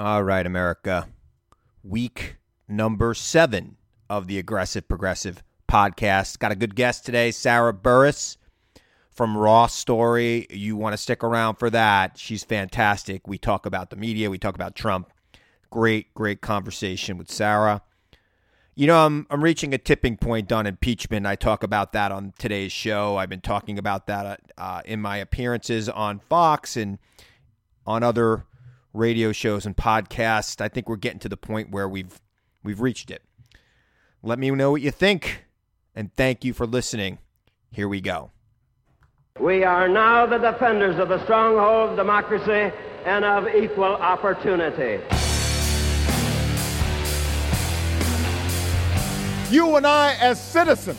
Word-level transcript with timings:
All 0.00 0.22
right, 0.22 0.46
America. 0.46 1.08
Week 1.84 2.36
number 2.66 3.12
seven 3.12 3.76
of 4.08 4.28
the 4.28 4.38
Aggressive 4.38 4.88
Progressive 4.88 5.42
podcast. 5.70 6.38
Got 6.38 6.52
a 6.52 6.56
good 6.56 6.74
guest 6.74 7.04
today, 7.04 7.30
Sarah 7.30 7.74
Burris 7.74 8.38
from 9.10 9.36
Raw 9.36 9.66
Story. 9.66 10.46
You 10.48 10.74
want 10.74 10.94
to 10.94 10.96
stick 10.96 11.22
around 11.22 11.56
for 11.56 11.68
that. 11.68 12.16
She's 12.16 12.42
fantastic. 12.42 13.28
We 13.28 13.36
talk 13.36 13.66
about 13.66 13.90
the 13.90 13.96
media, 13.96 14.30
we 14.30 14.38
talk 14.38 14.54
about 14.54 14.74
Trump. 14.74 15.12
Great, 15.68 16.14
great 16.14 16.40
conversation 16.40 17.18
with 17.18 17.30
Sarah. 17.30 17.82
You 18.74 18.86
know, 18.86 19.04
I'm 19.04 19.26
I'm 19.28 19.44
reaching 19.44 19.74
a 19.74 19.78
tipping 19.78 20.16
point 20.16 20.50
on 20.50 20.66
impeachment. 20.66 21.26
I 21.26 21.36
talk 21.36 21.62
about 21.62 21.92
that 21.92 22.10
on 22.10 22.32
today's 22.38 22.72
show. 22.72 23.18
I've 23.18 23.28
been 23.28 23.42
talking 23.42 23.78
about 23.78 24.06
that 24.06 24.40
uh, 24.56 24.80
in 24.86 25.02
my 25.02 25.18
appearances 25.18 25.90
on 25.90 26.20
Fox 26.20 26.78
and 26.78 26.98
on 27.86 28.02
other 28.02 28.46
radio 28.92 29.32
shows 29.32 29.66
and 29.66 29.76
podcasts. 29.76 30.60
I 30.60 30.68
think 30.68 30.88
we're 30.88 30.96
getting 30.96 31.20
to 31.20 31.28
the 31.28 31.36
point 31.36 31.70
where 31.70 31.88
we've 31.88 32.20
we've 32.62 32.80
reached 32.80 33.10
it. 33.10 33.22
Let 34.22 34.38
me 34.38 34.50
know 34.50 34.72
what 34.72 34.82
you 34.82 34.90
think, 34.90 35.46
and 35.94 36.14
thank 36.14 36.44
you 36.44 36.52
for 36.52 36.66
listening. 36.66 37.18
Here 37.70 37.88
we 37.88 38.00
go. 38.00 38.30
We 39.38 39.64
are 39.64 39.88
now 39.88 40.26
the 40.26 40.38
defenders 40.38 40.98
of 40.98 41.08
the 41.08 41.22
stronghold 41.24 41.90
of 41.90 41.96
democracy 41.96 42.76
and 43.06 43.24
of 43.24 43.48
equal 43.54 43.84
opportunity. 43.84 45.02
You 49.50 49.76
and 49.76 49.86
I, 49.86 50.16
as 50.20 50.42
citizens, 50.42 50.98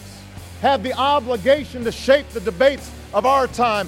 have 0.61 0.83
the 0.83 0.93
obligation 0.93 1.83
to 1.83 1.91
shape 1.91 2.27
the 2.29 2.39
debates 2.39 2.91
of 3.13 3.25
our 3.25 3.47
time 3.47 3.87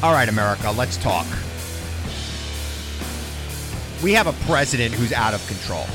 All 0.00 0.12
right, 0.12 0.28
America, 0.28 0.70
let's 0.70 0.96
talk. 0.96 1.26
We 4.00 4.12
have 4.12 4.28
a 4.28 4.32
president 4.46 4.94
who's 4.94 5.12
out 5.12 5.34
of 5.34 5.44
control. 5.48 5.86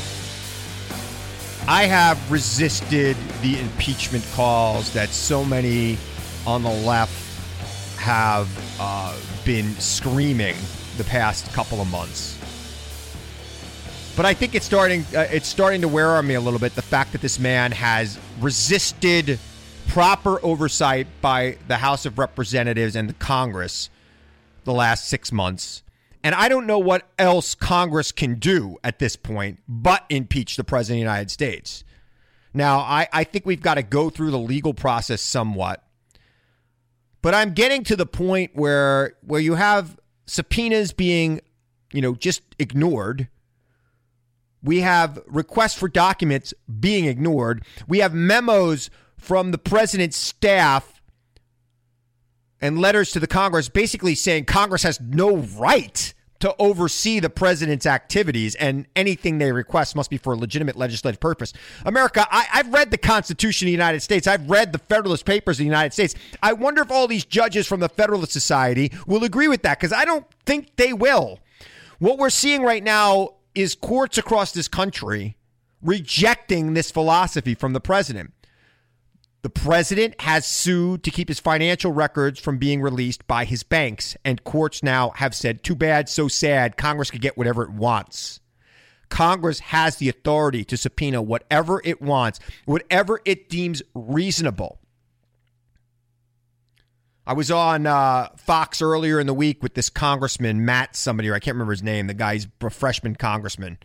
I 1.69 1.85
have 1.85 2.29
resisted 2.29 3.15
the 3.41 3.57
impeachment 3.57 4.25
calls 4.33 4.91
that 4.91 5.07
so 5.07 5.45
many 5.45 5.97
on 6.45 6.63
the 6.63 6.69
left 6.69 7.13
have 7.97 8.49
uh, 8.77 9.17
been 9.45 9.73
screaming 9.75 10.57
the 10.97 11.05
past 11.05 11.53
couple 11.53 11.79
of 11.79 11.89
months. 11.89 12.37
But 14.17 14.25
I 14.25 14.33
think 14.33 14.53
it's 14.53 14.65
starting 14.65 15.05
uh, 15.15 15.27
it's 15.31 15.47
starting 15.47 15.79
to 15.79 15.87
wear 15.87 16.17
on 16.17 16.27
me 16.27 16.33
a 16.33 16.41
little 16.41 16.59
bit 16.59 16.75
the 16.75 16.81
fact 16.81 17.13
that 17.13 17.21
this 17.21 17.39
man 17.39 17.71
has 17.71 18.19
resisted 18.41 19.39
proper 19.87 20.43
oversight 20.43 21.07
by 21.21 21.57
the 21.69 21.77
House 21.77 22.05
of 22.05 22.19
Representatives 22.19 22.97
and 22.97 23.07
the 23.07 23.13
Congress 23.13 23.89
the 24.65 24.73
last 24.73 25.07
six 25.07 25.31
months. 25.31 25.83
And 26.23 26.33
I 26.33 26.47
don't 26.47 26.65
know 26.65 26.79
what 26.79 27.09
else 27.19 27.53
Congress 27.53 28.11
can 28.11 28.35
do 28.35 28.77
at 28.83 28.99
this 28.99 29.15
point 29.15 29.59
but 29.67 30.05
impeach 30.09 30.55
the 30.55 30.63
President 30.63 30.99
of 30.99 31.05
the 31.05 31.11
United 31.11 31.31
States. 31.31 31.83
Now, 32.53 32.79
I, 32.79 33.07
I 33.11 33.23
think 33.23 33.45
we've 33.45 33.61
got 33.61 33.75
to 33.75 33.83
go 33.83 34.09
through 34.09 34.31
the 34.31 34.39
legal 34.39 34.73
process 34.73 35.21
somewhat. 35.21 35.83
But 37.21 37.33
I'm 37.33 37.53
getting 37.53 37.83
to 37.85 37.95
the 37.95 38.05
point 38.05 38.51
where 38.53 39.15
where 39.21 39.39
you 39.39 39.55
have 39.55 39.97
subpoenas 40.25 40.93
being, 40.93 41.41
you 41.91 42.01
know, 42.01 42.15
just 42.15 42.41
ignored. 42.59 43.29
We 44.61 44.81
have 44.81 45.21
requests 45.27 45.75
for 45.75 45.89
documents 45.89 46.53
being 46.79 47.05
ignored. 47.05 47.65
We 47.87 47.99
have 47.99 48.13
memos 48.13 48.89
from 49.17 49.51
the 49.51 49.57
president's 49.57 50.17
staff 50.17 50.92
and 52.63 52.79
letters 52.79 53.11
to 53.11 53.19
the 53.19 53.27
Congress 53.27 53.67
basically 53.67 54.15
saying 54.15 54.45
Congress 54.45 54.83
has 54.83 54.99
no 55.01 55.35
right 55.35 56.13
to 56.39 56.55
oversee 56.59 57.19
the 57.19 57.29
president's 57.29 57.85
activities 57.85 58.55
and 58.55 58.85
anything 58.95 59.37
they 59.37 59.51
request 59.51 59.97
must 59.97 60.09
be 60.09 60.17
for 60.17 60.31
a 60.31 60.37
legitimate 60.37 60.77
legislative 60.77 61.19
purpose. 61.19 61.51
America, 61.85 62.25
I, 62.31 62.43
have 62.51 62.73
read 62.73 62.89
the 62.89 62.97
Constitution 62.97 63.65
of 63.65 63.67
the 63.67 63.73
United 63.73 63.99
States. 63.99 64.27
I've 64.27 64.49
read 64.49 64.71
the 64.71 64.79
Federalist 64.79 65.25
Papers 65.25 65.55
of 65.55 65.59
the 65.59 65.65
United 65.65 65.91
States. 65.91 66.15
I 66.41 66.53
wonder 66.53 66.81
if 66.81 66.89
all 66.89 67.05
these 67.05 67.25
judges 67.25 67.67
from 67.67 67.81
the 67.81 67.89
Federalist 67.89 68.31
Society 68.31 68.93
will 69.07 69.25
agree 69.25 69.49
with 69.49 69.61
that 69.63 69.77
because 69.77 69.91
I 69.91 70.05
don't 70.05 70.25
think 70.45 70.73
they 70.77 70.93
will. 70.93 71.39
What 71.99 72.17
we're 72.17 72.29
seeing 72.29 72.63
right 72.63 72.83
now 72.83 73.35
is 73.53 73.75
courts 73.75 74.17
across 74.17 74.53
this 74.53 74.69
country 74.69 75.35
rejecting 75.81 76.73
this 76.73 76.91
philosophy 76.91 77.55
from 77.55 77.73
the 77.73 77.81
president. 77.81 78.33
The 79.43 79.49
president 79.49 80.21
has 80.21 80.47
sued 80.47 81.03
to 81.03 81.11
keep 81.11 81.27
his 81.27 81.41
financial 81.41 81.91
records 81.91 82.39
from 82.39 82.57
being 82.57 82.81
released 82.81 83.27
by 83.27 83.43
his 83.43 83.61
banks, 83.61 84.15
and 84.23 84.41
courts 84.45 84.81
now 84.81 85.09
have 85.17 85.35
said, 85.35 85.63
too 85.63 85.75
bad, 85.75 86.07
so 86.07 86.29
sad, 86.29 86.77
Congress 86.77 87.11
could 87.11 87.21
get 87.21 87.37
whatever 87.37 87.61
it 87.63 87.71
wants. 87.71 88.39
Congress 89.09 89.59
has 89.59 89.97
the 89.97 90.07
authority 90.07 90.63
to 90.63 90.77
subpoena 90.77 91.21
whatever 91.21 91.81
it 91.83 92.01
wants, 92.01 92.39
whatever 92.63 93.19
it 93.25 93.49
deems 93.49 93.83
reasonable. 93.93 94.79
I 97.27 97.33
was 97.33 97.51
on 97.51 97.85
uh, 97.85 98.29
Fox 98.37 98.81
earlier 98.81 99.19
in 99.19 99.27
the 99.27 99.33
week 99.33 99.61
with 99.61 99.73
this 99.73 99.89
congressman, 99.89 100.63
Matt, 100.63 100.95
somebody, 100.95 101.29
or 101.29 101.35
I 101.35 101.39
can't 101.39 101.55
remember 101.55 101.73
his 101.73 101.83
name. 101.83 102.07
The 102.07 102.13
guy's 102.13 102.47
a 102.61 102.69
freshman 102.69 103.15
congressman 103.15 103.77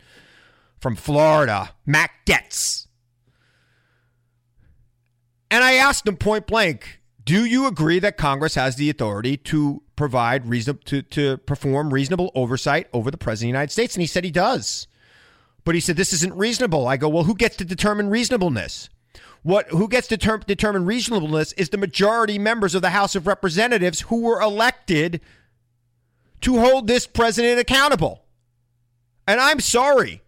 from 0.79 0.95
Florida, 0.95 1.71
Matt 1.85 2.11
Gaetz. 2.25 2.87
And 5.51 5.63
I 5.63 5.73
asked 5.73 6.07
him 6.07 6.17
point 6.17 6.47
blank, 6.47 6.99
do 7.23 7.45
you 7.45 7.67
agree 7.67 7.99
that 7.99 8.17
Congress 8.17 8.55
has 8.55 8.75
the 8.75 8.89
authority 8.89 9.37
to 9.37 9.81
provide 9.95 10.47
reason 10.47 10.79
to, 10.85 11.01
to 11.01 11.37
perform 11.37 11.93
reasonable 11.93 12.31
oversight 12.35 12.87
over 12.93 13.11
the 13.11 13.17
President 13.17 13.49
of 13.49 13.53
the 13.53 13.57
United 13.57 13.71
States? 13.71 13.95
And 13.95 14.01
he 14.01 14.07
said 14.07 14.23
he 14.23 14.31
does. 14.31 14.87
But 15.63 15.75
he 15.75 15.81
said 15.81 15.97
this 15.97 16.13
isn't 16.13 16.35
reasonable. 16.35 16.87
I 16.87 16.97
go, 16.97 17.09
well, 17.09 17.25
who 17.25 17.35
gets 17.35 17.57
to 17.57 17.65
determine 17.65 18.09
reasonableness? 18.09 18.89
What 19.43 19.67
who 19.69 19.87
gets 19.87 20.07
to 20.07 20.17
ter- 20.17 20.39
determine 20.39 20.85
reasonableness 20.85 21.53
is 21.53 21.69
the 21.69 21.77
majority 21.77 22.37
members 22.37 22.75
of 22.75 22.81
the 22.81 22.89
House 22.89 23.15
of 23.15 23.27
Representatives 23.27 24.01
who 24.01 24.21
were 24.21 24.41
elected 24.41 25.21
to 26.41 26.59
hold 26.59 26.87
this 26.87 27.07
president 27.07 27.59
accountable. 27.59 28.23
And 29.27 29.39
I'm 29.39 29.59
sorry. 29.59 30.21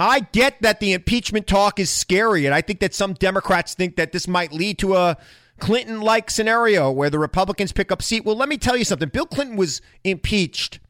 I 0.00 0.20
get 0.20 0.62
that 0.62 0.80
the 0.80 0.94
impeachment 0.94 1.46
talk 1.46 1.78
is 1.78 1.90
scary, 1.90 2.46
and 2.46 2.54
I 2.54 2.62
think 2.62 2.80
that 2.80 2.94
some 2.94 3.12
Democrats 3.12 3.74
think 3.74 3.96
that 3.96 4.12
this 4.12 4.26
might 4.26 4.50
lead 4.50 4.78
to 4.78 4.96
a 4.96 5.18
Clinton 5.58 6.00
like 6.00 6.30
scenario 6.30 6.90
where 6.90 7.10
the 7.10 7.18
Republicans 7.18 7.70
pick 7.70 7.92
up 7.92 8.00
seat. 8.00 8.24
Well, 8.24 8.36
let 8.36 8.48
me 8.48 8.56
tell 8.56 8.78
you 8.78 8.84
something. 8.84 9.10
Bill 9.10 9.26
Clinton 9.26 9.56
was 9.56 9.82
impeached 10.02 10.80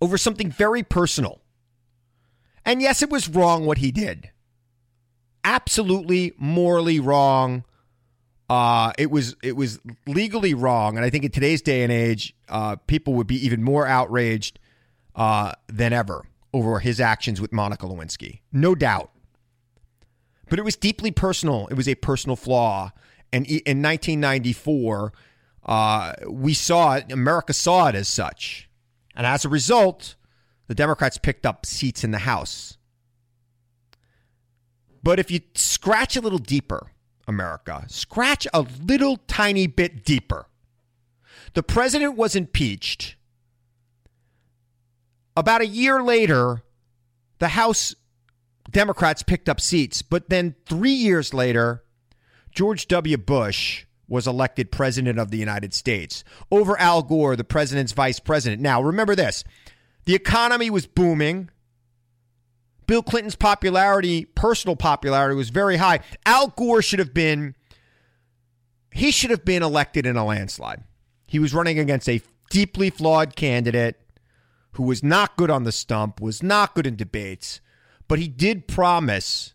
over 0.00 0.16
something 0.16 0.52
very 0.52 0.84
personal. 0.84 1.40
And 2.64 2.80
yes, 2.80 3.02
it 3.02 3.10
was 3.10 3.28
wrong 3.28 3.66
what 3.66 3.78
he 3.78 3.90
did. 3.90 4.30
Absolutely 5.42 6.32
morally 6.38 7.00
wrong. 7.00 7.64
Uh, 8.48 8.92
it 8.98 9.10
was 9.10 9.34
it 9.42 9.56
was 9.56 9.80
legally 10.06 10.54
wrong, 10.54 10.96
and 10.96 11.04
I 11.04 11.10
think 11.10 11.24
in 11.24 11.32
today's 11.32 11.62
day 11.62 11.82
and 11.82 11.90
age, 11.90 12.36
uh, 12.48 12.76
people 12.86 13.14
would 13.14 13.26
be 13.26 13.44
even 13.44 13.64
more 13.64 13.84
outraged 13.84 14.60
uh, 15.16 15.52
than 15.66 15.92
ever 15.92 16.24
over 16.56 16.78
his 16.78 17.00
actions 17.00 17.38
with 17.38 17.52
Monica 17.52 17.86
Lewinsky. 17.86 18.40
No 18.50 18.74
doubt. 18.74 19.10
But 20.48 20.58
it 20.58 20.64
was 20.64 20.74
deeply 20.74 21.10
personal. 21.10 21.66
It 21.66 21.74
was 21.74 21.86
a 21.86 21.94
personal 21.96 22.34
flaw. 22.34 22.92
And 23.30 23.46
in 23.46 23.82
1994, 23.82 25.12
uh, 25.66 26.12
we 26.28 26.54
saw 26.54 26.94
it, 26.94 27.12
America 27.12 27.52
saw 27.52 27.88
it 27.88 27.94
as 27.94 28.08
such. 28.08 28.70
And 29.14 29.26
as 29.26 29.44
a 29.44 29.48
result, 29.50 30.14
The 30.68 30.74
Democrats 30.74 31.18
picked 31.18 31.44
up 31.44 31.66
seats 31.66 32.04
in 32.04 32.10
the 32.10 32.18
House. 32.18 32.78
But 35.02 35.20
if 35.20 35.30
you 35.30 35.40
scratch 35.54 36.16
a 36.16 36.20
little 36.20 36.38
deeper, 36.38 36.92
America, 37.28 37.84
scratch 37.88 38.46
a 38.54 38.64
little 38.82 39.18
tiny 39.28 39.66
bit 39.66 40.04
deeper. 40.04 40.46
The 41.54 41.62
president 41.62 42.16
was 42.16 42.34
impeached. 42.34 43.15
About 45.36 45.60
a 45.60 45.66
year 45.66 46.02
later, 46.02 46.62
the 47.38 47.48
House 47.48 47.94
Democrats 48.70 49.22
picked 49.22 49.48
up 49.48 49.60
seats. 49.60 50.02
But 50.02 50.28
then 50.28 50.54
three 50.66 50.92
years 50.92 51.34
later, 51.34 51.84
George 52.50 52.88
W. 52.88 53.16
Bush 53.16 53.84
was 54.08 54.26
elected 54.26 54.70
president 54.70 55.18
of 55.18 55.30
the 55.30 55.38
United 55.38 55.74
States 55.74 56.24
over 56.50 56.78
Al 56.78 57.02
Gore, 57.02 57.36
the 57.36 57.44
president's 57.44 57.92
vice 57.92 58.20
president. 58.20 58.62
Now, 58.62 58.80
remember 58.82 59.14
this 59.14 59.44
the 60.04 60.14
economy 60.14 60.70
was 60.70 60.86
booming. 60.86 61.50
Bill 62.86 63.02
Clinton's 63.02 63.34
popularity, 63.34 64.24
personal 64.24 64.76
popularity, 64.76 65.34
was 65.34 65.50
very 65.50 65.76
high. 65.76 66.00
Al 66.24 66.48
Gore 66.48 66.82
should 66.82 67.00
have 67.00 67.12
been, 67.12 67.56
he 68.92 69.10
should 69.10 69.30
have 69.30 69.44
been 69.44 69.64
elected 69.64 70.06
in 70.06 70.16
a 70.16 70.24
landslide. 70.24 70.84
He 71.26 71.40
was 71.40 71.52
running 71.52 71.80
against 71.80 72.08
a 72.08 72.22
deeply 72.48 72.90
flawed 72.90 73.34
candidate 73.34 74.00
who 74.76 74.84
was 74.84 75.02
not 75.02 75.36
good 75.36 75.50
on 75.50 75.64
the 75.64 75.72
stump, 75.72 76.20
was 76.20 76.42
not 76.42 76.74
good 76.74 76.86
in 76.86 76.96
debates, 76.96 77.60
but 78.08 78.18
he 78.18 78.28
did 78.28 78.68
promise 78.68 79.54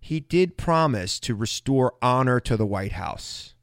he 0.00 0.18
did 0.18 0.56
promise 0.56 1.20
to 1.20 1.36
restore 1.36 1.94
honor 2.02 2.40
to 2.40 2.56
the 2.56 2.66
White 2.66 2.92
House. 2.92 3.54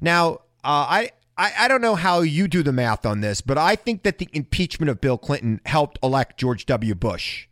Now, 0.00 0.34
uh, 0.62 0.86
I, 0.86 1.10
I, 1.36 1.52
I 1.60 1.68
don't 1.68 1.80
know 1.80 1.96
how 1.96 2.20
you 2.20 2.46
do 2.46 2.62
the 2.62 2.70
math 2.70 3.04
on 3.04 3.20
this, 3.20 3.40
but 3.40 3.58
I 3.58 3.74
think 3.74 4.04
that 4.04 4.18
the 4.18 4.28
impeachment 4.32 4.88
of 4.88 5.00
Bill 5.00 5.18
Clinton 5.18 5.60
helped 5.66 5.98
elect 6.04 6.38
George 6.38 6.66
W. 6.66 6.94
Bush. 6.94 7.48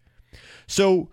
So, 0.68 1.08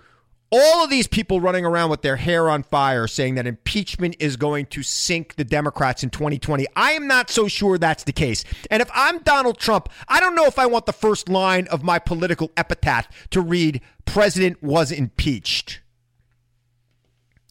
all 0.52 0.84
of 0.84 0.90
these 0.90 1.08
people 1.08 1.42
running 1.42 1.66
around 1.66 1.90
with 1.90 2.02
their 2.02 2.16
hair 2.16 2.50
on 2.50 2.64
fire 2.64 3.08
saying 3.08 3.36
that 3.36 3.48
impeachment 3.48 4.16
is 4.20 4.38
going 4.38 4.68
to 4.68 4.84
sink 4.84 5.36
the 5.36 5.44
Democrats 5.44 6.04
in 6.04 6.10
2020. 6.10 6.66
I 6.76 6.92
am 6.92 7.08
not 7.08 7.30
so 7.30 7.48
sure 7.48 7.78
that's 7.78 8.04
the 8.04 8.14
case. 8.14 8.44
And 8.70 8.82
if 8.82 8.90
I'm 8.94 9.20
Donald 9.20 9.58
Trump, 9.58 9.90
I 10.08 10.20
don't 10.20 10.36
know 10.36 10.46
if 10.46 10.60
I 10.60 10.66
want 10.66 10.86
the 10.86 10.94
first 10.94 11.30
line 11.30 11.68
of 11.68 11.84
my 11.84 12.00
political 12.00 12.52
epitaph 12.56 13.08
to 13.32 13.42
read 13.42 13.82
President 14.06 14.62
was 14.62 14.92
impeached. 14.92 15.82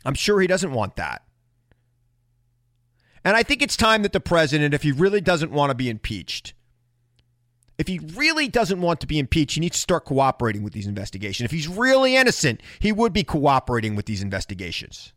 I'm 0.05 0.15
sure 0.15 0.41
he 0.41 0.47
doesn't 0.47 0.73
want 0.73 0.97
that. 0.97 1.23
And 3.25 3.37
I 3.37 3.43
think 3.43 3.63
it's 3.63 3.77
time 3.77 4.03
that 4.03 4.13
the 4.13 4.21
president, 4.21 4.75
if 4.75 4.83
he 4.83 4.93
really 4.93 5.23
doesn't 5.23 5.51
want 5.51 5.71
to 5.71 5.75
be 5.75 5.89
impeached, 5.89 6.53
if 7.79 7.89
he 7.89 7.99
really 7.99 8.49
doesn't 8.49 8.81
want 8.81 9.01
to 9.01 9.07
be 9.07 9.19
impeached, 9.19 9.55
he 9.55 9.61
needs 9.61 9.77
to 9.77 9.83
start 9.83 10.05
cooperating 10.05 10.63
with 10.63 10.73
these 10.73 10.87
investigations. 10.87 11.45
If 11.45 11.51
he's 11.51 11.69
really 11.69 12.17
innocent, 12.17 12.61
he 12.79 12.93
would 12.93 13.13
be 13.13 13.25
cooperating 13.25 13.97
with 13.97 14.07
these 14.07 14.23
investigations. 14.23 15.13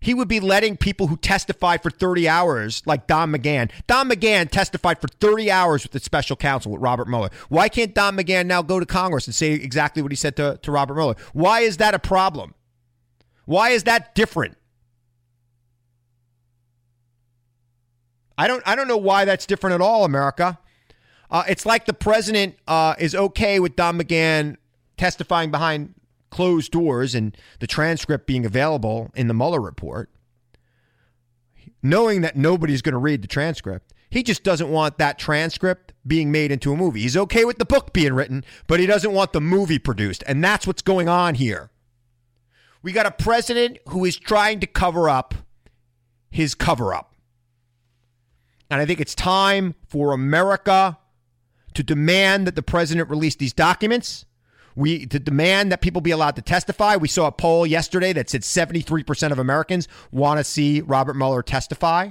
He 0.00 0.14
would 0.14 0.28
be 0.28 0.38
letting 0.38 0.76
people 0.76 1.08
who 1.08 1.16
testify 1.16 1.78
for 1.78 1.90
30 1.90 2.28
hours, 2.28 2.82
like 2.86 3.06
Don 3.06 3.32
McGahn. 3.32 3.70
Don 3.88 4.08
McGahn 4.08 4.48
testified 4.48 5.00
for 5.00 5.08
30 5.08 5.50
hours 5.50 5.82
with 5.82 5.92
the 5.92 6.00
special 6.00 6.36
counsel 6.36 6.70
with 6.70 6.80
Robert 6.80 7.08
Mueller. 7.08 7.30
Why 7.48 7.68
can't 7.68 7.94
Don 7.94 8.16
McGahn 8.16 8.46
now 8.46 8.62
go 8.62 8.78
to 8.78 8.86
Congress 8.86 9.26
and 9.26 9.34
say 9.34 9.52
exactly 9.52 10.02
what 10.02 10.12
he 10.12 10.16
said 10.16 10.36
to, 10.36 10.58
to 10.62 10.70
Robert 10.70 10.94
Mueller? 10.94 11.16
Why 11.32 11.60
is 11.60 11.78
that 11.78 11.94
a 11.94 11.98
problem? 11.98 12.54
Why 13.46 13.70
is 13.70 13.84
that 13.84 14.14
different? 14.14 14.57
I 18.38 18.46
don't 18.46 18.62
I 18.64 18.76
don't 18.76 18.88
know 18.88 18.96
why 18.96 19.24
that's 19.24 19.44
different 19.44 19.74
at 19.74 19.80
all, 19.80 20.04
America. 20.04 20.58
Uh, 21.30 21.42
it's 21.48 21.66
like 21.66 21.84
the 21.84 21.92
president 21.92 22.56
uh, 22.66 22.94
is 22.98 23.14
okay 23.14 23.60
with 23.60 23.76
Don 23.76 23.98
McGahn 23.98 24.56
testifying 24.96 25.50
behind 25.50 25.94
closed 26.30 26.72
doors 26.72 27.14
and 27.14 27.36
the 27.60 27.66
transcript 27.66 28.26
being 28.26 28.46
available 28.46 29.10
in 29.14 29.28
the 29.28 29.34
Mueller 29.34 29.60
report, 29.60 30.08
knowing 31.82 32.22
that 32.22 32.36
nobody's 32.36 32.80
going 32.80 32.94
to 32.94 32.98
read 32.98 33.22
the 33.22 33.28
transcript. 33.28 33.92
He 34.08 34.22
just 34.22 34.42
doesn't 34.42 34.70
want 34.70 34.96
that 34.96 35.18
transcript 35.18 35.92
being 36.06 36.32
made 36.32 36.50
into 36.50 36.72
a 36.72 36.76
movie. 36.76 37.02
He's 37.02 37.16
okay 37.16 37.44
with 37.44 37.58
the 37.58 37.66
book 37.66 37.92
being 37.92 38.14
written, 38.14 38.42
but 38.66 38.80
he 38.80 38.86
doesn't 38.86 39.12
want 39.12 39.34
the 39.34 39.40
movie 39.40 39.78
produced. 39.78 40.24
And 40.26 40.42
that's 40.42 40.66
what's 40.66 40.80
going 40.80 41.10
on 41.10 41.34
here. 41.34 41.70
We 42.82 42.92
got 42.92 43.04
a 43.04 43.10
president 43.10 43.78
who 43.88 44.06
is 44.06 44.16
trying 44.16 44.60
to 44.60 44.66
cover 44.66 45.10
up 45.10 45.34
his 46.30 46.54
cover 46.54 46.94
up. 46.94 47.14
And 48.70 48.80
I 48.80 48.86
think 48.86 49.00
it's 49.00 49.14
time 49.14 49.74
for 49.86 50.12
America 50.12 50.98
to 51.74 51.82
demand 51.82 52.46
that 52.46 52.54
the 52.54 52.62
president 52.62 53.08
release 53.08 53.36
these 53.36 53.52
documents. 53.52 54.24
We 54.76 55.06
to 55.06 55.18
demand 55.18 55.72
that 55.72 55.80
people 55.80 56.00
be 56.00 56.10
allowed 56.10 56.36
to 56.36 56.42
testify. 56.42 56.96
We 56.96 57.08
saw 57.08 57.26
a 57.26 57.32
poll 57.32 57.66
yesterday 57.66 58.12
that 58.12 58.30
said 58.30 58.42
73% 58.42 59.32
of 59.32 59.38
Americans 59.38 59.88
want 60.12 60.38
to 60.38 60.44
see 60.44 60.80
Robert 60.80 61.14
Mueller 61.14 61.42
testify. 61.42 62.10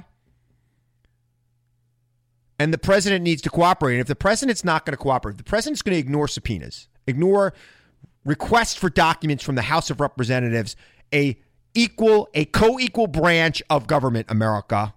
And 2.58 2.74
the 2.74 2.78
president 2.78 3.22
needs 3.22 3.40
to 3.42 3.50
cooperate. 3.50 3.94
And 3.94 4.00
if 4.00 4.08
the 4.08 4.16
president's 4.16 4.64
not 4.64 4.84
going 4.84 4.92
to 4.92 5.02
cooperate, 5.02 5.38
the 5.38 5.44
president's 5.44 5.80
going 5.80 5.94
to 5.94 5.98
ignore 5.98 6.26
subpoenas, 6.26 6.88
ignore 7.06 7.54
requests 8.24 8.74
for 8.74 8.90
documents 8.90 9.44
from 9.44 9.54
the 9.54 9.62
House 9.62 9.90
of 9.90 10.00
Representatives, 10.00 10.76
a 11.14 11.40
equal, 11.72 12.28
a 12.34 12.44
co-equal 12.46 13.06
branch 13.06 13.62
of 13.70 13.86
government, 13.86 14.26
America, 14.28 14.92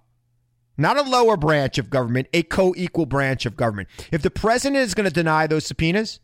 not 0.76 0.96
a 0.96 1.02
lower 1.02 1.36
branch 1.36 1.78
of 1.78 1.90
government, 1.90 2.28
a 2.32 2.42
co 2.42 2.74
equal 2.76 3.06
branch 3.06 3.46
of 3.46 3.56
government. 3.56 3.88
If 4.10 4.22
the 4.22 4.30
president 4.30 4.82
is 4.82 4.94
going 4.94 5.08
to 5.08 5.12
deny 5.12 5.46
those 5.46 5.66
subpoenas, 5.66 6.20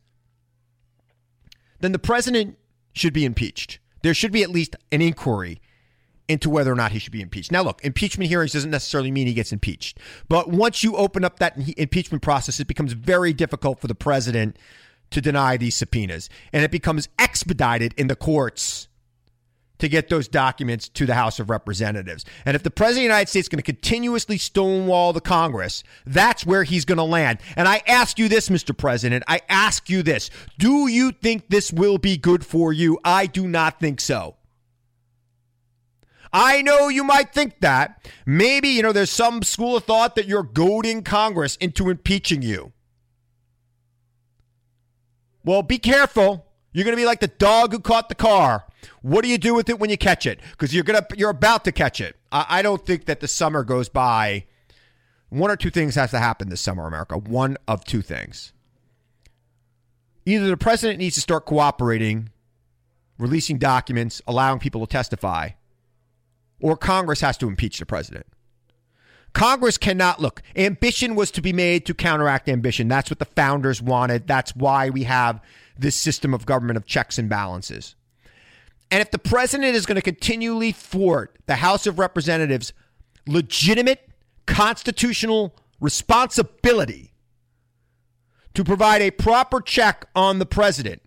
then 1.80 1.92
the 1.92 1.98
president 1.98 2.58
should 2.92 3.12
be 3.12 3.24
impeached. 3.24 3.78
There 4.02 4.14
should 4.14 4.32
be 4.32 4.42
at 4.42 4.50
least 4.50 4.76
an 4.90 5.02
inquiry 5.02 5.60
into 6.28 6.50
whether 6.50 6.70
or 6.70 6.76
not 6.76 6.92
he 6.92 6.98
should 6.98 7.12
be 7.12 7.22
impeached. 7.22 7.50
Now, 7.50 7.62
look, 7.62 7.82
impeachment 7.84 8.28
hearings 8.28 8.52
doesn't 8.52 8.70
necessarily 8.70 9.10
mean 9.10 9.26
he 9.26 9.34
gets 9.34 9.52
impeached. 9.52 9.98
But 10.28 10.50
once 10.50 10.84
you 10.84 10.96
open 10.96 11.24
up 11.24 11.38
that 11.38 11.56
impeachment 11.78 12.22
process, 12.22 12.60
it 12.60 12.66
becomes 12.66 12.92
very 12.92 13.32
difficult 13.32 13.80
for 13.80 13.86
the 13.86 13.94
president 13.94 14.58
to 15.10 15.22
deny 15.22 15.56
these 15.56 15.74
subpoenas. 15.74 16.28
And 16.52 16.64
it 16.64 16.70
becomes 16.70 17.08
expedited 17.18 17.94
in 17.96 18.08
the 18.08 18.16
courts 18.16 18.87
to 19.78 19.88
get 19.88 20.08
those 20.08 20.28
documents 20.28 20.88
to 20.88 21.06
the 21.06 21.14
House 21.14 21.38
of 21.38 21.50
Representatives. 21.50 22.24
And 22.44 22.54
if 22.54 22.62
the 22.62 22.70
President 22.70 22.98
of 22.98 23.08
the 23.08 23.14
United 23.14 23.28
States 23.28 23.44
is 23.44 23.48
going 23.48 23.58
to 23.58 23.62
continuously 23.62 24.38
stonewall 24.38 25.12
the 25.12 25.20
Congress, 25.20 25.82
that's 26.06 26.44
where 26.44 26.64
he's 26.64 26.84
going 26.84 26.98
to 26.98 27.04
land. 27.04 27.38
And 27.56 27.68
I 27.68 27.82
ask 27.86 28.18
you 28.18 28.28
this, 28.28 28.48
Mr. 28.48 28.76
President, 28.76 29.24
I 29.28 29.40
ask 29.48 29.88
you 29.88 30.02
this 30.02 30.30
do 30.58 30.88
you 30.88 31.12
think 31.12 31.48
this 31.48 31.72
will 31.72 31.98
be 31.98 32.16
good 32.16 32.44
for 32.44 32.72
you? 32.72 32.98
I 33.04 33.26
do 33.26 33.46
not 33.46 33.80
think 33.80 34.00
so. 34.00 34.36
I 36.32 36.62
know 36.62 36.88
you 36.88 37.04
might 37.04 37.32
think 37.32 37.60
that. 37.60 38.06
Maybe, 38.26 38.68
you 38.68 38.82
know, 38.82 38.92
there's 38.92 39.10
some 39.10 39.42
school 39.42 39.76
of 39.76 39.84
thought 39.84 40.14
that 40.16 40.26
you're 40.26 40.42
goading 40.42 41.02
Congress 41.02 41.56
into 41.56 41.88
impeaching 41.88 42.42
you. 42.42 42.72
Well, 45.44 45.62
be 45.62 45.78
careful. 45.78 46.47
You're 46.72 46.84
going 46.84 46.96
to 46.96 47.00
be 47.00 47.06
like 47.06 47.20
the 47.20 47.28
dog 47.28 47.72
who 47.72 47.80
caught 47.80 48.08
the 48.08 48.14
car. 48.14 48.64
What 49.02 49.22
do 49.22 49.28
you 49.28 49.38
do 49.38 49.54
with 49.54 49.68
it 49.68 49.78
when 49.78 49.90
you 49.90 49.96
catch 49.96 50.26
it? 50.26 50.40
Because 50.52 50.74
you're 50.74 50.84
gonna 50.84 51.06
you're 51.16 51.30
about 51.30 51.64
to 51.64 51.72
catch 51.72 52.00
it. 52.00 52.16
I, 52.30 52.46
I 52.48 52.62
don't 52.62 52.84
think 52.84 53.06
that 53.06 53.20
the 53.20 53.28
summer 53.28 53.64
goes 53.64 53.88
by. 53.88 54.44
One 55.30 55.50
or 55.50 55.56
two 55.56 55.70
things 55.70 55.94
has 55.94 56.10
to 56.12 56.18
happen 56.18 56.48
this 56.48 56.60
summer, 56.60 56.86
America. 56.86 57.18
One 57.18 57.56
of 57.66 57.84
two 57.84 58.02
things. 58.02 58.52
Either 60.24 60.46
the 60.46 60.56
president 60.56 60.98
needs 60.98 61.14
to 61.16 61.20
start 61.20 61.46
cooperating, 61.46 62.30
releasing 63.18 63.58
documents, 63.58 64.22
allowing 64.26 64.58
people 64.58 64.86
to 64.86 64.90
testify, 64.90 65.50
or 66.60 66.76
Congress 66.76 67.20
has 67.20 67.36
to 67.38 67.48
impeach 67.48 67.78
the 67.78 67.86
president. 67.86 68.26
Congress 69.32 69.78
cannot 69.78 70.20
look. 70.20 70.42
Ambition 70.56 71.14
was 71.14 71.30
to 71.30 71.42
be 71.42 71.52
made 71.52 71.86
to 71.86 71.94
counteract 71.94 72.48
ambition. 72.48 72.88
That's 72.88 73.10
what 73.10 73.18
the 73.18 73.24
founders 73.24 73.82
wanted. 73.82 74.26
That's 74.26 74.56
why 74.56 74.90
we 74.90 75.04
have 75.04 75.40
this 75.78 75.96
system 75.96 76.34
of 76.34 76.44
government 76.44 76.76
of 76.76 76.84
checks 76.84 77.18
and 77.18 77.28
balances. 77.28 77.94
And 78.90 79.00
if 79.00 79.10
the 79.10 79.18
president 79.18 79.76
is 79.76 79.86
going 79.86 79.96
to 79.96 80.02
continually 80.02 80.72
thwart 80.72 81.38
the 81.46 81.56
House 81.56 81.86
of 81.86 81.98
Representatives' 81.98 82.72
legitimate 83.26 84.08
constitutional 84.46 85.54
responsibility 85.80 87.12
to 88.54 88.64
provide 88.64 89.02
a 89.02 89.10
proper 89.10 89.60
check 89.60 90.06
on 90.16 90.38
the 90.38 90.46
president, 90.46 91.02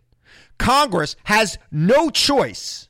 Congress 0.58 1.16
has 1.26 1.58
no 1.72 2.10
choice 2.10 2.88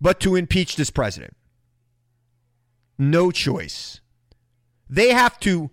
but 0.00 0.20
to 0.20 0.34
impeach 0.34 0.76
this 0.76 0.90
president. 0.90 1.36
No 2.98 3.30
choice. 3.30 4.00
They 4.90 5.10
have 5.10 5.38
to 5.40 5.70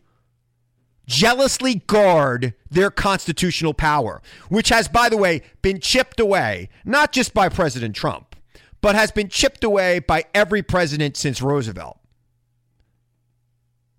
jealously 1.08 1.76
guard 1.88 2.54
their 2.70 2.90
constitutional 2.92 3.74
power, 3.74 4.22
which 4.50 4.70
has, 4.70 4.88
by 4.88 5.10
the 5.10 5.18
way, 5.18 5.42
been 5.62 5.80
chipped 5.80 6.20
away, 6.20 6.70
not 6.86 7.12
just 7.12 7.34
by 7.34 7.50
President 7.50 7.96
Trump, 7.96 8.36
but 8.82 8.96
has 8.96 9.12
been 9.12 9.28
chipped 9.30 9.64
away 9.64 10.00
by 10.00 10.24
every 10.34 10.62
president 10.64 11.18
since 11.18 11.42
Roosevelt. 11.42 11.98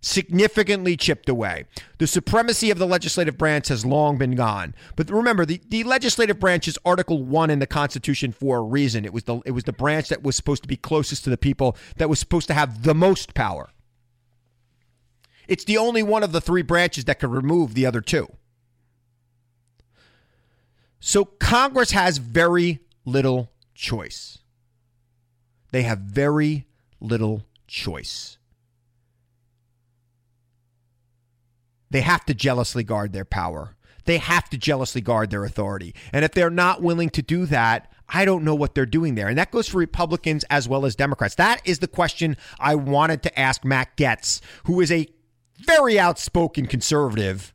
significantly 0.00 0.96
chipped 0.96 1.28
away. 1.28 1.64
The 1.98 2.06
supremacy 2.08 2.70
of 2.70 2.78
the 2.78 2.86
legislative 2.86 3.38
branch 3.38 3.68
has 3.68 3.86
long 3.86 4.18
been 4.18 4.34
gone. 4.34 4.74
But 4.96 5.10
remember, 5.10 5.46
the, 5.46 5.60
the 5.68 5.84
legislative 5.84 6.40
branch 6.40 6.66
is 6.66 6.78
Article 6.84 7.22
1 7.22 7.50
in 7.50 7.60
the 7.60 7.66
Constitution 7.66 8.32
for 8.32 8.58
a 8.58 8.62
reason. 8.62 9.04
It 9.04 9.12
was 9.12 9.24
the 9.24 9.40
it 9.46 9.52
was 9.52 9.64
the 9.64 9.72
branch 9.72 10.08
that 10.08 10.22
was 10.22 10.34
supposed 10.36 10.62
to 10.62 10.68
be 10.68 10.76
closest 10.76 11.24
to 11.24 11.30
the 11.30 11.36
people, 11.38 11.76
that 11.98 12.08
was 12.08 12.18
supposed 12.18 12.48
to 12.48 12.54
have 12.54 12.82
the 12.82 12.94
most 12.94 13.34
power. 13.34 13.70
It's 15.48 15.64
the 15.64 15.78
only 15.78 16.02
one 16.02 16.22
of 16.22 16.32
the 16.32 16.40
three 16.40 16.62
branches 16.62 17.04
that 17.04 17.18
could 17.18 17.30
remove 17.30 17.74
the 17.74 17.86
other 17.86 18.00
two. 18.00 18.28
So 21.00 21.24
Congress 21.24 21.90
has 21.90 22.18
very 22.18 22.80
little 23.04 23.50
choice. 23.74 24.38
They 25.72 25.82
have 25.82 25.98
very 25.98 26.66
little 27.00 27.44
choice. 27.66 28.38
They 31.90 32.02
have 32.02 32.24
to 32.26 32.34
jealously 32.34 32.84
guard 32.84 33.12
their 33.12 33.24
power. 33.24 33.76
They 34.04 34.18
have 34.18 34.48
to 34.50 34.58
jealously 34.58 35.00
guard 35.00 35.30
their 35.30 35.44
authority. 35.44 35.94
And 36.12 36.24
if 36.24 36.32
they're 36.32 36.50
not 36.50 36.82
willing 36.82 37.10
to 37.10 37.22
do 37.22 37.46
that, 37.46 37.92
I 38.08 38.24
don't 38.24 38.44
know 38.44 38.54
what 38.54 38.74
they're 38.74 38.86
doing 38.86 39.14
there. 39.14 39.28
And 39.28 39.38
that 39.38 39.50
goes 39.50 39.68
for 39.68 39.78
Republicans 39.78 40.44
as 40.50 40.68
well 40.68 40.84
as 40.84 40.94
Democrats. 40.94 41.34
That 41.36 41.60
is 41.64 41.80
the 41.80 41.88
question 41.88 42.36
I 42.58 42.74
wanted 42.74 43.22
to 43.24 43.38
ask 43.38 43.64
Matt 43.64 43.96
Gaetz, 43.96 44.40
who 44.64 44.80
is 44.80 44.92
a 44.92 45.08
very 45.66 45.98
outspoken 45.98 46.66
conservative 46.66 47.54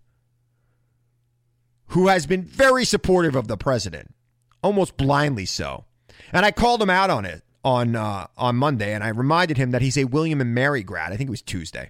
who 1.87 2.07
has 2.07 2.25
been 2.25 2.43
very 2.43 2.85
supportive 2.85 3.35
of 3.35 3.47
the 3.47 3.57
president, 3.57 4.13
almost 4.61 4.97
blindly 4.97 5.45
so. 5.45 5.85
And 6.33 6.45
I 6.45 6.51
called 6.51 6.81
him 6.81 6.89
out 6.89 7.09
on 7.09 7.25
it 7.25 7.43
on 7.63 7.95
uh, 7.95 8.27
on 8.37 8.55
Monday, 8.55 8.93
and 8.93 9.03
I 9.03 9.09
reminded 9.09 9.57
him 9.57 9.71
that 9.71 9.81
he's 9.81 9.97
a 9.97 10.05
William 10.05 10.41
and 10.41 10.53
Mary 10.53 10.83
grad. 10.83 11.11
I 11.11 11.17
think 11.17 11.29
it 11.29 11.31
was 11.31 11.41
Tuesday. 11.41 11.89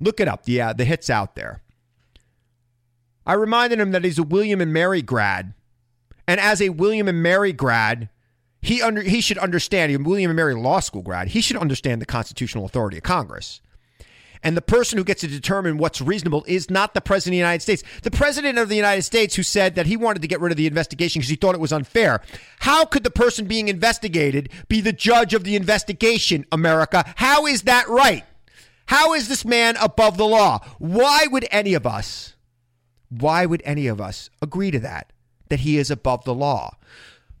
Look 0.00 0.20
it 0.20 0.28
up. 0.28 0.42
Yeah, 0.46 0.72
the 0.72 0.84
hit's 0.84 1.10
out 1.10 1.34
there. 1.36 1.62
I 3.26 3.34
reminded 3.34 3.80
him 3.80 3.92
that 3.92 4.04
he's 4.04 4.18
a 4.18 4.22
William 4.22 4.60
and 4.60 4.72
Mary 4.72 5.02
grad, 5.02 5.54
and 6.26 6.40
as 6.40 6.60
a 6.60 6.70
William 6.70 7.08
and 7.08 7.22
Mary 7.22 7.52
grad, 7.52 8.08
he 8.60 8.82
under 8.82 9.02
he 9.02 9.20
should 9.20 9.38
understand. 9.38 10.06
William 10.06 10.30
and 10.30 10.36
Mary 10.36 10.54
Law 10.54 10.80
School 10.80 11.02
grad. 11.02 11.28
He 11.28 11.40
should 11.40 11.56
understand 11.56 12.02
the 12.02 12.06
constitutional 12.06 12.64
authority 12.64 12.96
of 12.96 13.02
Congress. 13.02 13.60
And 14.44 14.56
the 14.56 14.62
person 14.62 14.98
who 14.98 15.04
gets 15.04 15.22
to 15.22 15.26
determine 15.26 15.78
what's 15.78 16.02
reasonable 16.02 16.44
is 16.46 16.70
not 16.70 16.92
the 16.92 17.00
president 17.00 17.32
of 17.32 17.36
the 17.36 17.38
United 17.38 17.62
States. 17.62 17.82
The 18.02 18.10
president 18.10 18.58
of 18.58 18.68
the 18.68 18.76
United 18.76 19.02
States 19.02 19.34
who 19.34 19.42
said 19.42 19.74
that 19.74 19.86
he 19.86 19.96
wanted 19.96 20.20
to 20.20 20.28
get 20.28 20.40
rid 20.40 20.52
of 20.52 20.58
the 20.58 20.66
investigation 20.66 21.20
because 21.20 21.30
he 21.30 21.36
thought 21.36 21.54
it 21.54 21.60
was 21.62 21.72
unfair. 21.72 22.20
How 22.60 22.84
could 22.84 23.04
the 23.04 23.10
person 23.10 23.46
being 23.46 23.68
investigated 23.68 24.50
be 24.68 24.82
the 24.82 24.92
judge 24.92 25.32
of 25.32 25.44
the 25.44 25.56
investigation, 25.56 26.44
America? 26.52 27.10
How 27.16 27.46
is 27.46 27.62
that 27.62 27.88
right? 27.88 28.24
How 28.86 29.14
is 29.14 29.28
this 29.28 29.46
man 29.46 29.76
above 29.80 30.18
the 30.18 30.26
law? 30.26 30.58
Why 30.78 31.26
would 31.30 31.48
any 31.50 31.72
of 31.72 31.86
us, 31.86 32.36
why 33.08 33.46
would 33.46 33.62
any 33.64 33.86
of 33.86 33.98
us 33.98 34.28
agree 34.42 34.70
to 34.70 34.78
that? 34.80 35.10
That 35.48 35.60
he 35.60 35.78
is 35.78 35.90
above 35.90 36.24
the 36.24 36.34
law? 36.34 36.76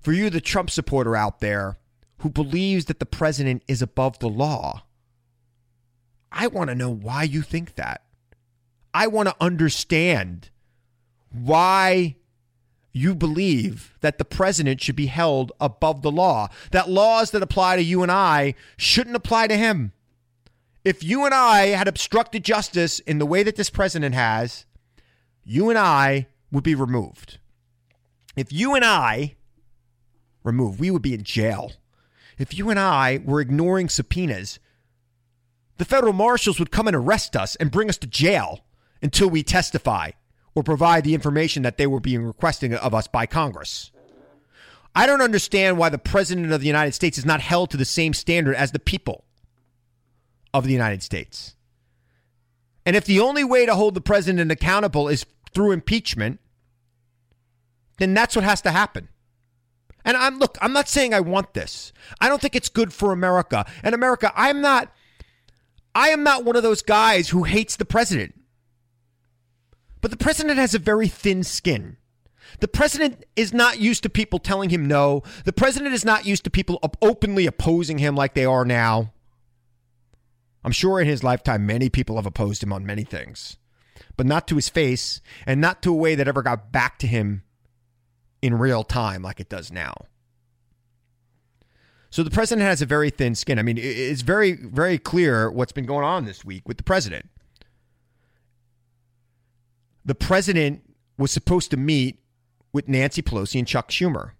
For 0.00 0.12
you, 0.12 0.30
the 0.30 0.40
Trump 0.40 0.70
supporter 0.70 1.14
out 1.14 1.40
there 1.40 1.76
who 2.18 2.30
believes 2.30 2.86
that 2.86 2.98
the 2.98 3.06
president 3.06 3.62
is 3.68 3.82
above 3.82 4.18
the 4.20 4.28
law, 4.28 4.84
I 6.34 6.48
want 6.48 6.68
to 6.68 6.74
know 6.74 6.90
why 6.90 7.22
you 7.22 7.42
think 7.42 7.76
that. 7.76 8.02
I 8.92 9.06
want 9.06 9.28
to 9.28 9.36
understand 9.40 10.50
why 11.30 12.16
you 12.92 13.14
believe 13.14 13.94
that 14.00 14.18
the 14.18 14.24
president 14.24 14.80
should 14.80 14.96
be 14.96 15.06
held 15.06 15.52
above 15.60 16.02
the 16.02 16.10
law, 16.10 16.48
that 16.72 16.90
laws 16.90 17.30
that 17.30 17.42
apply 17.42 17.76
to 17.76 17.82
you 17.82 18.02
and 18.02 18.10
I 18.10 18.54
shouldn't 18.76 19.16
apply 19.16 19.46
to 19.46 19.56
him. 19.56 19.92
If 20.84 21.02
you 21.02 21.24
and 21.24 21.32
I 21.32 21.66
had 21.68 21.88
obstructed 21.88 22.44
justice 22.44 22.98
in 23.00 23.18
the 23.18 23.26
way 23.26 23.42
that 23.44 23.56
this 23.56 23.70
president 23.70 24.14
has, 24.14 24.66
you 25.44 25.70
and 25.70 25.78
I 25.78 26.26
would 26.50 26.64
be 26.64 26.74
removed. 26.74 27.38
If 28.36 28.52
you 28.52 28.74
and 28.74 28.84
I 28.84 29.36
removed, 30.42 30.80
we 30.80 30.90
would 30.90 31.02
be 31.02 31.14
in 31.14 31.22
jail. 31.22 31.72
If 32.38 32.56
you 32.56 32.70
and 32.70 32.78
I 32.78 33.20
were 33.24 33.40
ignoring 33.40 33.88
subpoenas, 33.88 34.58
the 35.78 35.84
federal 35.84 36.12
marshals 36.12 36.58
would 36.58 36.70
come 36.70 36.86
and 36.86 36.96
arrest 36.96 37.36
us 37.36 37.56
and 37.56 37.70
bring 37.70 37.88
us 37.88 37.98
to 37.98 38.06
jail 38.06 38.64
until 39.02 39.28
we 39.28 39.42
testify 39.42 40.10
or 40.54 40.62
provide 40.62 41.04
the 41.04 41.14
information 41.14 41.62
that 41.62 41.78
they 41.78 41.86
were 41.86 42.00
being 42.00 42.24
requesting 42.24 42.74
of 42.74 42.94
us 42.94 43.06
by 43.06 43.26
Congress. 43.26 43.90
I 44.94 45.06
don't 45.06 45.20
understand 45.20 45.76
why 45.76 45.88
the 45.88 45.98
president 45.98 46.52
of 46.52 46.60
the 46.60 46.68
United 46.68 46.92
States 46.92 47.18
is 47.18 47.24
not 47.24 47.40
held 47.40 47.70
to 47.70 47.76
the 47.76 47.84
same 47.84 48.14
standard 48.14 48.54
as 48.54 48.70
the 48.70 48.78
people 48.78 49.24
of 50.52 50.64
the 50.64 50.72
United 50.72 51.02
States. 51.02 51.56
And 52.86 52.94
if 52.94 53.04
the 53.04 53.18
only 53.18 53.42
way 53.42 53.66
to 53.66 53.74
hold 53.74 53.94
the 53.94 54.00
president 54.00 54.52
accountable 54.52 55.08
is 55.08 55.26
through 55.52 55.72
impeachment, 55.72 56.38
then 57.98 58.14
that's 58.14 58.36
what 58.36 58.44
has 58.44 58.60
to 58.62 58.70
happen. 58.70 59.08
And 60.04 60.16
I'm 60.16 60.38
look, 60.38 60.58
I'm 60.60 60.72
not 60.72 60.88
saying 60.88 61.14
I 61.14 61.20
want 61.20 61.54
this. 61.54 61.92
I 62.20 62.28
don't 62.28 62.40
think 62.40 62.54
it's 62.54 62.68
good 62.68 62.92
for 62.92 63.10
America. 63.10 63.64
And 63.82 63.94
America, 63.94 64.32
I'm 64.36 64.60
not 64.60 64.92
I 65.94 66.08
am 66.08 66.22
not 66.22 66.44
one 66.44 66.56
of 66.56 66.62
those 66.62 66.82
guys 66.82 67.28
who 67.28 67.44
hates 67.44 67.76
the 67.76 67.84
president. 67.84 68.34
But 70.00 70.10
the 70.10 70.16
president 70.16 70.58
has 70.58 70.74
a 70.74 70.78
very 70.78 71.08
thin 71.08 71.42
skin. 71.44 71.96
The 72.60 72.68
president 72.68 73.24
is 73.36 73.52
not 73.52 73.78
used 73.78 74.02
to 74.02 74.10
people 74.10 74.38
telling 74.38 74.70
him 74.70 74.86
no. 74.86 75.22
The 75.44 75.52
president 75.52 75.94
is 75.94 76.04
not 76.04 76.26
used 76.26 76.44
to 76.44 76.50
people 76.50 76.78
openly 77.00 77.46
opposing 77.46 77.98
him 77.98 78.14
like 78.14 78.34
they 78.34 78.44
are 78.44 78.64
now. 78.64 79.12
I'm 80.62 80.72
sure 80.72 81.00
in 81.00 81.06
his 81.06 81.22
lifetime, 81.22 81.66
many 81.66 81.88
people 81.88 82.16
have 82.16 82.26
opposed 82.26 82.62
him 82.62 82.72
on 82.72 82.86
many 82.86 83.04
things, 83.04 83.58
but 84.16 84.26
not 84.26 84.48
to 84.48 84.56
his 84.56 84.68
face 84.68 85.20
and 85.46 85.60
not 85.60 85.82
to 85.82 85.90
a 85.90 85.96
way 85.96 86.14
that 86.14 86.28
ever 86.28 86.42
got 86.42 86.72
back 86.72 86.98
to 87.00 87.06
him 87.06 87.42
in 88.40 88.58
real 88.58 88.82
time 88.84 89.22
like 89.22 89.40
it 89.40 89.48
does 89.48 89.70
now. 89.70 89.94
So 92.14 92.22
the 92.22 92.30
president 92.30 92.64
has 92.64 92.80
a 92.80 92.86
very 92.86 93.10
thin 93.10 93.34
skin. 93.34 93.58
I 93.58 93.62
mean, 93.62 93.76
it's 93.76 94.22
very, 94.22 94.52
very 94.52 94.98
clear 94.98 95.50
what's 95.50 95.72
been 95.72 95.84
going 95.84 96.04
on 96.04 96.26
this 96.26 96.44
week 96.44 96.62
with 96.64 96.76
the 96.76 96.84
president. 96.84 97.28
The 100.04 100.14
president 100.14 100.88
was 101.18 101.32
supposed 101.32 101.72
to 101.72 101.76
meet 101.76 102.20
with 102.72 102.86
Nancy 102.86 103.20
Pelosi 103.20 103.58
and 103.58 103.66
Chuck 103.66 103.90
Schumer. 103.90 104.30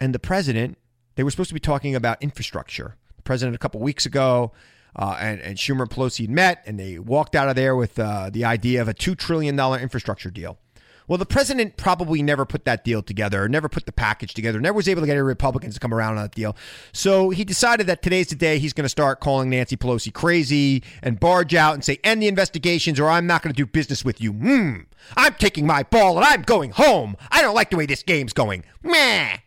And 0.00 0.14
the 0.14 0.18
president, 0.18 0.78
they 1.16 1.24
were 1.24 1.30
supposed 1.30 1.50
to 1.50 1.54
be 1.54 1.60
talking 1.60 1.94
about 1.94 2.22
infrastructure. 2.22 2.96
The 3.16 3.22
president, 3.22 3.54
a 3.54 3.58
couple 3.58 3.82
weeks 3.82 4.06
ago, 4.06 4.52
uh, 4.96 5.18
and, 5.20 5.42
and 5.42 5.58
Schumer 5.58 5.82
and 5.82 5.90
Pelosi 5.90 6.22
had 6.22 6.30
met, 6.30 6.62
and 6.64 6.80
they 6.80 6.98
walked 6.98 7.36
out 7.36 7.50
of 7.50 7.54
there 7.54 7.76
with 7.76 7.98
uh, 7.98 8.30
the 8.30 8.46
idea 8.46 8.80
of 8.80 8.88
a 8.88 8.94
$2 8.94 9.14
trillion 9.14 9.60
infrastructure 9.78 10.30
deal. 10.30 10.56
Well, 11.10 11.18
the 11.18 11.26
president 11.26 11.76
probably 11.76 12.22
never 12.22 12.46
put 12.46 12.64
that 12.66 12.84
deal 12.84 13.02
together, 13.02 13.48
never 13.48 13.68
put 13.68 13.84
the 13.84 13.90
package 13.90 14.32
together, 14.32 14.60
never 14.60 14.76
was 14.76 14.88
able 14.88 15.02
to 15.02 15.06
get 15.06 15.14
any 15.14 15.22
Republicans 15.22 15.74
to 15.74 15.80
come 15.80 15.92
around 15.92 16.18
on 16.18 16.22
that 16.22 16.36
deal. 16.36 16.56
So 16.92 17.30
he 17.30 17.42
decided 17.42 17.88
that 17.88 18.00
today's 18.00 18.28
the 18.28 18.36
day 18.36 18.60
he's 18.60 18.72
going 18.72 18.84
to 18.84 18.88
start 18.88 19.18
calling 19.18 19.50
Nancy 19.50 19.76
Pelosi 19.76 20.14
crazy 20.14 20.84
and 21.02 21.18
barge 21.18 21.52
out 21.52 21.74
and 21.74 21.84
say, 21.84 21.98
end 22.04 22.22
the 22.22 22.28
investigations 22.28 23.00
or 23.00 23.08
I'm 23.08 23.26
not 23.26 23.42
going 23.42 23.52
to 23.52 23.56
do 23.56 23.66
business 23.66 24.04
with 24.04 24.20
you. 24.20 24.32
Hmm. 24.32 24.76
I'm 25.16 25.34
taking 25.34 25.66
my 25.66 25.82
ball 25.82 26.16
and 26.16 26.24
I'm 26.24 26.42
going 26.42 26.70
home. 26.70 27.16
I 27.32 27.42
don't 27.42 27.56
like 27.56 27.70
the 27.70 27.76
way 27.76 27.86
this 27.86 28.04
game's 28.04 28.32
going. 28.32 28.62
Meh. 28.80 29.38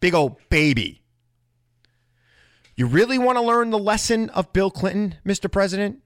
Big 0.00 0.14
old 0.14 0.38
baby. 0.48 1.02
You 2.76 2.86
really 2.86 3.18
want 3.18 3.36
to 3.36 3.42
learn 3.42 3.68
the 3.68 3.78
lesson 3.78 4.30
of 4.30 4.54
Bill 4.54 4.70
Clinton, 4.70 5.16
Mr. 5.26 5.52
President? 5.52 5.98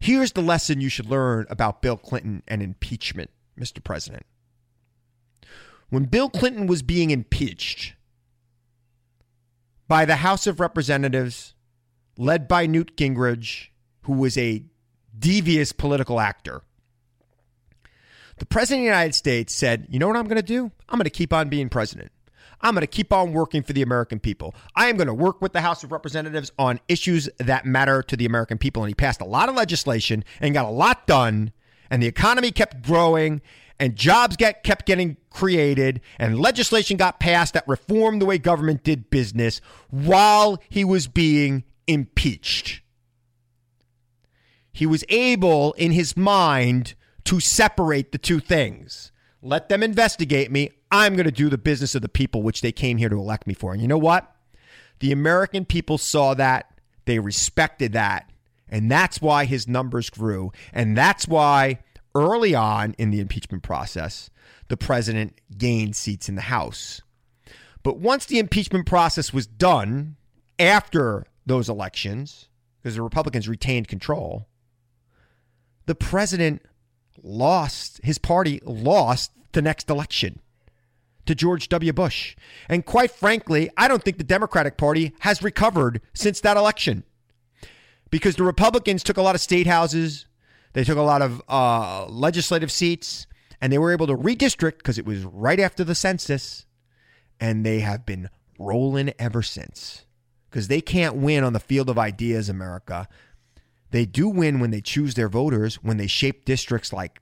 Here's 0.00 0.32
the 0.32 0.42
lesson 0.42 0.82
you 0.82 0.90
should 0.90 1.08
learn 1.08 1.46
about 1.48 1.80
Bill 1.80 1.96
Clinton 1.96 2.42
and 2.46 2.60
impeachment. 2.60 3.30
Mr. 3.58 3.82
President. 3.82 4.24
When 5.90 6.04
Bill 6.04 6.30
Clinton 6.30 6.66
was 6.66 6.82
being 6.82 7.10
impeached 7.10 7.94
by 9.88 10.04
the 10.04 10.16
House 10.16 10.46
of 10.46 10.58
Representatives, 10.58 11.54
led 12.16 12.48
by 12.48 12.66
Newt 12.66 12.96
Gingrich, 12.96 13.68
who 14.02 14.14
was 14.14 14.38
a 14.38 14.64
devious 15.18 15.72
political 15.72 16.18
actor, 16.18 16.62
the 18.38 18.46
President 18.46 18.80
of 18.80 18.84
the 18.84 18.96
United 18.96 19.14
States 19.14 19.54
said, 19.54 19.86
You 19.90 19.98
know 19.98 20.08
what 20.08 20.16
I'm 20.16 20.26
going 20.26 20.36
to 20.36 20.42
do? 20.42 20.70
I'm 20.88 20.98
going 20.98 21.04
to 21.04 21.10
keep 21.10 21.32
on 21.32 21.48
being 21.48 21.68
president. 21.68 22.10
I'm 22.62 22.74
going 22.74 22.82
to 22.82 22.86
keep 22.86 23.12
on 23.12 23.32
working 23.32 23.62
for 23.62 23.72
the 23.72 23.82
American 23.82 24.20
people. 24.20 24.54
I 24.74 24.88
am 24.88 24.96
going 24.96 25.08
to 25.08 25.14
work 25.14 25.42
with 25.42 25.52
the 25.52 25.60
House 25.60 25.82
of 25.82 25.92
Representatives 25.92 26.52
on 26.58 26.80
issues 26.88 27.28
that 27.38 27.66
matter 27.66 28.02
to 28.04 28.16
the 28.16 28.24
American 28.24 28.56
people. 28.56 28.82
And 28.82 28.88
he 28.90 28.94
passed 28.94 29.20
a 29.20 29.26
lot 29.26 29.48
of 29.48 29.56
legislation 29.56 30.24
and 30.40 30.54
got 30.54 30.64
a 30.64 30.70
lot 30.70 31.06
done 31.06 31.52
and 31.92 32.02
the 32.02 32.06
economy 32.06 32.50
kept 32.50 32.82
growing 32.82 33.42
and 33.78 33.94
jobs 33.94 34.34
get 34.36 34.64
kept 34.64 34.86
getting 34.86 35.18
created 35.28 36.00
and 36.18 36.40
legislation 36.40 36.96
got 36.96 37.20
passed 37.20 37.52
that 37.52 37.68
reformed 37.68 38.22
the 38.22 38.24
way 38.24 38.38
government 38.38 38.82
did 38.82 39.10
business 39.10 39.60
while 39.90 40.58
he 40.70 40.86
was 40.86 41.06
being 41.06 41.64
impeached. 41.86 42.80
He 44.72 44.86
was 44.86 45.04
able 45.10 45.74
in 45.74 45.92
his 45.92 46.16
mind 46.16 46.94
to 47.24 47.40
separate 47.40 48.10
the 48.10 48.18
two 48.18 48.40
things. 48.40 49.12
Let 49.42 49.68
them 49.68 49.82
investigate 49.82 50.50
me. 50.50 50.70
I'm 50.90 51.14
going 51.14 51.26
to 51.26 51.30
do 51.30 51.50
the 51.50 51.58
business 51.58 51.94
of 51.94 52.00
the 52.00 52.08
people 52.08 52.42
which 52.42 52.62
they 52.62 52.72
came 52.72 52.96
here 52.96 53.10
to 53.10 53.18
elect 53.18 53.46
me 53.46 53.52
for. 53.52 53.72
And 53.72 53.82
you 53.82 53.88
know 53.88 53.98
what? 53.98 54.34
The 55.00 55.12
American 55.12 55.66
people 55.66 55.98
saw 55.98 56.32
that, 56.34 56.70
they 57.04 57.18
respected 57.18 57.92
that, 57.92 58.31
And 58.72 58.90
that's 58.90 59.20
why 59.20 59.44
his 59.44 59.68
numbers 59.68 60.08
grew. 60.08 60.50
And 60.72 60.96
that's 60.96 61.28
why 61.28 61.80
early 62.14 62.54
on 62.54 62.94
in 62.96 63.10
the 63.10 63.20
impeachment 63.20 63.62
process, 63.62 64.30
the 64.68 64.78
president 64.78 65.38
gained 65.56 65.94
seats 65.94 66.26
in 66.26 66.36
the 66.36 66.42
House. 66.42 67.02
But 67.82 67.98
once 67.98 68.24
the 68.24 68.38
impeachment 68.38 68.86
process 68.86 69.30
was 69.30 69.46
done 69.46 70.16
after 70.58 71.26
those 71.44 71.68
elections, 71.68 72.48
because 72.82 72.96
the 72.96 73.02
Republicans 73.02 73.46
retained 73.46 73.88
control, 73.88 74.46
the 75.84 75.94
president 75.94 76.62
lost, 77.22 78.00
his 78.02 78.16
party 78.16 78.60
lost 78.64 79.32
the 79.52 79.60
next 79.60 79.90
election 79.90 80.40
to 81.26 81.34
George 81.34 81.68
W. 81.68 81.92
Bush. 81.92 82.36
And 82.70 82.86
quite 82.86 83.10
frankly, 83.10 83.68
I 83.76 83.86
don't 83.86 84.02
think 84.02 84.16
the 84.16 84.24
Democratic 84.24 84.78
Party 84.78 85.12
has 85.20 85.42
recovered 85.42 86.00
since 86.14 86.40
that 86.40 86.56
election 86.56 87.04
because 88.12 88.36
the 88.36 88.44
Republicans 88.44 89.02
took 89.02 89.16
a 89.16 89.22
lot 89.22 89.34
of 89.34 89.40
state 89.40 89.66
houses, 89.66 90.26
they 90.74 90.84
took 90.84 90.98
a 90.98 91.02
lot 91.02 91.22
of 91.22 91.42
uh, 91.48 92.06
legislative 92.06 92.70
seats, 92.70 93.26
and 93.60 93.72
they 93.72 93.78
were 93.78 93.90
able 93.90 94.06
to 94.06 94.14
redistrict 94.16 94.76
because 94.78 94.98
it 94.98 95.06
was 95.06 95.24
right 95.24 95.58
after 95.58 95.82
the 95.82 95.94
census, 95.94 96.66
and 97.40 97.64
they 97.64 97.80
have 97.80 98.04
been 98.04 98.28
rolling 98.58 99.12
ever 99.18 99.42
since 99.42 100.04
because 100.50 100.68
they 100.68 100.82
can't 100.82 101.16
win 101.16 101.42
on 101.42 101.54
the 101.54 101.58
field 101.58 101.88
of 101.88 101.98
ideas, 101.98 102.50
America. 102.50 103.08
They 103.92 104.04
do 104.04 104.28
win 104.28 104.60
when 104.60 104.70
they 104.70 104.82
choose 104.82 105.14
their 105.14 105.30
voters, 105.30 105.76
when 105.76 105.96
they 105.96 106.06
shape 106.06 106.44
districts 106.44 106.92
like, 106.92 107.18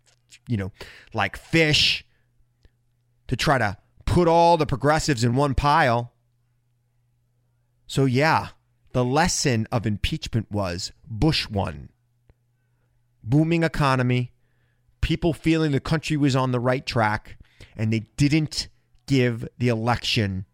you 0.48 0.56
know, 0.56 0.72
like 1.14 1.36
fish 1.36 2.04
to 3.28 3.36
try 3.36 3.58
to 3.58 3.76
put 4.06 4.26
all 4.26 4.56
the 4.56 4.66
progressives 4.66 5.22
in 5.22 5.36
one 5.36 5.54
pile. 5.54 6.12
So, 7.86 8.06
yeah, 8.06 8.48
the 8.92 9.04
lesson 9.04 9.66
of 9.70 9.86
impeachment 9.86 10.50
was 10.50 10.92
Bush 11.06 11.48
won. 11.48 11.90
Booming 13.22 13.62
economy, 13.62 14.32
people 15.00 15.32
feeling 15.32 15.72
the 15.72 15.80
country 15.80 16.16
was 16.16 16.34
on 16.34 16.52
the 16.52 16.60
right 16.60 16.84
track, 16.84 17.36
and 17.76 17.92
they 17.92 18.06
didn't 18.16 18.68
give 19.06 19.46
the 19.58 19.68
election 19.68 20.46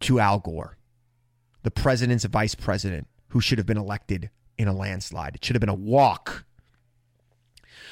to 0.00 0.20
Al 0.20 0.38
Gore, 0.40 0.76
the 1.62 1.70
president's 1.70 2.24
vice 2.24 2.54
president, 2.54 3.06
who 3.28 3.40
should 3.40 3.58
have 3.58 3.66
been 3.66 3.76
elected 3.76 4.30
in 4.58 4.68
a 4.68 4.72
landslide. 4.72 5.34
It 5.34 5.44
should 5.44 5.56
have 5.56 5.60
been 5.60 5.68
a 5.68 5.74
walk. 5.74 6.44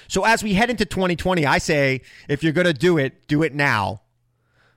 So 0.09 0.25
as 0.25 0.43
we 0.43 0.54
head 0.54 0.71
into 0.71 0.85
2020, 0.85 1.47
I 1.47 1.59
say 1.59 2.02
if 2.28 2.43
you're 2.43 2.52
going 2.52 2.66
to 2.66 2.73
do 2.73 2.99
it, 2.99 3.26
do 3.26 3.43
it 3.43 3.54
now. 3.54 4.02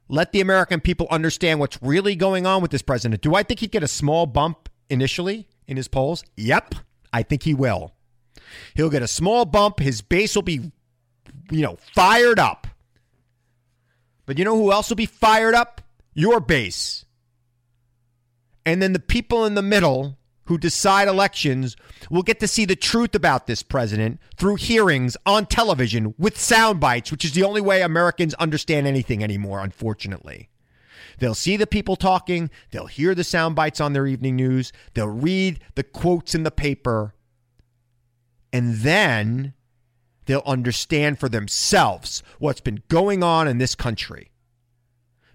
Let 0.09 0.31
the 0.31 0.41
American 0.41 0.79
people 0.79 1.07
understand 1.11 1.59
what's 1.59 1.81
really 1.81 2.15
going 2.15 2.45
on 2.45 2.61
with 2.61 2.71
this 2.71 2.81
president. 2.81 3.21
Do 3.21 3.35
I 3.35 3.43
think 3.43 3.59
he'd 3.59 3.71
get 3.71 3.83
a 3.83 3.87
small 3.87 4.25
bump 4.25 4.69
initially 4.89 5.47
in 5.67 5.77
his 5.77 5.87
polls? 5.87 6.23
Yep, 6.37 6.75
I 7.11 7.23
think 7.23 7.43
he 7.43 7.53
will. 7.53 7.93
He'll 8.75 8.89
get 8.89 9.01
a 9.01 9.07
small 9.07 9.45
bump. 9.45 9.79
His 9.79 10.01
base 10.01 10.35
will 10.35 10.43
be, 10.43 10.71
you 11.51 11.61
know, 11.61 11.77
fired 11.93 12.39
up. 12.39 12.67
But 14.25 14.37
you 14.37 14.45
know 14.45 14.55
who 14.55 14.71
else 14.71 14.89
will 14.89 14.95
be 14.95 15.05
fired 15.05 15.55
up? 15.55 15.81
Your 16.13 16.39
base. 16.39 17.05
And 18.65 18.81
then 18.81 18.93
the 18.93 18.99
people 18.99 19.45
in 19.45 19.55
the 19.55 19.61
middle 19.61 20.17
who 20.47 20.57
decide 20.57 21.07
elections 21.07 21.75
will 22.09 22.23
get 22.23 22.39
to 22.39 22.47
see 22.47 22.65
the 22.65 22.75
truth 22.75 23.13
about 23.13 23.47
this 23.47 23.63
president 23.63 24.19
through 24.35 24.55
hearings 24.55 25.15
on 25.25 25.45
television 25.45 26.13
with 26.17 26.39
sound 26.39 26.79
bites, 26.79 27.11
which 27.11 27.25
is 27.25 27.33
the 27.33 27.43
only 27.43 27.61
way 27.61 27.81
Americans 27.81 28.33
understand 28.35 28.87
anything 28.87 29.23
anymore, 29.23 29.59
unfortunately. 29.59 30.49
They'll 31.19 31.35
see 31.35 31.57
the 31.57 31.67
people 31.67 31.95
talking, 31.95 32.49
they'll 32.71 32.87
hear 32.87 33.15
the 33.15 33.23
sound 33.23 33.55
bites 33.55 33.81
on 33.81 33.93
their 33.93 34.07
evening 34.07 34.35
news, 34.35 34.71
they'll 34.93 35.07
read 35.07 35.59
the 35.75 35.83
quotes 35.83 36.35
in 36.35 36.43
the 36.43 36.51
paper, 36.51 37.15
and 38.53 38.75
then 38.75 39.53
they'll 40.25 40.43
understand 40.45 41.19
for 41.19 41.27
themselves 41.27 42.23
what's 42.39 42.61
been 42.61 42.83
going 42.87 43.23
on 43.23 43.47
in 43.47 43.57
this 43.57 43.75
country. 43.75 44.31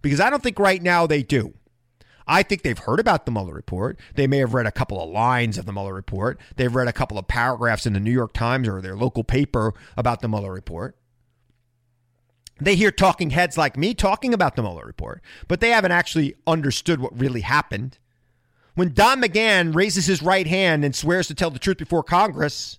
Because 0.01 0.21
I 0.21 0.31
don't 0.31 0.43
think 0.43 0.59
right 0.59 0.83
now 0.83 1.07
they 1.07 1.23
do. 1.23 1.55
I 2.33 2.43
think 2.43 2.63
they've 2.63 2.79
heard 2.79 2.99
about 2.99 3.27
the 3.27 3.31
Mueller 3.31 3.53
report. 3.53 4.01
They 4.15 4.27
may 4.27 4.39
have 4.39 4.55
read 4.55 4.65
a 4.65 4.73
couple 4.73 5.03
of 5.03 5.11
lines 5.11 5.59
of 5.59 5.67
the 5.67 5.73
Mueller 5.73 5.93
report. 5.93 6.41
They've 6.57 6.75
read 6.75 6.89
a 6.89 6.93
couple 6.93 7.19
of 7.19 7.29
paragraphs 7.29 7.85
in 7.85 7.93
the 7.93 8.01
New 8.01 8.11
York 8.11 8.33
Times 8.33 8.67
or 8.67 8.81
their 8.81 8.97
local 8.97 9.23
paper 9.23 9.75
about 9.99 10.23
the 10.23 10.29
Mueller 10.29 10.51
report. 10.51 10.97
They 12.59 12.75
hear 12.75 12.91
talking 12.91 13.31
heads 13.31 13.59
like 13.59 13.77
me 13.77 13.93
talking 13.93 14.33
about 14.33 14.57
the 14.57 14.63
Mueller 14.63 14.87
report, 14.87 15.21
but 15.47 15.61
they 15.61 15.69
haven't 15.69 15.93
actually 15.93 16.35
understood 16.47 17.01
what 17.01 17.21
really 17.21 17.43
happened. 17.43 17.99
When 18.77 18.95
Don 18.95 19.21
McGahn 19.21 19.75
raises 19.75 20.07
his 20.07 20.23
right 20.23 20.47
hand 20.47 20.87
and 20.87 20.97
swears 20.97 21.27
to 21.27 21.35
tell 21.35 21.51
the 21.51 21.59
truth 21.59 21.77
before 21.77 22.03
Congress, 22.03 22.79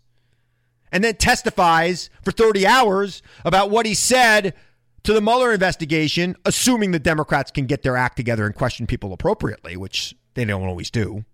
and 0.92 1.04
then 1.04 1.16
testifies 1.16 2.10
for 2.24 2.32
30 2.32 2.66
hours 2.66 3.22
about 3.46 3.70
what 3.70 3.86
he 3.86 3.94
said 3.94 4.56
to 5.04 5.14
the 5.14 5.22
Mueller 5.22 5.54
investigation, 5.54 6.36
assuming 6.46 6.92
the 6.92 7.00
Democrats 7.00 7.52
can 7.52 7.66
get 7.66 7.84
their 7.84 7.98
act 7.98 8.16
together 8.16 8.46
and 8.46 8.56
question 8.56 8.88
people 8.88 9.14
appropriately, 9.14 9.76
which 9.76 10.16
they 10.34 10.46
don't 10.46 10.68
always 10.68 10.90
do. 10.90 11.26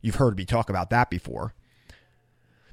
You've 0.00 0.16
heard 0.16 0.36
me 0.36 0.44
talk 0.44 0.68
about 0.68 0.90
that 0.90 1.10
before. 1.10 1.54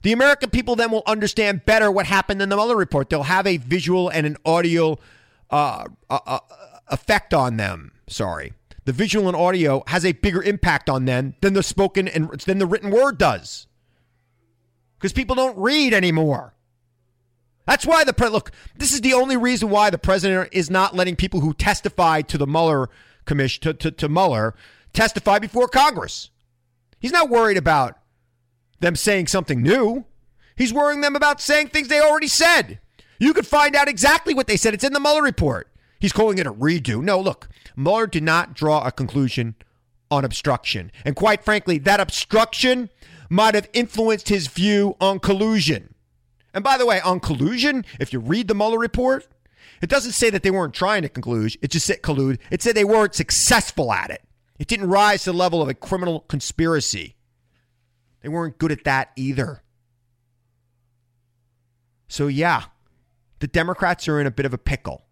The 0.03 0.11
American 0.11 0.49
people 0.49 0.75
then 0.75 0.91
will 0.91 1.03
understand 1.05 1.65
better 1.65 1.91
what 1.91 2.05
happened 2.05 2.41
in 2.41 2.49
the 2.49 2.55
Mueller 2.55 2.75
report. 2.75 3.09
They'll 3.09 3.23
have 3.23 3.47
a 3.47 3.57
visual 3.57 4.09
and 4.09 4.25
an 4.25 4.37
audio 4.45 4.97
uh, 5.49 5.85
uh, 6.09 6.19
uh, 6.25 6.39
effect 6.87 7.33
on 7.33 7.57
them. 7.57 7.91
Sorry. 8.07 8.53
The 8.85 8.93
visual 8.93 9.27
and 9.27 9.37
audio 9.37 9.83
has 9.87 10.03
a 10.03 10.11
bigger 10.11 10.41
impact 10.41 10.89
on 10.89 11.05
them 11.05 11.35
than 11.41 11.53
the 11.53 11.61
spoken 11.61 12.07
and 12.07 12.29
than 12.41 12.57
the 12.57 12.65
written 12.65 12.89
word 12.89 13.19
does. 13.19 13.67
Because 14.97 15.13
people 15.13 15.35
don't 15.35 15.57
read 15.57 15.93
anymore. 15.93 16.55
That's 17.65 17.85
why 17.85 18.03
the 18.03 18.13
pre- 18.13 18.29
look. 18.29 18.51
This 18.75 18.93
is 18.93 19.01
the 19.01 19.13
only 19.13 19.37
reason 19.37 19.69
why 19.69 19.89
the 19.89 19.97
president 19.97 20.49
is 20.51 20.69
not 20.69 20.95
letting 20.95 21.15
people 21.15 21.41
who 21.41 21.53
testified 21.53 22.27
to 22.29 22.37
the 22.37 22.47
Mueller 22.47 22.89
commission 23.25 23.61
to, 23.63 23.73
to, 23.73 23.91
to 23.91 24.09
Mueller 24.09 24.55
testify 24.93 25.39
before 25.39 25.67
Congress. 25.67 26.29
He's 26.99 27.11
not 27.11 27.29
worried 27.29 27.57
about 27.57 27.97
them 28.79 28.95
saying 28.95 29.27
something 29.27 29.61
new. 29.61 30.05
He's 30.55 30.73
worrying 30.73 31.01
them 31.01 31.15
about 31.15 31.41
saying 31.41 31.67
things 31.67 31.87
they 31.87 32.01
already 32.01 32.27
said. 32.27 32.79
You 33.19 33.33
could 33.33 33.47
find 33.47 33.75
out 33.75 33.87
exactly 33.87 34.33
what 34.33 34.47
they 34.47 34.57
said. 34.57 34.73
It's 34.73 34.83
in 34.83 34.93
the 34.93 34.99
Mueller 34.99 35.23
report. 35.23 35.67
He's 35.99 36.11
calling 36.11 36.39
it 36.39 36.47
a 36.47 36.53
redo. 36.53 37.01
No, 37.01 37.19
look, 37.19 37.47
Mueller 37.75 38.07
did 38.07 38.23
not 38.23 38.55
draw 38.55 38.85
a 38.85 38.91
conclusion 38.91 39.55
on 40.09 40.25
obstruction. 40.25 40.91
And 41.05 41.15
quite 41.15 41.43
frankly, 41.43 41.77
that 41.79 41.99
obstruction 41.99 42.89
might 43.29 43.55
have 43.55 43.69
influenced 43.71 44.29
his 44.29 44.47
view 44.47 44.95
on 44.99 45.19
collusion. 45.19 45.90
And 46.53 46.63
by 46.63 46.77
the 46.77 46.85
way, 46.85 46.99
on 47.01 47.19
collusion, 47.19 47.85
if 47.99 48.11
you 48.11 48.19
read 48.19 48.47
the 48.47 48.55
Mueller 48.55 48.79
report, 48.79 49.27
it 49.81 49.89
doesn't 49.89 50.11
say 50.11 50.29
that 50.29 50.43
they 50.43 50.51
weren't 50.51 50.73
trying 50.73 51.01
to 51.01 51.09
collude. 51.09 51.57
It 51.61 51.71
just 51.71 51.85
said 51.85 52.01
collude. 52.01 52.39
It 52.49 52.61
said 52.61 52.75
they 52.75 52.83
weren't 52.83 53.15
successful 53.15 53.91
at 53.91 54.11
it. 54.11 54.21
It 54.59 54.67
didn't 54.67 54.89
rise 54.89 55.23
to 55.23 55.31
the 55.31 55.37
level 55.37 55.61
of 55.61 55.69
a 55.69 55.73
criminal 55.73 56.21
conspiracy. 56.21 57.15
They 58.21 58.29
weren't 58.29 58.59
good 58.59 58.71
at 58.71 58.83
that 58.83 59.11
either. 59.15 59.63
So 62.07 62.27
yeah, 62.27 62.65
the 63.39 63.47
Democrats 63.47 64.07
are 64.07 64.19
in 64.19 64.27
a 64.27 64.31
bit 64.31 64.45
of 64.45 64.53
a 64.53 64.59
pickle. 64.59 65.05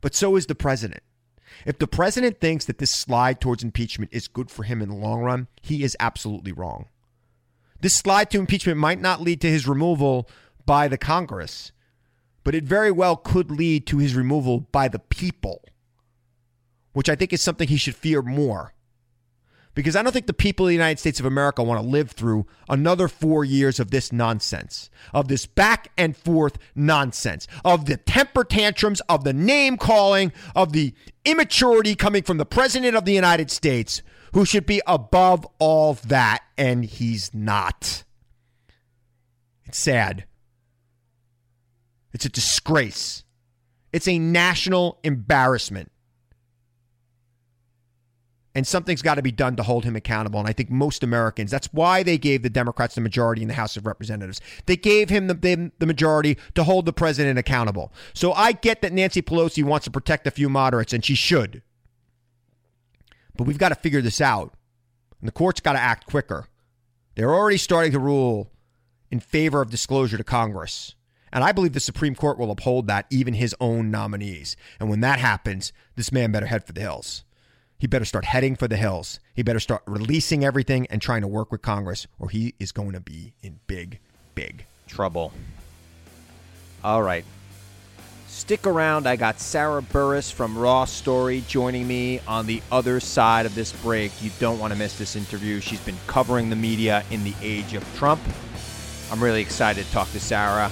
But 0.00 0.14
so 0.14 0.36
is 0.36 0.46
the 0.46 0.54
president. 0.54 1.02
If 1.64 1.78
the 1.78 1.86
president 1.86 2.40
thinks 2.40 2.64
that 2.66 2.78
this 2.78 2.90
slide 2.90 3.40
towards 3.40 3.62
impeachment 3.62 4.10
is 4.12 4.28
good 4.28 4.50
for 4.50 4.64
him 4.64 4.82
in 4.82 4.88
the 4.88 4.94
long 4.94 5.20
run, 5.20 5.48
he 5.62 5.82
is 5.82 5.96
absolutely 6.00 6.52
wrong. 6.52 6.88
This 7.80 7.94
slide 7.94 8.30
to 8.30 8.38
impeachment 8.38 8.78
might 8.78 9.00
not 9.00 9.20
lead 9.20 9.40
to 9.40 9.50
his 9.50 9.66
removal 9.66 10.28
by 10.66 10.86
the 10.88 10.98
Congress, 10.98 11.72
but 12.44 12.54
it 12.54 12.64
very 12.64 12.90
well 12.90 13.16
could 13.16 13.50
lead 13.50 13.86
to 13.86 13.98
his 13.98 14.14
removal 14.14 14.60
by 14.60 14.88
the 14.88 14.98
people, 14.98 15.64
which 16.92 17.08
I 17.08 17.14
think 17.14 17.32
is 17.32 17.40
something 17.40 17.68
he 17.68 17.76
should 17.76 17.96
fear 17.96 18.22
more. 18.22 18.74
Because 19.74 19.94
I 19.94 20.02
don't 20.02 20.12
think 20.12 20.26
the 20.26 20.32
people 20.32 20.66
of 20.66 20.68
the 20.70 20.74
United 20.74 20.98
States 20.98 21.20
of 21.20 21.26
America 21.26 21.62
want 21.62 21.80
to 21.80 21.86
live 21.86 22.10
through 22.10 22.46
another 22.68 23.06
four 23.06 23.44
years 23.44 23.78
of 23.78 23.90
this 23.90 24.12
nonsense, 24.12 24.90
of 25.14 25.28
this 25.28 25.46
back 25.46 25.92
and 25.96 26.16
forth 26.16 26.58
nonsense, 26.74 27.46
of 27.64 27.84
the 27.84 27.96
temper 27.96 28.42
tantrums, 28.42 29.00
of 29.08 29.22
the 29.22 29.32
name 29.32 29.76
calling, 29.76 30.32
of 30.56 30.72
the 30.72 30.92
immaturity 31.24 31.94
coming 31.94 32.22
from 32.22 32.38
the 32.38 32.46
President 32.46 32.96
of 32.96 33.04
the 33.04 33.12
United 33.12 33.50
States, 33.50 34.02
who 34.32 34.44
should 34.44 34.66
be 34.66 34.82
above 34.86 35.46
all 35.58 35.94
that, 35.94 36.40
and 36.58 36.84
he's 36.84 37.32
not. 37.32 38.04
It's 39.66 39.78
sad. 39.78 40.24
It's 42.12 42.24
a 42.24 42.28
disgrace. 42.28 43.22
It's 43.92 44.08
a 44.08 44.18
national 44.18 44.98
embarrassment. 45.04 45.89
And 48.52 48.66
something's 48.66 49.02
got 49.02 49.14
to 49.14 49.22
be 49.22 49.30
done 49.30 49.54
to 49.56 49.62
hold 49.62 49.84
him 49.84 49.94
accountable. 49.94 50.40
And 50.40 50.48
I 50.48 50.52
think 50.52 50.70
most 50.70 51.04
Americans, 51.04 51.52
that's 51.52 51.72
why 51.72 52.02
they 52.02 52.18
gave 52.18 52.42
the 52.42 52.50
Democrats 52.50 52.96
the 52.96 53.00
majority 53.00 53.42
in 53.42 53.48
the 53.48 53.54
House 53.54 53.76
of 53.76 53.86
Representatives. 53.86 54.40
They 54.66 54.76
gave 54.76 55.08
him 55.08 55.28
the, 55.28 55.70
the 55.78 55.86
majority 55.86 56.36
to 56.56 56.64
hold 56.64 56.84
the 56.84 56.92
president 56.92 57.38
accountable. 57.38 57.92
So 58.12 58.32
I 58.32 58.52
get 58.52 58.82
that 58.82 58.92
Nancy 58.92 59.22
Pelosi 59.22 59.62
wants 59.62 59.84
to 59.84 59.90
protect 59.92 60.26
a 60.26 60.32
few 60.32 60.48
moderates, 60.48 60.92
and 60.92 61.04
she 61.04 61.14
should. 61.14 61.62
But 63.36 63.44
we've 63.46 63.56
got 63.56 63.68
to 63.68 63.76
figure 63.76 64.02
this 64.02 64.20
out. 64.20 64.52
And 65.20 65.28
the 65.28 65.32
court's 65.32 65.60
got 65.60 65.74
to 65.74 65.78
act 65.78 66.06
quicker. 66.06 66.46
They're 67.14 67.32
already 67.32 67.56
starting 67.56 67.92
to 67.92 67.98
rule 68.00 68.50
in 69.10 69.20
favor 69.20 69.60
of 69.62 69.70
disclosure 69.70 70.16
to 70.16 70.24
Congress. 70.24 70.96
And 71.32 71.44
I 71.44 71.52
believe 71.52 71.74
the 71.74 71.80
Supreme 71.80 72.16
Court 72.16 72.38
will 72.38 72.50
uphold 72.50 72.88
that, 72.88 73.06
even 73.10 73.34
his 73.34 73.54
own 73.60 73.90
nominees. 73.90 74.56
And 74.80 74.90
when 74.90 75.00
that 75.00 75.20
happens, 75.20 75.72
this 75.94 76.10
man 76.10 76.32
better 76.32 76.46
head 76.46 76.66
for 76.66 76.72
the 76.72 76.80
hills. 76.80 77.22
He 77.80 77.86
better 77.86 78.04
start 78.04 78.26
heading 78.26 78.56
for 78.56 78.68
the 78.68 78.76
hills. 78.76 79.20
He 79.34 79.42
better 79.42 79.58
start 79.58 79.82
releasing 79.86 80.44
everything 80.44 80.86
and 80.90 81.00
trying 81.00 81.22
to 81.22 81.26
work 81.26 81.50
with 81.50 81.62
Congress, 81.62 82.06
or 82.18 82.28
he 82.28 82.54
is 82.60 82.72
going 82.72 82.92
to 82.92 83.00
be 83.00 83.32
in 83.42 83.58
big, 83.66 84.00
big 84.34 84.66
trouble. 84.86 85.32
All 86.84 87.02
right. 87.02 87.24
Stick 88.28 88.66
around. 88.66 89.08
I 89.08 89.16
got 89.16 89.40
Sarah 89.40 89.80
Burris 89.80 90.30
from 90.30 90.58
Raw 90.58 90.84
Story 90.84 91.42
joining 91.48 91.88
me 91.88 92.20
on 92.28 92.46
the 92.46 92.60
other 92.70 93.00
side 93.00 93.46
of 93.46 93.54
this 93.54 93.72
break. 93.72 94.12
You 94.22 94.30
don't 94.38 94.58
want 94.58 94.74
to 94.74 94.78
miss 94.78 94.98
this 94.98 95.16
interview. 95.16 95.60
She's 95.60 95.80
been 95.80 95.98
covering 96.06 96.50
the 96.50 96.56
media 96.56 97.02
in 97.10 97.24
the 97.24 97.34
age 97.40 97.72
of 97.72 97.96
Trump. 97.96 98.20
I'm 99.10 99.24
really 99.24 99.40
excited 99.40 99.86
to 99.86 99.90
talk 99.90 100.10
to 100.12 100.20
Sarah. 100.20 100.70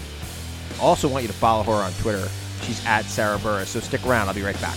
Also, 0.79 1.09
want 1.09 1.23
you 1.23 1.29
to 1.29 1.35
follow 1.35 1.63
her 1.63 1.73
on 1.73 1.93
Twitter. 2.03 2.29
She's 2.65 2.85
at 2.85 3.07
Sarah 3.07 3.39
Burris. 3.39 3.71
So 3.71 3.81
stick 3.81 4.07
around. 4.07 4.29
I'll 4.29 4.35
be 4.35 4.43
right 4.43 4.61
back. 4.61 4.77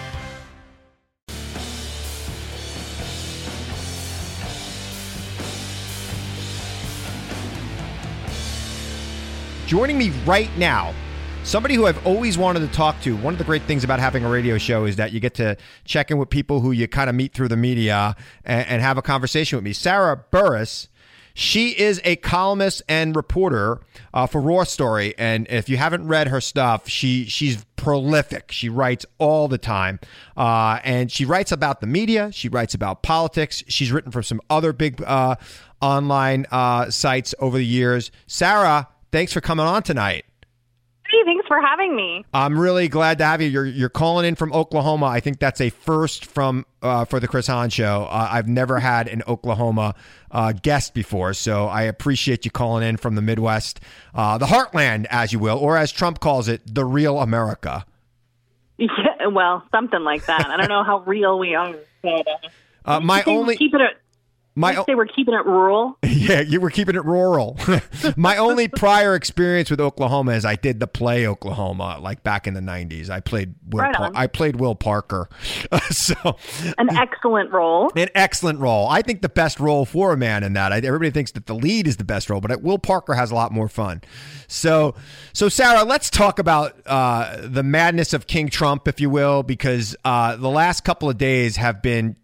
Joining 9.71 9.97
me 9.97 10.09
right 10.25 10.49
now, 10.57 10.93
somebody 11.45 11.75
who 11.75 11.85
I've 11.85 12.05
always 12.05 12.37
wanted 12.37 12.59
to 12.59 12.67
talk 12.67 12.99
to. 13.03 13.15
One 13.15 13.33
of 13.33 13.37
the 13.37 13.45
great 13.45 13.61
things 13.61 13.85
about 13.85 14.01
having 14.01 14.25
a 14.25 14.29
radio 14.29 14.57
show 14.57 14.83
is 14.83 14.97
that 14.97 15.13
you 15.13 15.21
get 15.21 15.33
to 15.35 15.55
check 15.85 16.11
in 16.11 16.17
with 16.17 16.29
people 16.29 16.59
who 16.59 16.73
you 16.73 16.89
kind 16.89 17.09
of 17.09 17.15
meet 17.15 17.33
through 17.33 17.47
the 17.47 17.55
media 17.55 18.17
and, 18.43 18.67
and 18.67 18.81
have 18.81 18.97
a 18.97 19.01
conversation 19.01 19.55
with 19.55 19.63
me. 19.63 19.71
Sarah 19.71 20.25
Burris. 20.29 20.89
She 21.33 21.69
is 21.69 22.01
a 22.03 22.17
columnist 22.17 22.81
and 22.89 23.15
reporter 23.15 23.79
uh, 24.13 24.27
for 24.27 24.41
Raw 24.41 24.65
Story, 24.65 25.15
and 25.17 25.47
if 25.49 25.69
you 25.69 25.77
haven't 25.77 26.05
read 26.05 26.27
her 26.27 26.41
stuff, 26.41 26.89
she 26.89 27.23
she's 27.23 27.63
prolific. 27.77 28.51
She 28.51 28.67
writes 28.67 29.05
all 29.19 29.47
the 29.47 29.57
time, 29.57 30.01
uh, 30.35 30.79
and 30.83 31.09
she 31.09 31.23
writes 31.23 31.53
about 31.53 31.79
the 31.79 31.87
media. 31.87 32.33
She 32.33 32.49
writes 32.49 32.73
about 32.73 33.03
politics. 33.03 33.63
She's 33.69 33.93
written 33.93 34.11
for 34.11 34.21
some 34.21 34.41
other 34.49 34.73
big 34.73 35.01
uh, 35.03 35.37
online 35.81 36.47
uh, 36.51 36.89
sites 36.89 37.33
over 37.39 37.57
the 37.57 37.65
years. 37.65 38.11
Sarah, 38.27 38.89
thanks 39.11 39.33
for 39.33 39.41
coming 39.41 39.65
on 39.65 39.83
tonight. 39.83 40.25
Hey, 41.09 41.17
thanks 41.25 41.45
for 41.45 41.59
having 41.59 41.93
me. 41.93 42.23
I'm 42.33 42.57
really 42.57 42.87
glad 42.87 43.17
to 43.17 43.25
have 43.25 43.41
you. 43.41 43.49
You're 43.49 43.65
you're 43.65 43.89
calling 43.89 44.25
in 44.25 44.35
from 44.35 44.53
Oklahoma. 44.53 45.07
I 45.07 45.19
think 45.19 45.39
that's 45.39 45.59
a 45.59 45.69
first 45.69 46.25
from 46.25 46.65
uh, 46.81 47.03
for 47.03 47.19
the 47.19 47.27
Chris 47.27 47.47
Hahn 47.47 47.69
show. 47.69 48.07
Uh, 48.09 48.29
I've 48.31 48.47
never 48.47 48.79
had 48.79 49.09
an 49.09 49.21
Oklahoma 49.27 49.93
uh, 50.31 50.53
guest 50.53 50.93
before, 50.93 51.33
so 51.33 51.67
I 51.67 51.81
appreciate 51.83 52.45
you 52.45 52.51
calling 52.51 52.87
in 52.87 52.95
from 52.95 53.15
the 53.15 53.21
Midwest, 53.21 53.81
uh, 54.15 54.37
the 54.37 54.45
heartland, 54.45 55.05
as 55.09 55.33
you 55.33 55.39
will, 55.39 55.57
or 55.57 55.75
as 55.75 55.91
Trump 55.91 56.21
calls 56.21 56.47
it, 56.47 56.61
the 56.65 56.85
real 56.85 57.19
America. 57.19 57.85
Yeah, 58.77 58.87
well, 59.33 59.63
something 59.69 60.01
like 60.01 60.25
that. 60.27 60.47
I 60.47 60.55
don't 60.55 60.69
know 60.69 60.85
how 60.85 60.99
real 60.99 61.37
we 61.37 61.55
are. 61.55 61.75
But, 62.01 62.25
Uh, 62.85 62.99
my 63.01 63.21
only 63.27 63.57
keep 63.57 63.73
it. 63.73 63.81
My 64.55 64.75
say 64.85 64.95
we're 64.95 65.05
keeping 65.05 65.33
it 65.33 65.45
rural. 65.45 65.97
Yeah, 66.21 66.41
you 66.41 66.61
were 66.61 66.69
keeping 66.69 66.95
it 66.95 67.03
rural. 67.03 67.57
My 68.15 68.37
only 68.37 68.67
prior 68.67 69.15
experience 69.15 69.71
with 69.71 69.81
Oklahoma 69.81 70.33
is 70.33 70.45
I 70.45 70.55
did 70.55 70.79
the 70.79 70.85
play 70.85 71.25
Oklahoma, 71.25 71.97
like 71.99 72.23
back 72.23 72.45
in 72.45 72.53
the 72.53 72.59
'90s. 72.61 73.09
I 73.09 73.21
played 73.21 73.55
Will. 73.69 73.81
Right 73.81 73.95
Par- 73.95 74.11
I 74.13 74.27
played 74.27 74.57
Will 74.57 74.75
Parker, 74.75 75.29
so 75.89 76.13
An 76.77 76.95
excellent 76.95 77.51
role. 77.51 77.91
an 77.95 78.09
excellent 78.13 78.59
role. 78.59 78.87
I 78.87 79.01
think 79.01 79.21
the 79.23 79.29
best 79.29 79.59
role 79.59 79.83
for 79.85 80.13
a 80.13 80.17
man 80.17 80.43
in 80.43 80.53
that. 80.53 80.71
I, 80.71 80.77
everybody 80.77 81.09
thinks 81.09 81.31
that 81.31 81.47
the 81.47 81.55
lead 81.55 81.87
is 81.87 81.97
the 81.97 82.03
best 82.03 82.29
role, 82.29 82.39
but 82.39 82.61
Will 82.61 82.79
Parker 82.79 83.13
has 83.15 83.31
a 83.31 83.35
lot 83.35 83.51
more 83.51 83.67
fun. 83.67 84.01
So, 84.47 84.93
so 85.33 85.49
Sarah, 85.49 85.83
let's 85.83 86.09
talk 86.11 86.37
about 86.37 86.75
uh, 86.85 87.37
the 87.41 87.63
madness 87.63 88.13
of 88.13 88.27
King 88.27 88.49
Trump, 88.49 88.87
if 88.87 89.01
you 89.01 89.09
will, 89.09 89.41
because 89.43 89.95
uh, 90.05 90.35
the 90.35 90.49
last 90.49 90.83
couple 90.83 91.09
of 91.09 91.17
days 91.17 91.55
have 91.55 91.81
been 91.81 92.15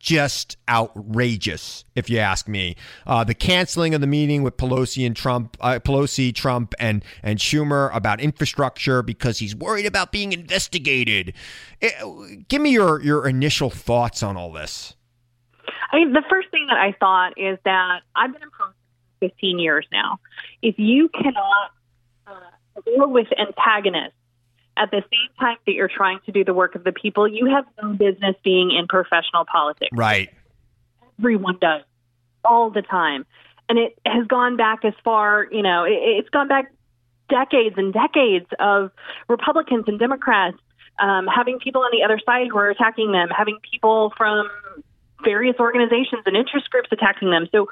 just 0.00 0.56
outrageous, 0.68 1.84
if 1.94 2.10
you 2.10 2.18
ask 2.18 2.48
me. 2.48 2.74
Uh, 3.06 3.22
the 3.22 3.34
canceling 3.34 3.94
of 3.94 4.00
the 4.00 4.06
meeting 4.06 4.42
with 4.42 4.56
Pelosi 4.56 5.06
and 5.06 5.14
Trump, 5.14 5.56
uh, 5.60 5.78
Pelosi, 5.78 6.34
Trump, 6.34 6.74
and 6.80 7.04
and 7.22 7.38
Schumer 7.38 7.94
about 7.94 8.20
infrastructure 8.20 9.02
because 9.02 9.38
he's 9.38 9.54
worried 9.54 9.86
about 9.86 10.10
being 10.10 10.32
investigated. 10.32 11.34
Eh, 11.80 11.90
give 12.48 12.60
me 12.60 12.70
your 12.70 13.00
your 13.02 13.28
initial 13.28 13.70
thoughts 13.70 14.22
on 14.22 14.36
all 14.36 14.50
this. 14.50 14.94
I 15.92 15.96
mean, 15.96 16.12
the 16.12 16.22
first 16.28 16.50
thing 16.50 16.66
that 16.68 16.78
I 16.78 16.96
thought 16.98 17.34
is 17.36 17.58
that 17.64 18.00
I've 18.16 18.32
been 18.32 18.42
in 18.42 18.50
politics 18.50 18.78
for 19.20 19.28
15 19.28 19.58
years 19.58 19.86
now. 19.92 20.18
If 20.62 20.76
you 20.78 21.08
cannot 21.10 21.70
uh, 22.26 22.80
deal 22.84 23.10
with 23.10 23.26
antagonists 23.38 24.14
at 24.76 24.90
the 24.90 25.02
same 25.02 25.30
time 25.38 25.56
that 25.66 25.72
you're 25.72 25.90
trying 25.94 26.20
to 26.26 26.32
do 26.32 26.44
the 26.44 26.54
work 26.54 26.74
of 26.74 26.84
the 26.84 26.92
people, 26.92 27.28
you 27.28 27.46
have 27.46 27.64
no 27.82 27.92
business 27.92 28.36
being 28.42 28.70
in 28.70 28.86
professional 28.86 29.44
politics. 29.44 29.90
Right. 29.92 30.30
Everyone 31.18 31.58
does 31.60 31.82
all 32.44 32.70
the 32.70 32.82
time. 32.82 33.26
And 33.68 33.78
it 33.78 33.98
has 34.04 34.26
gone 34.26 34.56
back 34.56 34.84
as 34.84 34.94
far, 35.04 35.46
you 35.50 35.62
know, 35.62 35.84
it, 35.84 35.92
it's 35.92 36.28
gone 36.30 36.48
back 36.48 36.72
decades 37.28 37.76
and 37.78 37.92
decades 37.92 38.46
of 38.58 38.90
Republicans 39.28 39.84
and 39.86 39.98
Democrats 39.98 40.56
um, 40.98 41.26
having 41.26 41.58
people 41.58 41.82
on 41.82 41.90
the 41.92 42.04
other 42.04 42.20
side 42.24 42.48
who 42.50 42.58
are 42.58 42.70
attacking 42.70 43.12
them, 43.12 43.28
having 43.36 43.58
people 43.70 44.12
from 44.16 44.48
various 45.24 45.56
organizations 45.58 46.22
and 46.26 46.36
interest 46.36 46.70
groups 46.70 46.88
attacking 46.92 47.30
them. 47.30 47.46
So, 47.52 47.68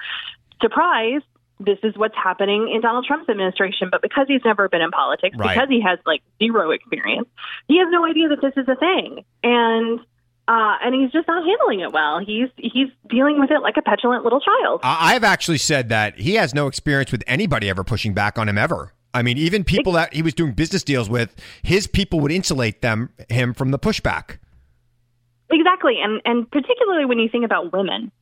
surprise, 0.63 1.23
this 1.61 1.79
is 1.83 1.97
what's 1.97 2.15
happening 2.17 2.71
in 2.75 2.81
Donald 2.81 3.05
Trump's 3.07 3.29
administration. 3.29 3.89
But 3.91 4.03
because 4.03 4.27
he's 4.29 4.43
never 4.45 4.69
been 4.69 4.83
in 4.83 4.91
politics, 4.91 5.37
Right. 5.37 5.55
because 5.55 5.69
he 5.69 5.81
has 5.81 5.99
like 6.07 6.23
zero 6.43 6.71
experience, 6.71 7.29
he 7.67 7.79
has 7.79 7.89
no 7.91 8.05
idea 8.07 8.29
that 8.29 8.41
this 8.41 8.53
is 8.57 8.69
a 8.69 8.77
thing. 8.77 9.25
And 9.43 10.01
uh, 10.47 10.77
and 10.83 10.95
he's 10.95 11.11
just 11.13 11.29
not 11.29 11.45
handling 11.45 11.81
it 11.81 11.93
well. 11.93 12.21
He's 12.21 12.49
he's 12.57 12.89
dealing 13.11 13.39
with 13.39 13.51
it 13.51 13.61
like 13.61 13.77
a 13.77 13.83
petulant 13.83 14.25
little 14.25 14.41
child. 14.41 14.81
I- 14.83 15.15
I've 15.15 15.25
actually 15.25 15.59
said 15.59 15.89
that 15.91 16.19
he 16.19 16.35
has 16.37 16.55
no 16.55 16.67
experience 16.69 17.13
with 17.13 17.23
anybody 17.27 17.69
ever 17.69 17.85
pushing 17.85 18.15
back 18.15 18.39
on 18.39 18.49
him 18.49 18.57
ever. 18.57 18.95
I 19.13 19.23
mean, 19.23 19.37
even 19.39 19.65
people 19.65 19.93
that 19.93 20.13
he 20.15 20.23
was 20.23 20.35
doing 20.35 20.53
business 20.53 20.83
deals 20.85 21.09
with, 21.11 21.35
his 21.63 21.87
people 21.87 22.21
would 22.21 22.31
insulate 22.33 22.83
them 22.83 23.11
him 23.29 23.53
from 23.53 23.73
the 23.73 23.79
pushback. 23.79 24.39
Exactly, 25.51 25.97
and 26.03 26.21
and 26.25 26.51
particularly 26.51 27.07
when 27.07 27.19
you 27.19 27.29
think 27.31 27.45
about 27.45 27.73
women, 27.73 28.13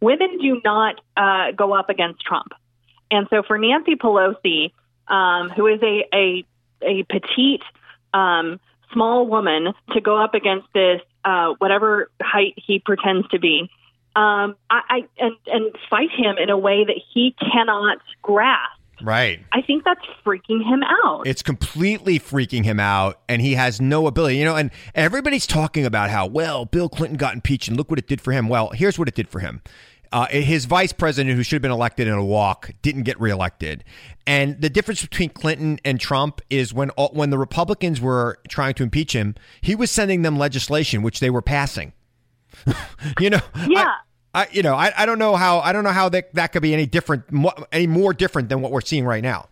women 0.00 0.38
do 0.40 0.60
not 0.64 0.96
uh, 1.16 1.52
go 1.56 1.74
up 1.74 1.90
against 1.90 2.22
Trump, 2.22 2.48
and 3.10 3.26
so 3.30 3.42
for 3.42 3.58
Nancy 3.58 3.96
Pelosi, 3.96 4.72
um, 5.08 5.50
who 5.50 5.66
is 5.66 5.80
a 5.82 6.04
a, 6.14 6.44
a 6.82 7.02
petite, 7.04 7.62
um, 8.14 8.60
small 8.92 9.26
woman, 9.26 9.72
to 9.92 10.00
go 10.00 10.22
up 10.22 10.34
against 10.34 10.66
this 10.72 11.00
uh, 11.24 11.54
whatever 11.58 12.10
height 12.20 12.54
he 12.56 12.78
pretends 12.78 13.28
to 13.28 13.38
be, 13.38 13.70
um, 14.16 14.56
I, 14.70 14.80
I 14.88 15.04
and 15.18 15.36
and 15.46 15.76
fight 15.88 16.10
him 16.10 16.36
in 16.38 16.50
a 16.50 16.58
way 16.58 16.84
that 16.84 17.00
he 17.12 17.34
cannot 17.52 17.98
grasp. 18.22 18.80
Right. 19.02 19.40
I 19.52 19.62
think 19.62 19.84
that's 19.84 20.04
freaking 20.24 20.62
him 20.62 20.82
out. 20.82 21.26
It's 21.26 21.42
completely 21.42 22.18
freaking 22.18 22.64
him 22.64 22.78
out, 22.78 23.20
and 23.28 23.40
he 23.40 23.54
has 23.54 23.80
no 23.80 24.06
ability. 24.06 24.36
You 24.36 24.44
know, 24.44 24.56
and 24.56 24.70
everybody's 24.94 25.46
talking 25.46 25.86
about 25.86 26.10
how, 26.10 26.26
well, 26.26 26.66
Bill 26.66 26.88
Clinton 26.88 27.16
got 27.16 27.34
impeached, 27.34 27.68
and 27.68 27.76
look 27.76 27.88
what 27.88 27.98
it 27.98 28.06
did 28.06 28.20
for 28.20 28.32
him. 28.32 28.48
Well, 28.48 28.70
here's 28.70 28.98
what 28.98 29.08
it 29.08 29.14
did 29.14 29.28
for 29.28 29.40
him. 29.40 29.62
Uh, 30.12 30.26
his 30.26 30.64
vice 30.64 30.92
president, 30.92 31.36
who 31.36 31.42
should 31.42 31.56
have 31.56 31.62
been 31.62 31.70
elected 31.70 32.08
in 32.08 32.14
a 32.14 32.24
walk, 32.24 32.72
didn't 32.82 33.04
get 33.04 33.20
reelected. 33.20 33.84
And 34.26 34.60
the 34.60 34.68
difference 34.68 35.02
between 35.02 35.30
Clinton 35.30 35.78
and 35.84 36.00
Trump 36.00 36.40
is 36.50 36.74
when 36.74 36.90
all, 36.90 37.10
when 37.12 37.30
the 37.30 37.38
Republicans 37.38 38.00
were 38.00 38.38
trying 38.48 38.74
to 38.74 38.82
impeach 38.82 39.12
him, 39.12 39.36
he 39.60 39.76
was 39.76 39.90
sending 39.90 40.22
them 40.22 40.36
legislation 40.36 41.02
which 41.02 41.20
they 41.20 41.30
were 41.30 41.42
passing. 41.42 41.92
you 43.20 43.30
know, 43.30 43.40
yeah. 43.68 43.86
I, 44.34 44.42
I, 44.42 44.48
you 44.50 44.62
know, 44.62 44.74
I, 44.74 44.92
I 44.96 45.06
don't 45.06 45.18
know 45.18 45.36
how 45.36 45.60
I 45.60 45.72
don't 45.72 45.84
know 45.84 45.90
how 45.90 46.08
that 46.08 46.34
that 46.34 46.48
could 46.48 46.62
be 46.62 46.74
any 46.74 46.86
different, 46.86 47.24
any 47.72 47.86
more 47.86 48.12
different 48.12 48.48
than 48.48 48.60
what 48.62 48.72
we're 48.72 48.80
seeing 48.80 49.04
right 49.04 49.22
now. 49.22 49.48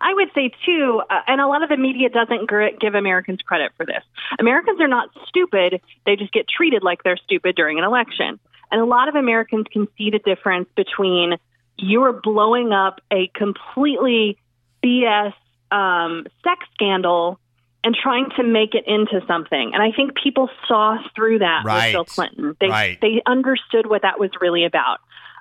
I 0.00 0.14
would 0.14 0.28
say 0.34 0.50
too, 0.64 1.02
uh, 1.10 1.20
and 1.26 1.40
a 1.40 1.46
lot 1.46 1.62
of 1.62 1.68
the 1.68 1.76
media 1.76 2.08
doesn't 2.08 2.48
gr- 2.48 2.74
give 2.80 2.94
Americans 2.94 3.40
credit 3.44 3.72
for 3.76 3.84
this. 3.84 4.02
Americans 4.38 4.80
are 4.80 4.88
not 4.88 5.10
stupid; 5.28 5.80
they 6.06 6.16
just 6.16 6.32
get 6.32 6.46
treated 6.48 6.82
like 6.82 7.02
they're 7.02 7.18
stupid 7.18 7.56
during 7.56 7.78
an 7.78 7.84
election. 7.84 8.40
And 8.72 8.80
a 8.80 8.84
lot 8.84 9.08
of 9.08 9.14
Americans 9.14 9.66
can 9.70 9.86
see 9.96 10.10
the 10.10 10.18
difference 10.18 10.68
between 10.74 11.36
you 11.76 12.02
are 12.02 12.12
blowing 12.12 12.72
up 12.72 13.00
a 13.12 13.28
completely 13.34 14.38
BS 14.84 15.34
um, 15.70 16.26
sex 16.42 16.66
scandal 16.74 17.38
and 17.84 17.94
trying 17.94 18.30
to 18.36 18.42
make 18.42 18.74
it 18.74 18.84
into 18.86 19.24
something. 19.26 19.72
And 19.74 19.82
I 19.82 19.90
think 19.94 20.12
people 20.14 20.48
saw 20.66 20.98
through 21.14 21.40
that 21.40 21.62
right. 21.64 21.86
with 21.86 21.92
Bill 21.92 22.04
Clinton. 22.04 22.56
They 22.60 22.68
right. 22.68 22.98
they 23.00 23.22
understood 23.26 23.86
what 23.86 24.02
that 24.02 24.18
was 24.18 24.30
really 24.40 24.64
about. 24.64 25.00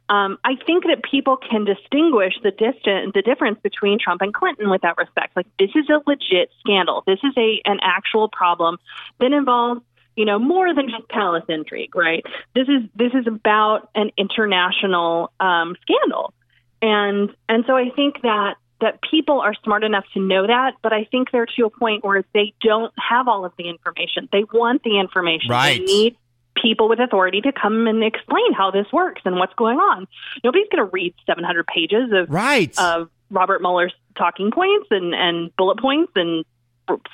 Um, 0.10 0.40
I 0.44 0.56
think 0.66 0.84
that 0.86 1.04
people 1.10 1.38
can 1.38 1.64
distinguish 1.64 2.34
the 2.44 2.52
distant 2.52 3.14
the 3.14 3.22
difference 3.22 3.60
between 3.62 4.00
Trump 4.00 4.22
and 4.22 4.34
Clinton 4.34 4.70
with 4.70 4.82
that 4.82 4.98
respect. 4.98 5.36
Like 5.36 5.48
this 5.58 5.70
is 5.76 5.90
a 5.90 6.02
legit 6.06 6.50
scandal. 6.60 7.04
This 7.06 7.20
is 7.24 7.34
a 7.38 7.62
an 7.66 7.80
actual 7.82 8.28
problem 8.28 8.78
that 9.20 9.32
involves 9.32 9.82
you 10.22 10.26
know 10.26 10.38
more 10.38 10.72
than 10.76 10.88
just 10.88 11.10
palace 11.10 11.44
intrigue, 11.50 11.96
right? 11.96 12.24
This 12.54 12.68
is 12.68 12.88
this 12.96 13.12
is 13.16 13.26
about 13.26 13.90
an 13.96 14.12
international 14.20 15.32
um, 15.40 15.76
scandal, 15.82 16.32
and 16.80 17.32
and 17.50 17.64
so 17.66 17.76
I 17.76 17.90
think 17.96 18.22
that 18.22 18.58
that 18.82 19.00
people 19.02 19.40
are 19.42 19.56
smart 19.64 19.84
enough 19.84 20.04
to 20.14 20.20
know 20.20 20.46
that, 20.46 20.74
but 20.84 20.94
I 20.94 21.06
think 21.06 21.32
they're 21.32 21.48
to 21.48 21.66
a 21.66 21.72
point 21.72 22.04
where 22.04 22.24
they 22.36 22.54
don't 22.62 22.94
have 23.00 23.28
all 23.28 23.46
of 23.46 23.54
the 23.58 23.68
information. 23.68 24.30
They 24.32 24.44
want 24.54 24.84
the 24.84 25.00
information. 25.00 25.50
Right. 25.50 25.80
They 25.80 25.86
need 25.86 26.18
people 26.56 26.88
with 26.88 27.00
authority 27.00 27.42
to 27.42 27.52
come 27.52 27.88
and 27.88 28.04
explain 28.04 28.54
how 28.54 28.70
this 28.70 28.86
works 28.94 29.24
and 29.26 29.38
what's 29.38 29.56
going 29.56 29.80
on. 29.80 30.08
Nobody's 30.44 30.68
going 30.72 30.86
to 30.86 30.92
read 30.92 31.16
700 31.26 31.66
pages 31.66 32.12
of 32.14 32.30
right. 32.30 32.78
of 32.78 33.10
Robert 33.32 33.62
Mueller's 33.62 33.96
talking 34.16 34.52
points 34.52 34.86
and 34.92 35.16
and 35.16 35.56
bullet 35.56 35.80
points 35.80 36.12
and 36.16 36.46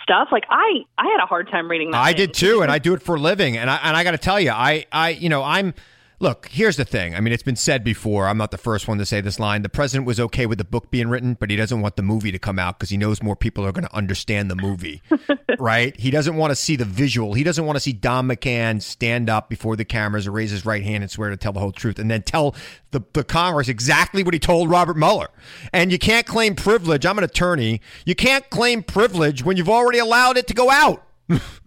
stuff. 0.02 0.30
Like 0.32 0.46
I 0.50 0.82
I 0.98 1.06
had 1.06 1.24
a 1.24 1.26
hard 1.26 1.50
time 1.50 1.70
reading 1.70 1.92
that. 1.92 2.02
I 2.02 2.08
thing. 2.10 2.18
did 2.18 2.34
too, 2.34 2.62
and 2.62 2.72
I 2.72 2.80
do 2.80 2.94
it 2.94 3.02
for 3.02 3.16
a 3.16 3.20
living. 3.20 3.58
And 3.58 3.70
I 3.70 3.78
and 3.84 3.96
I 3.96 4.04
got 4.04 4.12
to 4.12 4.18
tell 4.18 4.40
you, 4.40 4.52
I 4.52 4.86
I 4.92 5.10
you 5.10 5.30
know 5.30 5.44
I'm. 5.44 5.74
Look, 6.20 6.48
here's 6.48 6.78
the 6.78 6.86
thing. 6.86 7.14
I 7.14 7.20
mean, 7.20 7.32
it's 7.32 7.44
been 7.44 7.56
said 7.56 7.84
before. 7.84 8.28
I'm 8.28 8.40
not 8.40 8.50
the 8.50 8.58
first 8.58 8.88
one 8.88 8.98
to 8.98 9.06
say 9.06 9.22
this 9.22 9.40
line. 9.40 9.62
The 9.62 9.70
president 9.70 10.08
was 10.08 10.20
okay 10.20 10.48
with 10.48 10.58
the 10.58 10.64
book 10.64 10.90
being 10.90 11.10
written, 11.10 11.36
but 11.40 11.52
he 11.52 11.56
doesn't 11.56 11.80
want 11.80 11.96
the 11.96 12.02
movie 12.02 12.32
to 12.32 12.40
come 12.40 12.58
out 12.58 12.80
because 12.80 12.90
he 12.90 12.98
knows 12.98 13.22
more 13.22 13.36
people 13.36 13.64
are 13.64 13.72
going 13.72 13.86
to 13.86 13.96
understand 13.96 14.50
the 14.50 14.56
movie, 14.56 15.04
right? 15.60 15.96
He 16.00 16.10
doesn't 16.10 16.36
want 16.36 16.50
to 16.50 16.56
see 16.56 16.76
the 16.76 16.86
visual. 16.86 17.36
He 17.36 17.44
doesn't 17.44 17.64
want 17.64 17.76
to 17.76 17.80
see 17.80 17.94
Don 17.94 18.28
McGahn 18.28 18.82
stand 18.82 19.30
up 19.30 19.48
before 19.48 19.76
the 19.76 19.86
cameras 19.86 20.26
or 20.26 20.32
raise 20.32 20.50
his 20.50 20.66
right 20.66 20.84
hand 20.84 21.04
and 21.04 21.12
swear 21.12 21.30
to 21.30 21.38
tell 21.38 21.54
the 21.54 21.60
whole 21.60 21.72
truth 21.72 22.00
and 22.00 22.10
then 22.10 22.24
tell 22.24 22.56
the, 22.90 23.04
the 23.14 23.24
Congress 23.24 23.68
exactly 23.68 24.24
what 24.24 24.34
he 24.34 24.40
told 24.40 24.72
Robert 24.72 24.98
Mueller. 24.98 25.30
And 25.72 25.92
you 25.92 26.00
can't 26.00 26.26
claim 26.26 26.56
privilege. 26.56 27.06
I'm 27.06 27.20
an 27.20 27.26
attorney. 27.26 27.80
You 28.08 28.16
can't 28.16 28.50
claim 28.50 28.82
privilege 28.82 29.44
when 29.44 29.56
you've 29.56 29.70
already 29.70 30.00
allowed 30.00 30.38
it 30.38 30.48
to 30.48 30.56
go 30.56 30.72
out. 30.72 31.04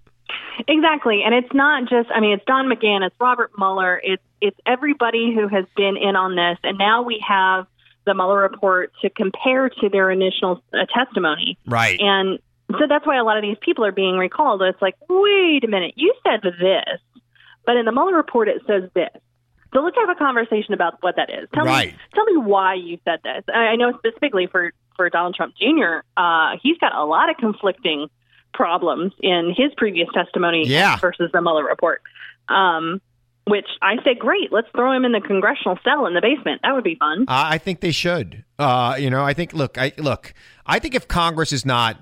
Exactly, 0.68 1.22
and 1.24 1.34
it's 1.34 1.52
not 1.54 1.88
just. 1.88 2.10
I 2.14 2.20
mean, 2.20 2.32
it's 2.32 2.44
Don 2.44 2.66
McGahn, 2.66 3.04
it's 3.06 3.14
Robert 3.18 3.52
Mueller, 3.56 4.00
it's 4.02 4.22
it's 4.40 4.56
everybody 4.66 5.34
who 5.34 5.48
has 5.48 5.64
been 5.76 5.96
in 5.96 6.16
on 6.16 6.36
this, 6.36 6.58
and 6.62 6.78
now 6.78 7.02
we 7.02 7.22
have 7.26 7.66
the 8.06 8.14
Mueller 8.14 8.40
report 8.40 8.92
to 9.02 9.10
compare 9.10 9.68
to 9.68 9.88
their 9.88 10.10
initial 10.10 10.62
uh, 10.72 10.86
testimony. 10.94 11.58
Right. 11.66 11.98
And 12.00 12.38
so 12.72 12.86
that's 12.88 13.06
why 13.06 13.18
a 13.18 13.24
lot 13.24 13.36
of 13.36 13.42
these 13.42 13.58
people 13.60 13.84
are 13.84 13.92
being 13.92 14.16
recalled. 14.16 14.62
It's 14.62 14.80
like, 14.80 14.96
wait 15.08 15.64
a 15.64 15.68
minute, 15.68 15.94
you 15.96 16.14
said 16.22 16.40
this, 16.42 17.22
but 17.66 17.76
in 17.76 17.84
the 17.84 17.92
Mueller 17.92 18.16
report 18.16 18.48
it 18.48 18.62
says 18.66 18.90
this. 18.94 19.10
So 19.72 19.80
let's 19.80 19.96
have 19.96 20.08
a 20.08 20.18
conversation 20.18 20.74
about 20.74 20.98
what 21.00 21.16
that 21.16 21.30
is. 21.30 21.48
Tell 21.54 21.64
right. 21.64 21.92
me, 21.92 21.98
tell 22.14 22.24
me 22.24 22.36
why 22.38 22.74
you 22.74 22.98
said 23.04 23.20
this. 23.22 23.44
I, 23.48 23.58
I 23.58 23.76
know 23.76 23.92
specifically 23.98 24.48
for 24.50 24.72
for 24.96 25.08
Donald 25.08 25.34
Trump 25.34 25.54
Jr. 25.56 26.04
Uh, 26.16 26.56
he's 26.62 26.76
got 26.78 26.94
a 26.94 27.04
lot 27.04 27.30
of 27.30 27.36
conflicting 27.36 28.08
problems 28.52 29.12
in 29.20 29.54
his 29.56 29.72
previous 29.76 30.08
testimony 30.14 30.64
yeah. 30.66 30.96
versus 30.96 31.30
the 31.32 31.40
Mueller 31.40 31.64
report. 31.64 32.02
Um, 32.48 33.00
which 33.46 33.66
I 33.82 33.96
say, 34.04 34.14
great, 34.14 34.52
let's 34.52 34.68
throw 34.74 34.92
him 34.92 35.04
in 35.04 35.12
the 35.12 35.20
congressional 35.20 35.78
cell 35.82 36.06
in 36.06 36.14
the 36.14 36.20
basement. 36.20 36.60
That 36.62 36.72
would 36.72 36.84
be 36.84 36.94
fun. 36.94 37.22
Uh, 37.22 37.48
I 37.50 37.58
think 37.58 37.80
they 37.80 37.90
should. 37.90 38.44
Uh, 38.58 38.96
you 38.98 39.10
know, 39.10 39.24
I 39.24 39.34
think. 39.34 39.52
Look, 39.52 39.78
I 39.78 39.92
look. 39.96 40.34
I 40.66 40.78
think 40.78 40.94
if 40.94 41.08
Congress 41.08 41.52
is 41.52 41.64
not 41.66 41.98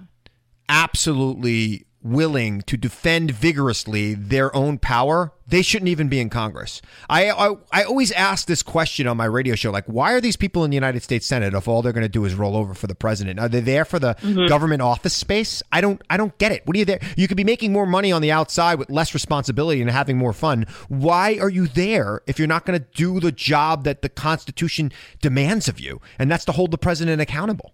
absolutely 0.68 1.86
willing 2.02 2.62
to 2.62 2.76
defend 2.76 3.30
vigorously 3.32 4.14
their 4.14 4.54
own 4.54 4.78
power, 4.78 5.32
they 5.48 5.62
shouldn't 5.62 5.88
even 5.88 6.08
be 6.08 6.20
in 6.20 6.30
Congress. 6.30 6.80
I, 7.08 7.30
I, 7.30 7.54
I 7.72 7.82
always 7.82 8.12
ask 8.12 8.46
this 8.46 8.62
question 8.62 9.06
on 9.06 9.16
my 9.16 9.24
radio 9.24 9.54
show, 9.54 9.70
like, 9.70 9.86
why 9.86 10.12
are 10.12 10.20
these 10.20 10.36
people 10.36 10.62
in 10.64 10.70
the 10.70 10.76
United 10.76 11.02
States 11.02 11.26
Senate 11.26 11.54
if 11.54 11.66
all 11.66 11.82
they're 11.82 11.92
going 11.92 12.02
to 12.04 12.08
do 12.08 12.24
is 12.24 12.34
roll 12.34 12.56
over 12.56 12.74
for 12.74 12.86
the 12.86 12.94
president? 12.94 13.40
Are 13.40 13.48
they 13.48 13.60
there 13.60 13.84
for 13.84 13.98
the 13.98 14.14
Mm-hmm. 14.18 14.46
government 14.46 14.82
office 14.82 15.14
space? 15.14 15.62
I 15.72 15.80
don't 15.80 16.00
I 16.10 16.16
don't 16.16 16.36
get 16.38 16.52
it. 16.52 16.66
What 16.66 16.76
are 16.76 16.78
you 16.78 16.84
there? 16.84 17.00
You 17.16 17.28
could 17.28 17.36
be 17.36 17.44
making 17.44 17.72
more 17.72 17.86
money 17.86 18.12
on 18.12 18.20
the 18.22 18.30
outside 18.32 18.78
with 18.78 18.90
less 18.90 19.14
responsibility 19.14 19.80
and 19.80 19.90
having 19.90 20.16
more 20.18 20.32
fun. 20.32 20.66
Why 20.88 21.38
are 21.40 21.48
you 21.50 21.66
there 21.66 22.20
if 22.26 22.38
you're 22.38 22.48
not 22.48 22.64
going 22.66 22.78
to 22.78 22.86
do 22.94 23.20
the 23.20 23.32
job 23.32 23.84
that 23.84 24.02
the 24.02 24.08
Constitution 24.08 24.92
demands 25.20 25.68
of 25.68 25.80
you? 25.80 26.00
And 26.18 26.30
that's 26.30 26.44
to 26.46 26.52
hold 26.52 26.70
the 26.70 26.78
president 26.78 27.20
accountable. 27.22 27.72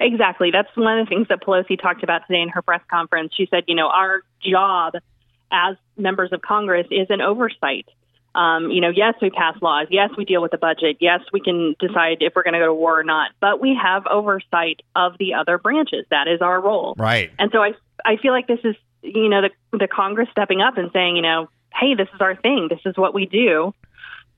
Exactly. 0.00 0.50
That's 0.50 0.68
one 0.76 0.98
of 0.98 1.06
the 1.06 1.08
things 1.08 1.28
that 1.28 1.42
Pelosi 1.42 1.80
talked 1.80 2.02
about 2.02 2.22
today 2.26 2.42
in 2.42 2.48
her 2.50 2.62
press 2.62 2.82
conference. 2.90 3.32
She 3.36 3.46
said, 3.50 3.64
you 3.66 3.74
know, 3.74 3.88
our 3.88 4.22
job 4.42 4.94
as 5.50 5.76
members 5.96 6.32
of 6.32 6.42
Congress 6.42 6.86
is 6.90 7.06
an 7.10 7.20
oversight. 7.20 7.86
Um, 8.34 8.70
you 8.70 8.80
know, 8.80 8.90
yes, 8.94 9.14
we 9.22 9.30
pass 9.30 9.56
laws. 9.62 9.86
Yes, 9.90 10.10
we 10.18 10.24
deal 10.24 10.42
with 10.42 10.50
the 10.50 10.58
budget. 10.58 10.96
Yes, 11.00 11.20
we 11.32 11.40
can 11.40 11.76
decide 11.78 12.18
if 12.20 12.34
we're 12.34 12.42
going 12.42 12.54
to 12.54 12.58
go 12.58 12.66
to 12.66 12.74
war 12.74 12.98
or 12.98 13.04
not. 13.04 13.30
But 13.40 13.60
we 13.60 13.78
have 13.80 14.06
oversight 14.10 14.80
of 14.96 15.12
the 15.18 15.34
other 15.34 15.58
branches. 15.58 16.04
That 16.10 16.26
is 16.26 16.40
our 16.40 16.60
role. 16.60 16.94
Right. 16.98 17.30
And 17.38 17.50
so 17.52 17.62
I, 17.62 17.72
I 18.04 18.16
feel 18.16 18.32
like 18.32 18.48
this 18.48 18.58
is, 18.64 18.74
you 19.02 19.28
know, 19.28 19.42
the 19.42 19.78
the 19.78 19.86
Congress 19.86 20.28
stepping 20.32 20.60
up 20.60 20.78
and 20.78 20.90
saying, 20.92 21.14
you 21.14 21.22
know, 21.22 21.48
hey, 21.72 21.94
this 21.94 22.08
is 22.12 22.20
our 22.20 22.34
thing. 22.34 22.68
This 22.68 22.80
is 22.84 22.96
what 22.96 23.14
we 23.14 23.26
do. 23.26 23.72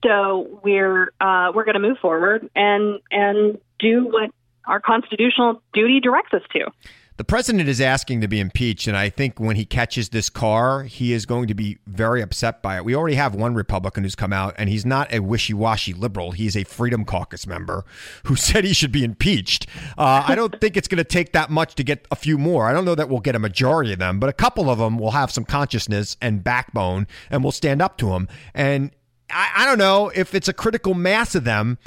So 0.04 0.60
we're 0.62 1.12
uh, 1.20 1.52
we're 1.54 1.64
going 1.64 1.74
to 1.74 1.80
move 1.80 1.98
forward 1.98 2.50
and 2.54 3.00
and 3.10 3.58
do 3.78 4.06
what 4.06 4.30
our 4.66 4.80
constitutional 4.80 5.62
duty 5.72 6.00
directs 6.00 6.32
us 6.32 6.42
to. 6.52 6.70
The 7.16 7.24
president 7.24 7.66
is 7.66 7.80
asking 7.80 8.20
to 8.20 8.28
be 8.28 8.40
impeached, 8.40 8.86
and 8.86 8.94
I 8.94 9.08
think 9.08 9.40
when 9.40 9.56
he 9.56 9.64
catches 9.64 10.10
this 10.10 10.28
car, 10.28 10.82
he 10.82 11.14
is 11.14 11.24
going 11.24 11.46
to 11.46 11.54
be 11.54 11.78
very 11.86 12.20
upset 12.20 12.60
by 12.60 12.76
it. 12.76 12.84
We 12.84 12.94
already 12.94 13.16
have 13.16 13.34
one 13.34 13.54
Republican 13.54 14.02
who's 14.02 14.14
come 14.14 14.34
out, 14.34 14.54
and 14.58 14.68
he's 14.68 14.84
not 14.84 15.10
a 15.10 15.20
wishy 15.20 15.54
washy 15.54 15.94
liberal. 15.94 16.32
He's 16.32 16.54
a 16.54 16.64
Freedom 16.64 17.06
Caucus 17.06 17.46
member 17.46 17.86
who 18.24 18.36
said 18.36 18.64
he 18.64 18.74
should 18.74 18.92
be 18.92 19.02
impeached. 19.02 19.66
Uh, 19.96 20.24
I 20.26 20.34
don't 20.34 20.54
think 20.60 20.76
it's 20.76 20.88
going 20.88 20.98
to 20.98 21.04
take 21.04 21.32
that 21.32 21.48
much 21.48 21.74
to 21.76 21.84
get 21.84 22.06
a 22.10 22.16
few 22.16 22.36
more. 22.36 22.66
I 22.66 22.74
don't 22.74 22.84
know 22.84 22.94
that 22.94 23.08
we'll 23.08 23.20
get 23.20 23.34
a 23.34 23.38
majority 23.38 23.94
of 23.94 23.98
them, 23.98 24.20
but 24.20 24.28
a 24.28 24.34
couple 24.34 24.68
of 24.68 24.78
them 24.78 24.98
will 24.98 25.12
have 25.12 25.30
some 25.30 25.46
consciousness 25.46 26.18
and 26.20 26.44
backbone 26.44 27.06
and 27.30 27.42
will 27.42 27.52
stand 27.52 27.80
up 27.80 27.96
to 27.98 28.10
him. 28.10 28.28
And 28.52 28.90
I, 29.30 29.50
I 29.56 29.66
don't 29.66 29.78
know 29.78 30.10
if 30.14 30.34
it's 30.34 30.48
a 30.48 30.52
critical 30.52 30.92
mass 30.92 31.34
of 31.34 31.44
them. 31.44 31.78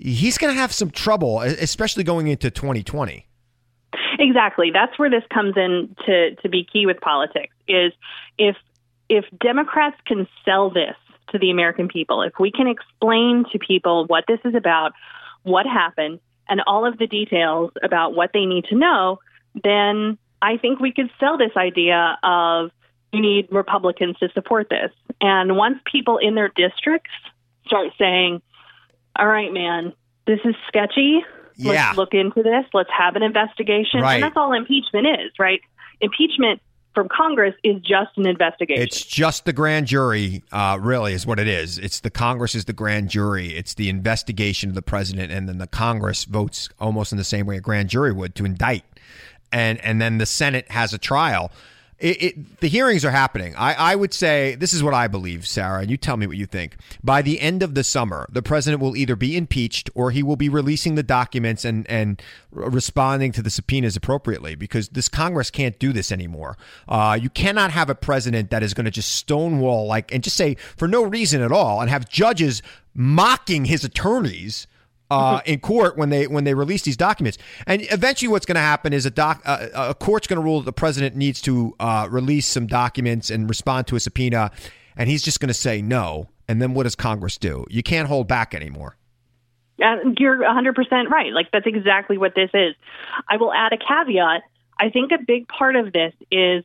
He's 0.00 0.38
going 0.38 0.54
to 0.54 0.58
have 0.58 0.72
some 0.72 0.90
trouble, 0.90 1.40
especially 1.40 2.04
going 2.04 2.28
into 2.28 2.50
2020. 2.50 3.26
Exactly. 4.18 4.70
That's 4.72 4.98
where 4.98 5.10
this 5.10 5.24
comes 5.32 5.56
in 5.56 5.94
to, 6.06 6.34
to 6.36 6.48
be 6.48 6.66
key 6.70 6.86
with 6.86 7.00
politics 7.00 7.54
is 7.68 7.92
if 8.38 8.56
if 9.08 9.24
Democrats 9.40 9.96
can 10.06 10.28
sell 10.44 10.70
this 10.70 10.94
to 11.30 11.38
the 11.38 11.50
American 11.50 11.88
people, 11.88 12.22
if 12.22 12.34
we 12.38 12.52
can 12.52 12.68
explain 12.68 13.44
to 13.50 13.58
people 13.58 14.06
what 14.06 14.24
this 14.28 14.38
is 14.44 14.54
about, 14.54 14.92
what 15.42 15.66
happened, 15.66 16.20
and 16.48 16.60
all 16.66 16.86
of 16.86 16.96
the 16.98 17.06
details 17.06 17.72
about 17.82 18.14
what 18.14 18.30
they 18.32 18.44
need 18.44 18.64
to 18.66 18.76
know, 18.76 19.18
then 19.64 20.16
I 20.40 20.56
think 20.58 20.80
we 20.80 20.92
could 20.92 21.10
sell 21.18 21.38
this 21.38 21.56
idea 21.56 22.18
of 22.22 22.70
you 23.12 23.20
need 23.20 23.48
Republicans 23.50 24.16
to 24.18 24.28
support 24.32 24.68
this. 24.70 24.92
And 25.20 25.56
once 25.56 25.78
people 25.90 26.18
in 26.18 26.34
their 26.34 26.48
districts 26.48 27.10
start 27.66 27.88
saying, 27.98 28.42
all 29.16 29.26
right, 29.26 29.52
man, 29.52 29.92
this 30.26 30.40
is 30.44 30.54
sketchy. 30.68 31.24
Yeah. 31.56 31.70
Let's 31.70 31.96
look 31.98 32.14
into 32.14 32.42
this. 32.42 32.64
Let's 32.72 32.90
have 32.96 33.16
an 33.16 33.22
investigation. 33.22 34.00
Right. 34.00 34.14
And 34.14 34.22
that's 34.22 34.36
all 34.36 34.52
impeachment 34.52 35.06
is, 35.06 35.32
right? 35.38 35.60
Impeachment 36.00 36.60
from 36.94 37.08
Congress 37.08 37.54
is 37.62 37.76
just 37.82 38.16
an 38.16 38.26
investigation. 38.26 38.82
It's 38.82 39.04
just 39.04 39.44
the 39.44 39.52
grand 39.52 39.86
jury, 39.86 40.42
uh, 40.52 40.78
really, 40.80 41.12
is 41.12 41.26
what 41.26 41.38
it 41.38 41.46
is. 41.46 41.78
It's 41.78 42.00
the 42.00 42.10
Congress 42.10 42.54
is 42.54 42.64
the 42.64 42.72
grand 42.72 43.10
jury. 43.10 43.54
It's 43.54 43.74
the 43.74 43.88
investigation 43.88 44.70
of 44.70 44.74
the 44.74 44.82
president, 44.82 45.30
and 45.30 45.48
then 45.48 45.58
the 45.58 45.66
Congress 45.66 46.24
votes 46.24 46.68
almost 46.80 47.12
in 47.12 47.18
the 47.18 47.24
same 47.24 47.46
way 47.46 47.56
a 47.56 47.60
grand 47.60 47.90
jury 47.90 48.12
would 48.12 48.34
to 48.36 48.44
indict, 48.44 48.84
and 49.52 49.78
and 49.84 50.00
then 50.00 50.18
the 50.18 50.26
Senate 50.26 50.70
has 50.70 50.92
a 50.92 50.98
trial. 50.98 51.52
It, 52.00 52.22
it, 52.22 52.60
the 52.60 52.68
hearings 52.68 53.04
are 53.04 53.10
happening. 53.10 53.54
I, 53.56 53.74
I 53.74 53.94
would 53.94 54.14
say 54.14 54.54
this 54.54 54.72
is 54.72 54.82
what 54.82 54.94
I 54.94 55.06
believe, 55.06 55.46
Sarah, 55.46 55.82
and 55.82 55.90
you 55.90 55.98
tell 55.98 56.16
me 56.16 56.26
what 56.26 56.38
you 56.38 56.46
think. 56.46 56.76
By 57.04 57.20
the 57.20 57.40
end 57.40 57.62
of 57.62 57.74
the 57.74 57.84
summer, 57.84 58.26
the 58.30 58.42
president 58.42 58.80
will 58.80 58.96
either 58.96 59.16
be 59.16 59.36
impeached 59.36 59.90
or 59.94 60.10
he 60.10 60.22
will 60.22 60.36
be 60.36 60.48
releasing 60.48 60.94
the 60.94 61.02
documents 61.02 61.64
and 61.64 61.86
and 61.90 62.20
responding 62.50 63.32
to 63.32 63.42
the 63.42 63.50
subpoenas 63.50 63.96
appropriately 63.96 64.54
because 64.54 64.88
this 64.88 65.08
Congress 65.08 65.50
can't 65.50 65.78
do 65.78 65.92
this 65.92 66.10
anymore. 66.10 66.56
Uh, 66.88 67.18
you 67.20 67.28
cannot 67.28 67.70
have 67.70 67.90
a 67.90 67.94
president 67.94 68.50
that 68.50 68.62
is 68.62 68.72
going 68.72 68.86
to 68.86 68.90
just 68.90 69.14
stonewall 69.14 69.86
like 69.86 70.12
and 70.12 70.24
just 70.24 70.36
say 70.36 70.54
for 70.76 70.88
no 70.88 71.02
reason 71.02 71.42
at 71.42 71.52
all 71.52 71.82
and 71.82 71.90
have 71.90 72.08
judges 72.08 72.62
mocking 72.94 73.66
his 73.66 73.84
attorneys 73.84 74.66
uh, 75.10 75.40
in 75.44 75.60
court 75.60 75.96
when 75.96 76.10
they 76.10 76.26
when 76.26 76.44
they 76.44 76.54
release 76.54 76.82
these 76.82 76.96
documents. 76.96 77.38
And 77.66 77.82
eventually, 77.90 78.28
what's 78.28 78.46
going 78.46 78.56
to 78.56 78.60
happen 78.60 78.92
is 78.92 79.06
a 79.06 79.10
doc 79.10 79.42
uh, 79.44 79.68
a 79.74 79.94
court's 79.94 80.26
going 80.26 80.38
to 80.38 80.42
rule 80.42 80.60
that 80.60 80.66
the 80.66 80.72
president 80.72 81.16
needs 81.16 81.40
to 81.42 81.74
uh, 81.80 82.08
release 82.10 82.46
some 82.46 82.66
documents 82.66 83.30
and 83.30 83.48
respond 83.48 83.86
to 83.88 83.96
a 83.96 84.00
subpoena, 84.00 84.50
and 84.96 85.08
he's 85.10 85.22
just 85.22 85.40
going 85.40 85.48
to 85.48 85.54
say 85.54 85.82
no. 85.82 86.28
And 86.48 86.60
then 86.60 86.74
what 86.74 86.82
does 86.82 86.96
Congress 86.96 87.38
do? 87.38 87.64
You 87.70 87.82
can't 87.82 88.08
hold 88.08 88.26
back 88.26 88.54
anymore. 88.54 88.96
You're 89.78 90.38
100% 90.38 91.08
right. 91.08 91.32
Like 91.32 91.50
that's 91.52 91.66
exactly 91.66 92.18
what 92.18 92.34
this 92.34 92.50
is. 92.52 92.74
I 93.28 93.36
will 93.36 93.52
add 93.52 93.72
a 93.72 93.78
caveat. 93.78 94.42
I 94.78 94.90
think 94.90 95.12
a 95.12 95.18
big 95.18 95.48
part 95.48 95.76
of 95.76 95.92
this 95.92 96.12
is 96.30 96.64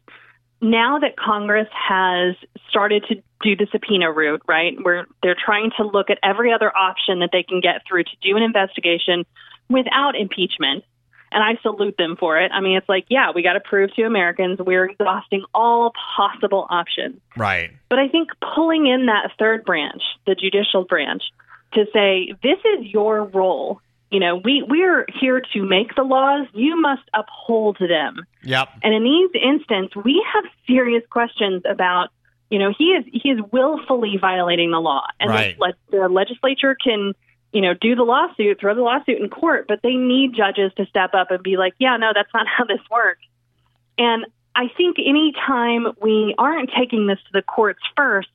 now 0.61 0.99
that 0.99 1.15
Congress 1.17 1.67
has 1.71 2.35
started 2.69 3.05
to 3.09 3.21
do 3.45 3.55
the 3.55 3.67
subpoena 3.71 4.11
route, 4.11 4.41
right, 4.47 4.73
where 4.81 5.05
they're 5.21 5.35
trying 5.35 5.71
to 5.77 5.83
look 5.83 6.09
at 6.09 6.17
every 6.23 6.51
other 6.51 6.75
option 6.75 7.19
that 7.19 7.29
they 7.31 7.43
can 7.43 7.61
get 7.61 7.81
through 7.87 8.03
to 8.03 8.11
do 8.21 8.35
an 8.35 8.43
investigation 8.43 9.25
without 9.69 10.15
impeachment. 10.15 10.83
And 11.31 11.43
I 11.43 11.61
salute 11.61 11.95
them 11.97 12.15
for 12.17 12.39
it. 12.39 12.51
I 12.53 12.61
mean, 12.61 12.77
it's 12.77 12.87
like, 12.87 13.05
yeah, 13.09 13.31
we 13.35 13.43
got 13.43 13.53
to 13.53 13.59
prove 13.59 13.93
to 13.95 14.03
Americans 14.03 14.59
we're 14.59 14.85
exhausting 14.85 15.43
all 15.53 15.91
possible 16.15 16.65
options. 16.69 17.19
Right. 17.35 17.71
But 17.89 17.99
I 17.99 18.07
think 18.07 18.29
pulling 18.55 18.87
in 18.87 19.07
that 19.07 19.31
third 19.37 19.65
branch, 19.65 20.01
the 20.25 20.35
judicial 20.35 20.85
branch, 20.85 21.23
to 21.73 21.85
say, 21.93 22.33
this 22.41 22.59
is 22.77 22.85
your 22.93 23.25
role 23.25 23.81
you 24.11 24.19
know, 24.19 24.37
we 24.37 24.63
we're 24.65 25.05
here 25.19 25.41
to 25.53 25.61
make 25.63 25.95
the 25.95 26.03
laws. 26.03 26.47
You 26.53 26.79
must 26.79 27.01
uphold 27.13 27.77
them. 27.79 28.25
Yep. 28.43 28.69
And 28.83 28.93
in 28.93 29.03
these 29.03 29.41
instances, 29.43 29.91
we 30.05 30.25
have 30.33 30.45
serious 30.67 31.03
questions 31.09 31.63
about. 31.69 32.09
You 32.49 32.59
know, 32.59 32.73
he 32.77 32.85
is 32.85 33.05
he 33.11 33.29
is 33.29 33.39
willfully 33.51 34.17
violating 34.19 34.71
the 34.71 34.79
law, 34.79 35.07
and 35.19 35.29
right. 35.29 35.57
the, 35.57 35.73
the 35.97 36.09
legislature 36.09 36.75
can 36.75 37.13
you 37.55 37.61
know, 37.61 37.73
do 37.73 37.95
the 37.95 38.03
lawsuit, 38.03 38.59
throw 38.59 38.75
the 38.75 38.81
lawsuit 38.81 39.17
in 39.17 39.29
court, 39.29 39.65
but 39.65 39.79
they 39.81 39.93
need 39.93 40.35
judges 40.35 40.73
to 40.75 40.85
step 40.87 41.13
up 41.13 41.31
and 41.31 41.41
be 41.41 41.55
like, 41.55 41.73
yeah, 41.79 41.95
no, 41.95 42.11
that's 42.13 42.29
not 42.33 42.45
how 42.57 42.65
this 42.65 42.81
works. 42.91 43.23
And 43.97 44.25
I 44.53 44.67
think 44.75 44.97
any 44.99 45.31
time 45.47 45.87
we 46.01 46.35
aren't 46.37 46.69
taking 46.77 47.07
this 47.07 47.17
to 47.19 47.29
the 47.31 47.41
courts 47.41 47.79
first, 47.95 48.27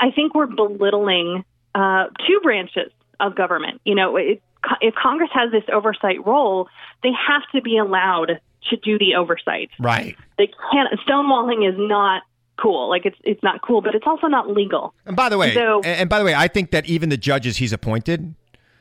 I 0.00 0.10
think 0.10 0.34
we're 0.34 0.46
belittling 0.46 1.44
uh, 1.72 2.06
two 2.26 2.40
branches 2.42 2.90
of 3.20 3.36
government. 3.36 3.80
You 3.84 3.94
know, 3.94 4.16
it, 4.16 4.42
if 4.80 4.94
Congress 4.96 5.30
has 5.34 5.52
this 5.52 5.64
oversight 5.72 6.26
role, 6.26 6.68
they 7.04 7.10
have 7.28 7.42
to 7.54 7.62
be 7.62 7.78
allowed 7.78 8.40
to 8.70 8.76
do 8.76 8.98
the 8.98 9.14
oversight. 9.14 9.70
Right. 9.78 10.16
They 10.36 10.50
can't. 10.72 10.98
Stonewalling 11.06 11.68
is 11.68 11.76
not 11.78 12.22
cool. 12.60 12.88
Like 12.88 13.06
it's 13.06 13.16
it's 13.24 13.42
not 13.42 13.62
cool, 13.62 13.80
but 13.80 13.94
it's 13.94 14.06
also 14.06 14.26
not 14.26 14.50
legal. 14.50 14.94
And 15.06 15.16
by 15.16 15.28
the 15.28 15.38
way, 15.38 15.54
so, 15.54 15.80
and, 15.82 16.08
by 16.08 16.18
the 16.18 16.24
way, 16.24 16.34
I 16.34 16.48
think 16.48 16.70
that 16.72 16.86
even 16.86 17.08
the 17.08 17.16
judges 17.16 17.58
he's 17.58 17.72
appointed, 17.72 18.34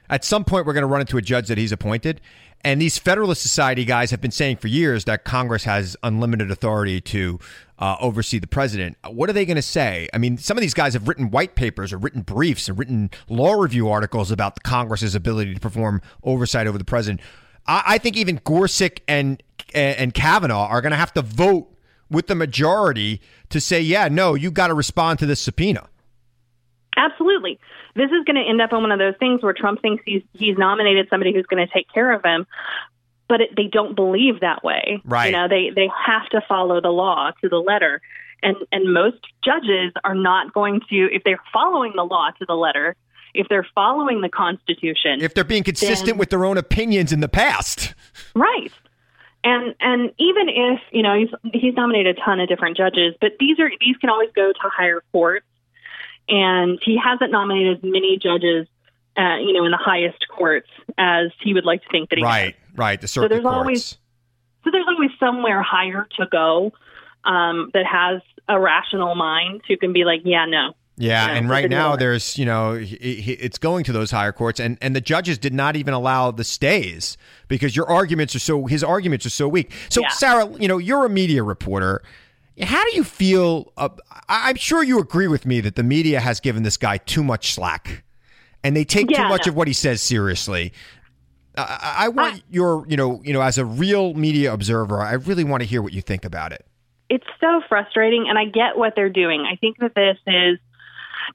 at 0.09 0.23
some 0.23 0.43
point 0.43 0.65
we're 0.65 0.73
going 0.73 0.83
to 0.83 0.87
run 0.87 1.01
into 1.01 1.17
a 1.17 1.21
judge 1.21 1.47
that 1.47 1.57
he's 1.57 1.71
appointed, 1.71 2.21
and 2.63 2.81
these 2.81 2.97
Federalist 2.97 3.41
Society 3.41 3.85
guys 3.85 4.11
have 4.11 4.21
been 4.21 4.31
saying 4.31 4.57
for 4.57 4.67
years 4.67 5.05
that 5.05 5.23
Congress 5.23 5.63
has 5.63 5.95
unlimited 6.03 6.51
authority 6.51 6.99
to 7.01 7.39
uh, 7.79 7.95
oversee 7.99 8.39
the 8.39 8.47
president. 8.47 8.97
What 9.07 9.29
are 9.29 9.33
they 9.33 9.45
going 9.45 9.55
to 9.55 9.61
say? 9.61 10.09
I 10.13 10.17
mean, 10.17 10.37
some 10.37 10.57
of 10.57 10.61
these 10.61 10.73
guys 10.73 10.93
have 10.93 11.07
written 11.07 11.29
white 11.29 11.55
papers 11.55 11.93
or 11.93 11.97
written 11.97 12.21
briefs 12.21 12.67
and 12.67 12.77
written 12.77 13.11
law 13.29 13.53
review 13.53 13.89
articles 13.89 14.31
about 14.31 14.55
the 14.55 14.61
Congress's 14.61 15.15
ability 15.15 15.53
to 15.53 15.59
perform 15.59 16.01
oversight 16.23 16.67
over 16.67 16.77
the 16.77 16.85
president. 16.85 17.21
I, 17.67 17.83
I 17.85 17.97
think 17.99 18.17
even 18.17 18.39
Gorsuch 18.43 18.99
and 19.07 19.41
and 19.73 20.13
Kavanaugh 20.13 20.67
are 20.67 20.81
going 20.81 20.91
to 20.91 20.97
have 20.97 21.13
to 21.13 21.21
vote 21.21 21.69
with 22.09 22.27
the 22.27 22.35
majority 22.35 23.21
to 23.49 23.59
say, 23.59 23.81
yeah, 23.81 24.07
no, 24.07 24.33
you've 24.33 24.53
got 24.53 24.67
to 24.67 24.73
respond 24.73 25.19
to 25.19 25.25
this 25.25 25.39
subpoena. 25.39 25.87
Absolutely. 26.95 27.59
This 27.95 28.11
is 28.11 28.23
going 28.25 28.35
to 28.35 28.47
end 28.47 28.61
up 28.61 28.73
on 28.73 28.81
one 28.81 28.91
of 28.91 28.99
those 28.99 29.15
things 29.19 29.43
where 29.43 29.53
Trump 29.53 29.81
thinks 29.81 30.03
he's 30.05 30.23
he's 30.33 30.57
nominated 30.57 31.07
somebody 31.09 31.33
who's 31.33 31.45
going 31.45 31.65
to 31.65 31.71
take 31.71 31.87
care 31.93 32.11
of 32.11 32.23
him, 32.23 32.45
but 33.27 33.41
it, 33.41 33.49
they 33.55 33.67
don't 33.71 33.95
believe 33.95 34.39
that 34.41 34.63
way. 34.63 35.01
Right. 35.05 35.27
You 35.27 35.31
know, 35.31 35.47
they 35.47 35.69
they 35.73 35.89
have 36.05 36.27
to 36.29 36.41
follow 36.47 36.81
the 36.81 36.89
law 36.89 37.31
to 37.41 37.49
the 37.49 37.57
letter, 37.57 38.01
and 38.41 38.55
and 38.71 38.93
most 38.93 39.17
judges 39.43 39.93
are 40.03 40.15
not 40.15 40.53
going 40.53 40.81
to 40.89 41.07
if 41.11 41.23
they're 41.23 41.41
following 41.53 41.93
the 41.95 42.03
law 42.03 42.29
to 42.39 42.45
the 42.45 42.55
letter. 42.55 42.95
If 43.33 43.47
they're 43.49 43.67
following 43.75 44.21
the 44.21 44.29
Constitution, 44.29 45.21
if 45.21 45.35
they're 45.35 45.43
being 45.43 45.63
consistent 45.63 46.07
then, 46.07 46.17
with 46.17 46.31
their 46.31 46.45
own 46.45 46.57
opinions 46.57 47.11
in 47.11 47.19
the 47.19 47.27
past, 47.27 47.93
right? 48.33 48.71
And 49.43 49.75
and 49.79 50.11
even 50.17 50.49
if 50.49 50.79
you 50.91 51.03
know 51.03 51.17
he's 51.17 51.29
he's 51.53 51.73
nominated 51.75 52.17
a 52.17 52.21
ton 52.21 52.39
of 52.39 52.49
different 52.49 52.77
judges, 52.77 53.15
but 53.21 53.33
these 53.39 53.59
are 53.59 53.69
these 53.79 53.95
can 53.97 54.09
always 54.09 54.29
go 54.35 54.51
to 54.51 54.59
higher 54.63 55.03
courts, 55.11 55.45
and 56.27 56.79
he 56.83 56.97
hasn't 56.97 57.31
nominated 57.31 57.77
as 57.77 57.83
many 57.83 58.17
judges, 58.21 58.67
uh, 59.17 59.37
you 59.37 59.53
know, 59.53 59.65
in 59.65 59.71
the 59.71 59.79
highest 59.79 60.25
courts 60.35 60.69
as 60.97 61.27
he 61.41 61.53
would 61.53 61.65
like 61.65 61.81
to 61.83 61.89
think 61.89 62.09
that 62.09 62.17
he 62.17 62.23
right. 62.23 62.55
Has. 62.55 62.77
Right, 62.77 63.01
the 63.01 63.07
circuit 63.07 63.25
so 63.25 63.29
there's 63.29 63.41
courts. 63.43 63.55
always 63.55 63.97
so 64.63 64.71
there's 64.71 64.85
always 64.87 65.11
somewhere 65.19 65.61
higher 65.61 66.07
to 66.17 66.25
go 66.29 66.73
um, 67.23 67.71
that 67.73 67.85
has 67.85 68.21
a 68.49 68.59
rational 68.59 69.15
mind 69.15 69.61
who 69.67 69.77
can 69.77 69.93
be 69.93 70.03
like, 70.03 70.21
yeah, 70.25 70.45
no. 70.45 70.73
Yeah, 70.99 71.29
and 71.29 71.47
right 71.47 71.69
now 71.69 71.95
there's 71.95 72.37
you 72.39 72.45
know 72.45 72.75
it's 72.81 73.59
going 73.59 73.83
to 73.83 73.91
those 73.91 74.09
higher 74.09 74.31
courts, 74.31 74.59
and 74.59 74.77
and 74.81 74.95
the 74.95 75.01
judges 75.01 75.37
did 75.37 75.53
not 75.53 75.75
even 75.75 75.93
allow 75.93 76.31
the 76.31 76.43
stays 76.43 77.17
because 77.47 77.75
your 77.75 77.87
arguments 77.87 78.35
are 78.35 78.39
so 78.39 78.65
his 78.65 78.83
arguments 78.83 79.25
are 79.25 79.29
so 79.31 79.47
weak. 79.47 79.71
So 79.89 80.01
Yeah. 80.01 80.09
Sarah, 80.09 80.49
you 80.59 80.67
know 80.67 80.79
you're 80.79 81.05
a 81.05 81.09
media 81.09 81.43
reporter. 81.43 82.01
How 82.61 82.83
do 82.85 82.95
you 82.95 83.03
feel? 83.03 83.71
Uh, 83.77 83.89
I- 84.27 84.49
I'm 84.49 84.55
sure 84.55 84.81
you 84.81 84.97
agree 84.99 85.27
with 85.27 85.45
me 85.45 85.61
that 85.61 85.75
the 85.75 85.83
media 85.83 86.19
has 86.19 86.39
given 86.39 86.63
this 86.63 86.77
guy 86.77 86.97
too 86.97 87.23
much 87.23 87.53
slack, 87.53 88.03
and 88.63 88.75
they 88.75 88.83
take 88.83 89.07
too 89.09 89.27
much 89.27 89.45
no. 89.45 89.51
of 89.51 89.55
what 89.55 89.67
he 89.67 89.73
says 89.75 90.01
seriously. 90.01 90.73
I, 91.55 91.61
I 91.61 92.05
I 92.05 92.07
want 92.09 92.41
your, 92.49 92.85
you 92.87 92.97
know, 92.97 93.21
you 93.23 93.33
know, 93.33 93.41
as 93.41 93.59
a 93.59 93.65
real 93.65 94.15
media 94.15 94.51
observer, 94.51 94.99
I 95.01 95.13
really 95.13 95.43
want 95.43 95.61
to 95.61 95.67
hear 95.67 95.83
what 95.83 95.93
you 95.93 96.01
think 96.01 96.25
about 96.25 96.51
it. 96.51 96.65
it's 97.09 97.27
so 97.39 97.61
frustrating 97.69 98.25
and 98.27 98.37
I 98.39 98.45
get 98.45 98.77
what 98.77 98.93
they're 98.95 99.09
doing. 99.09 99.41
I 99.41 99.55
think 99.57 99.77
that 99.79 99.93
this 99.95 100.17
is 100.25 100.57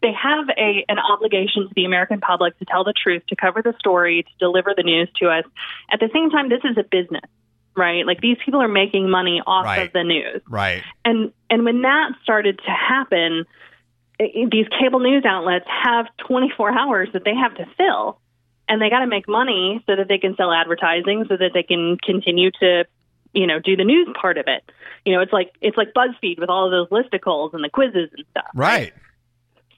they 0.03 0.12
have 0.12 0.49
a 0.59 0.85
an 0.88 0.99
obligation 0.99 1.69
to 1.69 1.75
the 1.75 1.85
American 1.85 2.21
public 2.21 2.59
to 2.59 2.65
tell 2.65 2.85
the 2.85 2.93
truth, 2.93 3.23
to 3.29 3.37
cover 3.37 3.62
the 3.62 3.75
story, 3.79 4.25
to 4.25 4.31
deliver 4.38 4.75
the 4.77 4.83
news 4.83 5.09
to 5.21 5.29
us. 5.29 5.45
At 5.93 6.01
the 6.01 6.11
same 6.12 6.31
time, 6.31 6.49
this 6.49 6.61
is 6.65 6.77
a 6.77 6.83
business, 6.85 7.25
right? 7.77 8.05
Like 8.07 8.21
these 8.21 8.37
people 8.45 8.61
are 8.61 8.69
making 8.69 9.09
money 9.09 9.41
off 9.47 9.65
Right. 9.65 9.87
of 9.87 9.93
the 9.93 10.03
news. 10.05 10.43
Right. 10.49 10.83
And 11.05 11.33
and 11.49 11.65
when 11.65 11.83
that 11.83 12.12
started 12.23 12.59
to 12.59 12.71
happen, 12.71 13.45
i- 14.21 14.47
these 14.51 14.67
cable 14.81 15.01
news 15.01 15.25
outlets 15.25 15.67
have 15.69 16.07
24 16.29 16.77
hours 16.77 17.09
that 17.12 17.25
they 17.25 17.35
have 17.35 17.55
to 17.57 17.67
fill, 17.79 18.19
and 18.69 18.81
they 18.83 18.91
got 18.91 19.01
to 19.01 19.07
make 19.07 19.29
money 19.29 19.83
so 19.87 19.97
that 19.97 20.09
they 20.09 20.19
can 20.19 20.35
sell 20.37 20.53
advertising, 20.53 21.25
so 21.29 21.37
that 21.37 21.53
they 21.55 21.62
can 21.62 21.97
continue 21.99 22.51
to, 22.61 22.85
you 23.33 23.47
know, 23.47 23.59
do 23.59 23.77
the 23.77 23.85
news 23.85 24.09
part 24.21 24.37
of 24.38 24.47
it. 24.49 24.62
You 25.05 25.12
know, 25.15 25.21
it's 25.21 25.33
like 25.33 25.53
it's 25.61 25.77
like 25.77 25.93
BuzzFeed 25.95 26.38
with 26.38 26.49
all 26.49 26.65
of 26.67 26.71
those 26.73 26.88
listicles 26.88 27.55
and 27.55 27.62
the 27.65 27.69
quizzes 27.71 28.11
and 28.17 28.25
stuff. 28.31 28.47
Right. 28.55 28.93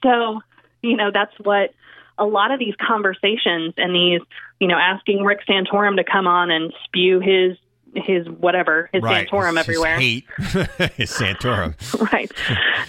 So, 0.03 0.41
you 0.81 0.95
know, 0.95 1.11
that's 1.13 1.33
what 1.39 1.73
a 2.17 2.25
lot 2.25 2.51
of 2.51 2.59
these 2.59 2.75
conversations 2.79 3.73
and 3.77 3.93
these, 3.93 4.21
you 4.59 4.67
know, 4.67 4.77
asking 4.77 5.23
Rick 5.23 5.41
Santorum 5.47 5.97
to 5.97 6.03
come 6.03 6.27
on 6.27 6.51
and 6.51 6.73
spew 6.85 7.19
his 7.19 7.57
his 7.95 8.27
whatever 8.27 8.89
his 8.93 9.01
right. 9.01 9.27
Santorum 9.27 9.57
His- 9.57 9.57
his 9.57 9.67
everywhere. 9.67 9.97
hate. 9.99 10.25
his 10.95 11.11
Santorum. 11.11 12.11
right. 12.11 12.31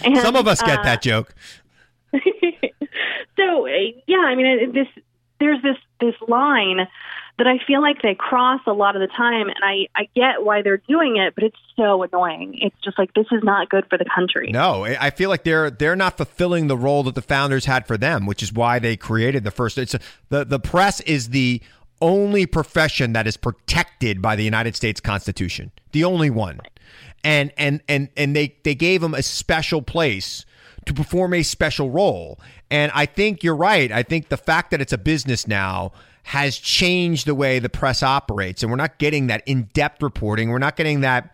And, 0.03 0.17
Some 0.17 0.35
of 0.35 0.47
us 0.47 0.61
get 0.61 0.79
uh, 0.79 0.83
that 0.83 1.01
joke. 1.01 1.33
so 2.11 3.65
yeah, 4.07 4.17
I 4.17 4.35
mean, 4.35 4.73
this 4.73 4.87
there's 5.39 5.61
this 5.61 5.77
this 5.99 6.15
line 6.27 6.87
that 7.37 7.45
I 7.45 7.59
feel 7.65 7.81
like 7.81 8.01
they 8.01 8.15
cross 8.15 8.61
a 8.65 8.73
lot 8.73 8.95
of 8.95 9.01
the 9.01 9.07
time, 9.07 9.47
and 9.47 9.57
I 9.63 9.87
I 9.95 10.09
get 10.15 10.43
why 10.43 10.61
they're 10.61 10.81
doing 10.87 11.17
it, 11.17 11.35
but 11.35 11.43
it's 11.43 11.57
so 11.75 12.03
annoying. 12.03 12.57
It's 12.61 12.75
just 12.83 12.97
like 12.97 13.13
this 13.13 13.27
is 13.31 13.43
not 13.43 13.69
good 13.69 13.85
for 13.89 13.97
the 13.97 14.05
country. 14.05 14.51
No, 14.51 14.85
I 14.85 15.11
feel 15.11 15.29
like 15.29 15.43
they're 15.43 15.69
they're 15.69 15.95
not 15.95 16.17
fulfilling 16.17 16.67
the 16.67 16.77
role 16.77 17.03
that 17.03 17.15
the 17.15 17.21
founders 17.21 17.65
had 17.65 17.85
for 17.85 17.97
them, 17.97 18.25
which 18.25 18.41
is 18.41 18.51
why 18.51 18.79
they 18.79 18.97
created 18.97 19.43
the 19.43 19.51
first. 19.51 19.77
It's 19.77 19.95
the 20.29 20.45
the 20.45 20.59
press 20.59 20.99
is 21.01 21.29
the 21.29 21.61
only 22.01 22.45
profession 22.45 23.13
that 23.13 23.27
is 23.27 23.37
protected 23.37 24.21
by 24.21 24.35
the 24.35 24.43
United 24.43 24.75
States 24.75 24.99
Constitution, 24.99 25.71
the 25.91 26.03
only 26.03 26.29
one, 26.29 26.59
and 27.23 27.51
and 27.57 27.81
and 27.87 28.09
and 28.17 28.35
they 28.35 28.55
they 28.63 28.75
gave 28.75 29.01
them 29.01 29.13
a 29.13 29.21
special 29.21 29.81
place 29.81 30.45
to 30.87 30.93
perform 30.93 31.33
a 31.33 31.43
special 31.43 31.89
role. 31.89 32.39
And 32.69 32.91
I 32.93 33.05
think 33.05 33.43
you're 33.43 33.55
right. 33.55 33.91
I 33.91 34.03
think 34.03 34.29
the 34.29 34.37
fact 34.37 34.71
that 34.71 34.81
it's 34.81 34.93
a 34.93 34.97
business 34.97 35.47
now 35.47 35.91
has 36.23 36.57
changed 36.57 37.25
the 37.25 37.35
way 37.35 37.59
the 37.59 37.69
press 37.69 38.03
operates, 38.03 38.61
and 38.61 38.71
we're 38.71 38.77
not 38.77 38.97
getting 38.97 39.27
that 39.27 39.43
in 39.45 39.63
depth 39.73 40.01
reporting. 40.01 40.49
We're 40.49 40.59
not 40.59 40.75
getting 40.75 41.01
that 41.01 41.33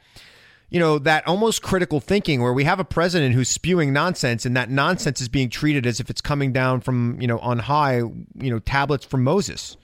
you 0.74 0.80
know, 0.80 0.97
that 0.97 1.26
almost 1.28 1.62
critical 1.62 1.99
thinking 1.99 2.41
where 2.41 2.51
we 2.51 2.64
have 2.64 2.80
a 2.80 2.84
president 2.84 3.36
who's 3.36 3.47
spewing 3.47 3.93
nonsense 3.93 4.43
and 4.43 4.58
that 4.58 4.72
nonsense 4.72 5.22
is 5.22 5.30
being 5.30 5.47
treated 5.47 5.86
as 5.86 5.99
if 5.99 6.10
it's 6.10 6.20
coming 6.20 6.51
down 6.51 6.82
from, 6.82 7.16
you 7.22 7.28
know, 7.28 7.38
on 7.39 7.60
high, 7.60 7.97
you 7.97 8.49
know, 8.49 8.58
tablets 8.58 9.06
from 9.06 9.24
Moses. 9.24 9.78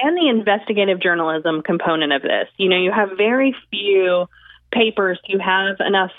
And 0.00 0.16
the 0.16 0.28
investigative 0.28 1.00
journalism 1.00 1.62
component 1.62 2.12
of 2.12 2.22
this. 2.22 2.46
You 2.58 2.68
know, 2.68 2.76
you 2.76 2.92
have 2.92 3.10
very 3.16 3.56
few 3.70 4.26
papers 4.72 5.18
who 5.28 5.40
have 5.40 5.76
enough, 5.80 6.12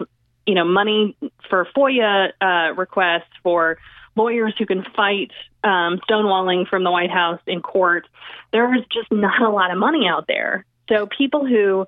you 0.45 0.55
know, 0.55 0.65
money 0.65 1.15
for 1.49 1.67
FOIA 1.75 2.31
uh, 2.41 2.73
requests 2.75 3.31
for 3.41 3.77
lawyers 4.15 4.53
who 4.57 4.65
can 4.65 4.83
fight 4.95 5.31
um, 5.63 5.99
stonewalling 6.09 6.67
from 6.67 6.83
the 6.83 6.91
White 6.91 7.11
House 7.11 7.39
in 7.47 7.61
court. 7.61 8.07
There 8.51 8.73
is 8.75 8.83
just 8.91 9.11
not 9.11 9.41
a 9.41 9.49
lot 9.49 9.71
of 9.71 9.77
money 9.77 10.07
out 10.07 10.25
there. 10.27 10.65
So 10.89 11.07
people 11.07 11.45
who 11.45 11.87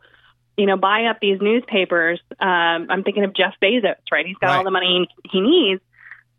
you 0.58 0.66
know, 0.66 0.78
buy 0.78 1.06
up 1.06 1.18
these 1.22 1.40
newspapers. 1.42 2.20
Um, 2.40 2.88
I'm 2.90 3.04
thinking 3.04 3.24
of 3.24 3.36
Jeff 3.36 3.54
Bezos, 3.62 3.96
right? 4.12 4.26
He's 4.26 4.38
got 4.38 4.48
right. 4.48 4.58
all 4.58 4.64
the 4.64 4.72
money 4.72 5.08
he 5.30 5.42
needs. 5.42 5.82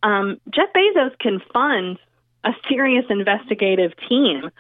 Um, 0.02 0.40
Jeff 0.54 0.72
Bezos 0.74 1.18
can 1.18 1.40
fund 1.52 1.98
a 2.44 2.50
serious 2.68 3.04
investigative 3.10 3.92
team 4.08 4.50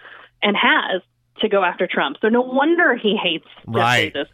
and 0.42 0.56
has 0.56 1.02
to 1.40 1.48
go 1.48 1.62
after 1.62 1.86
Trump. 1.86 2.18
So 2.20 2.28
no 2.28 2.40
wonder 2.40 2.96
he 2.96 3.16
hates 3.16 3.46
right. 3.66 4.12
Jeff 4.12 4.26
Bezos. 4.26 4.28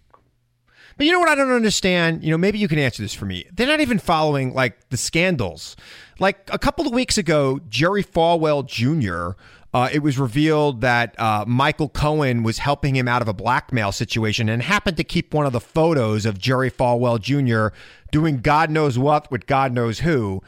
But 0.96 1.06
you 1.06 1.12
know 1.12 1.20
what 1.20 1.28
I 1.28 1.34
don't 1.34 1.52
understand? 1.52 2.22
You 2.22 2.30
know, 2.30 2.38
maybe 2.38 2.58
you 2.58 2.68
can 2.68 2.78
answer 2.78 3.02
this 3.02 3.14
for 3.14 3.24
me. 3.24 3.44
They're 3.52 3.66
not 3.66 3.80
even 3.80 3.98
following 3.98 4.54
like 4.54 4.88
the 4.90 4.96
scandals. 4.96 5.76
Like 6.18 6.48
a 6.52 6.58
couple 6.58 6.86
of 6.86 6.92
weeks 6.92 7.18
ago, 7.18 7.60
Jerry 7.68 8.04
Falwell 8.04 8.66
Jr 8.66 9.38
uh, 9.74 9.88
it 9.90 10.00
was 10.00 10.18
revealed 10.18 10.82
that 10.82 11.18
uh, 11.18 11.44
Michael 11.46 11.88
Cohen 11.88 12.42
was 12.42 12.58
helping 12.58 12.94
him 12.94 13.08
out 13.08 13.22
of 13.22 13.28
a 13.28 13.32
blackmail 13.32 13.90
situation 13.90 14.48
and 14.48 14.62
happened 14.62 14.98
to 14.98 15.04
keep 15.04 15.32
one 15.32 15.46
of 15.46 15.52
the 15.52 15.60
photos 15.60 16.26
of 16.26 16.38
Jerry 16.38 16.70
Falwell 16.70 17.18
Jr. 17.18 17.74
doing 18.10 18.40
God 18.40 18.70
knows 18.70 18.98
what 18.98 19.30
with 19.30 19.46
God 19.46 19.72
knows 19.72 20.00
who. 20.00 20.42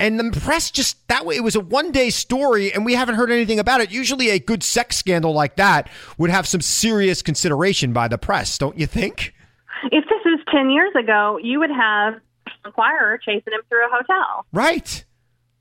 And 0.00 0.18
the 0.18 0.40
press 0.40 0.70
just 0.70 1.06
that 1.08 1.26
way, 1.26 1.36
it 1.36 1.44
was 1.44 1.54
a 1.54 1.60
one 1.60 1.92
day 1.92 2.08
story, 2.10 2.72
and 2.72 2.84
we 2.84 2.94
haven't 2.94 3.16
heard 3.16 3.30
anything 3.30 3.58
about 3.58 3.82
it. 3.82 3.92
Usually, 3.92 4.30
a 4.30 4.38
good 4.38 4.64
sex 4.64 4.96
scandal 4.96 5.32
like 5.32 5.56
that 5.56 5.88
would 6.16 6.30
have 6.30 6.48
some 6.48 6.62
serious 6.62 7.22
consideration 7.22 7.92
by 7.92 8.08
the 8.08 8.18
press, 8.18 8.56
don't 8.56 8.78
you 8.78 8.86
think? 8.86 9.34
If 9.84 10.04
this 10.04 10.20
was 10.24 10.40
10 10.52 10.70
years 10.70 10.92
ago, 10.98 11.38
you 11.42 11.58
would 11.58 11.70
have 11.70 12.14
an 12.14 12.20
Enquirer 12.66 13.18
chasing 13.18 13.52
him 13.52 13.60
through 13.68 13.86
a 13.86 13.90
hotel. 13.90 14.46
Right. 14.52 15.04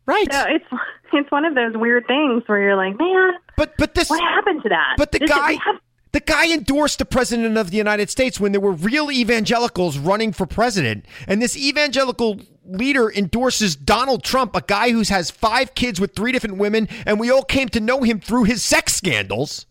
Right. 0.05 0.31
So 0.31 0.43
it's 0.47 0.65
it's 1.13 1.31
one 1.31 1.45
of 1.45 1.55
those 1.55 1.73
weird 1.75 2.07
things 2.07 2.43
where 2.47 2.61
you're 2.61 2.75
like, 2.75 2.97
man, 2.97 3.33
but 3.55 3.75
but 3.77 3.93
this 3.93 4.09
what 4.09 4.21
happened 4.21 4.63
to 4.63 4.69
that? 4.69 4.95
But 4.97 5.11
the 5.11 5.19
Did 5.19 5.29
guy. 5.29 5.53
Have- 5.53 5.79
the 6.11 6.19
guy 6.19 6.51
endorsed 6.51 6.99
the 6.99 7.05
president 7.05 7.57
of 7.57 7.71
the 7.71 7.77
United 7.77 8.09
States 8.09 8.37
when 8.37 8.51
there 8.51 8.59
were 8.59 8.73
real 8.73 9.09
evangelicals 9.09 9.97
running 9.97 10.33
for 10.33 10.45
president. 10.45 11.05
And 11.25 11.41
this 11.41 11.55
evangelical 11.55 12.41
leader 12.65 13.09
endorses 13.09 13.77
Donald 13.77 14.21
Trump, 14.21 14.53
a 14.53 14.61
guy 14.61 14.91
who 14.91 15.03
has 15.03 15.31
five 15.31 15.73
kids 15.73 16.01
with 16.01 16.13
three 16.13 16.33
different 16.33 16.57
women, 16.57 16.89
and 17.05 17.17
we 17.17 17.31
all 17.31 17.43
came 17.43 17.69
to 17.69 17.79
know 17.79 18.03
him 18.03 18.19
through 18.19 18.43
his 18.43 18.61
sex 18.61 18.93
scandals. 18.93 19.65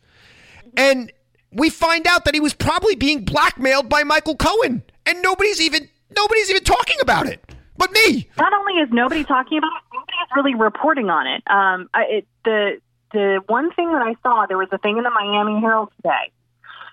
And 0.79 1.13
we 1.53 1.71
find 1.71 2.07
out 2.07 2.25
that 2.25 2.35
he 2.35 2.41
was 2.41 2.55
probably 2.55 2.95
being 2.95 3.25
blackmailed 3.25 3.89
by 3.89 4.03
Michael 4.05 4.37
Cohen. 4.37 4.83
And 5.07 5.23
nobody's 5.23 5.61
even 5.61 5.89
nobody's 6.15 6.51
even 6.51 6.65
talking 6.65 6.97
about 7.01 7.27
it 7.27 7.45
but 7.81 7.91
me. 7.93 8.29
Not 8.39 8.53
only 8.53 8.75
is 8.75 8.91
nobody 8.93 9.25
talking 9.25 9.57
about 9.59 9.73
it, 9.79 9.83
nobody 9.95 10.17
is 10.23 10.29
really 10.37 10.55
reporting 10.55 11.09
on 11.09 11.27
it. 11.27 11.43
Um, 11.51 11.89
I, 11.95 12.05
it 12.11 12.27
the 12.45 12.81
the 13.13 13.41
one 13.47 13.73
thing 13.73 13.91
that 13.91 14.03
I 14.03 14.15
saw, 14.23 14.47
there 14.47 14.59
was 14.59 14.69
a 14.71 14.79
thing 14.79 14.99
in 14.99 15.03
the 15.03 15.11
Miami 15.11 15.59
Herald 15.61 15.91
today 15.97 16.31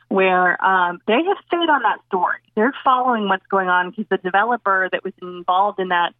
where 0.07 0.63
um, 0.63 0.99
they 1.05 1.21
have 1.21 1.37
stayed 1.45 1.69
on 1.69 1.83
that 1.83 1.99
story. 2.07 2.39
They're 2.55 2.73
following 2.83 3.27
what's 3.27 3.45
going 3.47 3.67
on 3.67 3.89
because 3.89 4.05
the 4.09 4.17
developer 4.17 4.87
that 4.89 5.03
was 5.03 5.13
involved 5.21 5.79
in 5.79 5.89
that 5.89 6.13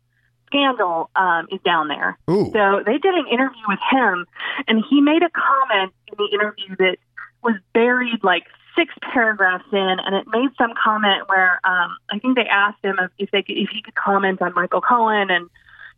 scandal 0.48 1.10
um, 1.16 1.48
is 1.50 1.62
down 1.64 1.88
there. 1.88 2.18
Ooh. 2.30 2.52
So 2.52 2.84
they 2.86 2.98
did 2.98 3.16
an 3.16 3.28
interview 3.32 3.64
with 3.70 3.80
him, 3.90 4.26
and 4.68 4.84
he 4.90 5.00
made 5.00 5.24
a 5.24 5.30
comment 5.30 5.94
in 6.12 6.18
the 6.18 6.30
interview 6.34 6.76
that 6.80 6.98
was 7.48 7.56
buried 7.74 8.24
like 8.24 8.44
six 8.76 8.94
paragraphs 9.14 9.66
in, 9.72 9.98
and 10.06 10.16
it 10.16 10.28
made 10.28 10.50
some 10.58 10.74
comment 10.84 11.28
where 11.28 11.60
um, 11.64 11.98
I 12.12 12.20
think 12.20 12.36
they 12.36 12.46
asked 12.46 12.84
him 12.84 12.98
if, 13.00 13.12
if 13.18 13.32
they 13.32 13.42
could, 13.42 13.58
if 13.58 13.70
he 13.70 13.82
could 13.82 13.96
comment 13.96 14.42
on 14.42 14.54
Michael 14.54 14.82
Cohen 14.82 15.32
and 15.32 15.50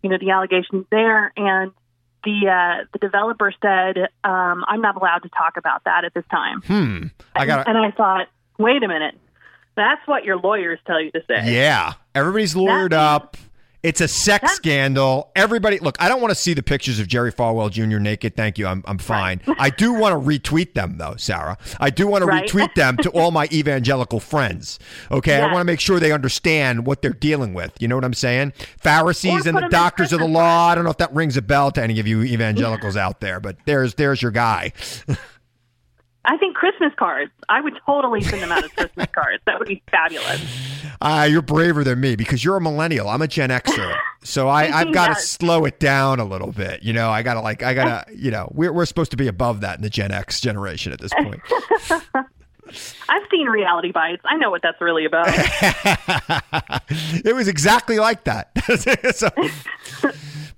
you 0.03 0.09
know 0.09 0.17
the 0.17 0.29
allegations 0.29 0.85
there, 0.91 1.33
and 1.35 1.71
the 2.23 2.47
uh, 2.47 2.85
the 2.93 2.99
developer 2.99 3.51
said, 3.61 3.97
um, 4.23 4.63
"I'm 4.67 4.81
not 4.81 4.95
allowed 4.95 5.23
to 5.23 5.29
talk 5.29 5.57
about 5.57 5.83
that 5.85 6.05
at 6.05 6.13
this 6.13 6.25
time." 6.31 6.61
Hmm. 6.61 7.07
I 7.35 7.45
got. 7.45 7.67
And, 7.67 7.77
and 7.77 7.85
I 7.85 7.91
thought, 7.91 8.27
wait 8.57 8.83
a 8.83 8.87
minute, 8.87 9.15
that's 9.75 10.05
what 10.07 10.23
your 10.23 10.37
lawyers 10.37 10.79
tell 10.85 11.01
you 11.01 11.11
to 11.11 11.21
say. 11.27 11.53
Yeah, 11.53 11.93
everybody's 12.13 12.53
lawyered 12.53 12.93
up. 12.93 13.35
It's 13.82 14.01
a 14.01 14.09
sex 14.09 14.51
scandal. 14.53 15.32
Everybody, 15.38 15.80
look, 15.80 15.95
I 16.01 16.09
don't 16.09 16.19
want 16.19 16.32
to 16.32 16.36
see 16.36 16.53
the 16.53 16.61
pictures 16.61 16.99
of 16.99 17.07
Jerry 17.07 17.32
Falwell 17.32 17.71
Jr. 17.71 17.99
naked. 17.99 18.36
Thank 18.36 18.57
you. 18.57 18.67
I'm, 18.67 18.84
I'm 18.86 18.97
fine. 18.97 19.39
Right. 19.47 19.57
I 19.59 19.69
do 19.69 19.93
want 19.93 20.21
to 20.21 20.27
retweet 20.27 20.73
them, 20.73 20.97
though, 20.97 21.15
Sarah. 21.17 21.57
I 21.80 21.89
do 21.89 22.05
want 22.05 22.23
to 22.23 22.25
right. 22.25 22.45
retweet 22.45 22.75
them 22.75 22.97
to 22.97 23.09
all 23.11 23.32
my 23.32 23.47
evangelical 23.53 24.19
friends. 24.19 24.80
Okay. 25.11 25.38
Yes. 25.38 25.43
I 25.49 25.53
want 25.53 25.61
to 25.61 25.65
make 25.65 25.80
sure 25.80 25.97
they 25.99 26.11
understand 26.11 26.86
what 26.86 27.01
they're 27.01 27.13
dealing 27.13 27.53
with. 27.53 27.71
You 27.80 27.88
know 27.88 27.95
what 27.95 28.03
I'm 28.03 28.13
saying? 28.13 28.51
Pharisees 28.80 29.45
and 29.45 29.57
the 29.57 29.69
doctors 29.69 30.11
of 30.11 30.19
the 30.19 30.27
law. 30.27 30.67
I 30.67 30.75
don't 30.75 30.84
know 30.84 30.89
if 30.89 30.97
that 30.97 31.13
rings 31.13 31.38
a 31.38 31.41
bell 31.41 31.71
to 31.71 31.82
any 31.82 32.01
of 32.01 32.07
you 32.07 32.21
evangelicals 32.21 32.97
out 32.97 33.21
there, 33.21 33.39
but 33.39 33.55
there's 33.65 33.93
there's 33.95 34.21
your 34.21 34.32
guy. 34.32 34.73
I 36.26 36.38
think 36.38 36.55
Christmas 36.55 36.93
cards. 36.97 37.32
I 37.47 37.61
would 37.61 37.74
totally 37.86 38.22
send 38.22 38.41
them 38.41 38.51
out 38.51 38.63
as 38.63 38.72
Christmas 38.72 39.07
cards. 39.13 39.41
That 39.45 39.57
would 39.59 39.67
be 39.67 39.82
fabulous. 39.89 40.45
Uh, 41.01 41.28
you're 41.30 41.41
braver 41.41 41.84
than 41.84 41.99
me 41.99 42.15
because 42.15 42.43
you're 42.43 42.57
a 42.57 42.61
millennial. 42.61 43.07
I'm 43.07 43.22
a 43.22 43.28
Gen 43.28 43.49
Xer. 43.49 43.95
So 44.22 44.49
I, 44.49 44.63
I've 44.63 44.93
got 44.93 45.15
to 45.15 45.15
slow 45.15 45.63
it 45.63 45.80
down 45.80 46.20
a 46.20 46.26
little 46.26 46.51
bit. 46.51 46.84
You 46.84 46.91
know, 46.91 47.09
I 47.09 47.24
got 47.24 47.36
to 47.36 47.39
like, 47.39 47.63
I 47.63 47.74
got 47.74 48.05
to, 48.05 48.13
you 48.17 48.32
know, 48.32 48.51
we're, 48.53 48.74
we're 48.74 48.86
supposed 48.86 49.11
to 49.11 49.17
be 49.17 49.28
above 49.28 49.61
that 49.61 49.78
in 49.78 49.82
the 49.82 49.89
Gen 49.89 50.11
X 50.11 50.41
generation 50.41 50.91
at 50.91 50.99
this 50.99 51.13
point. 51.13 51.39
I've 53.07 53.24
seen 53.32 53.47
reality 53.47 53.93
bites. 53.93 54.22
I 54.26 54.36
know 54.36 54.51
what 54.51 54.61
that's 54.61 54.80
really 54.82 55.05
about. 55.05 55.30
it 57.26 57.34
was 57.34 57.47
exactly 57.47 57.97
like 57.97 58.26
that. 58.26 58.51
so, 59.15 59.30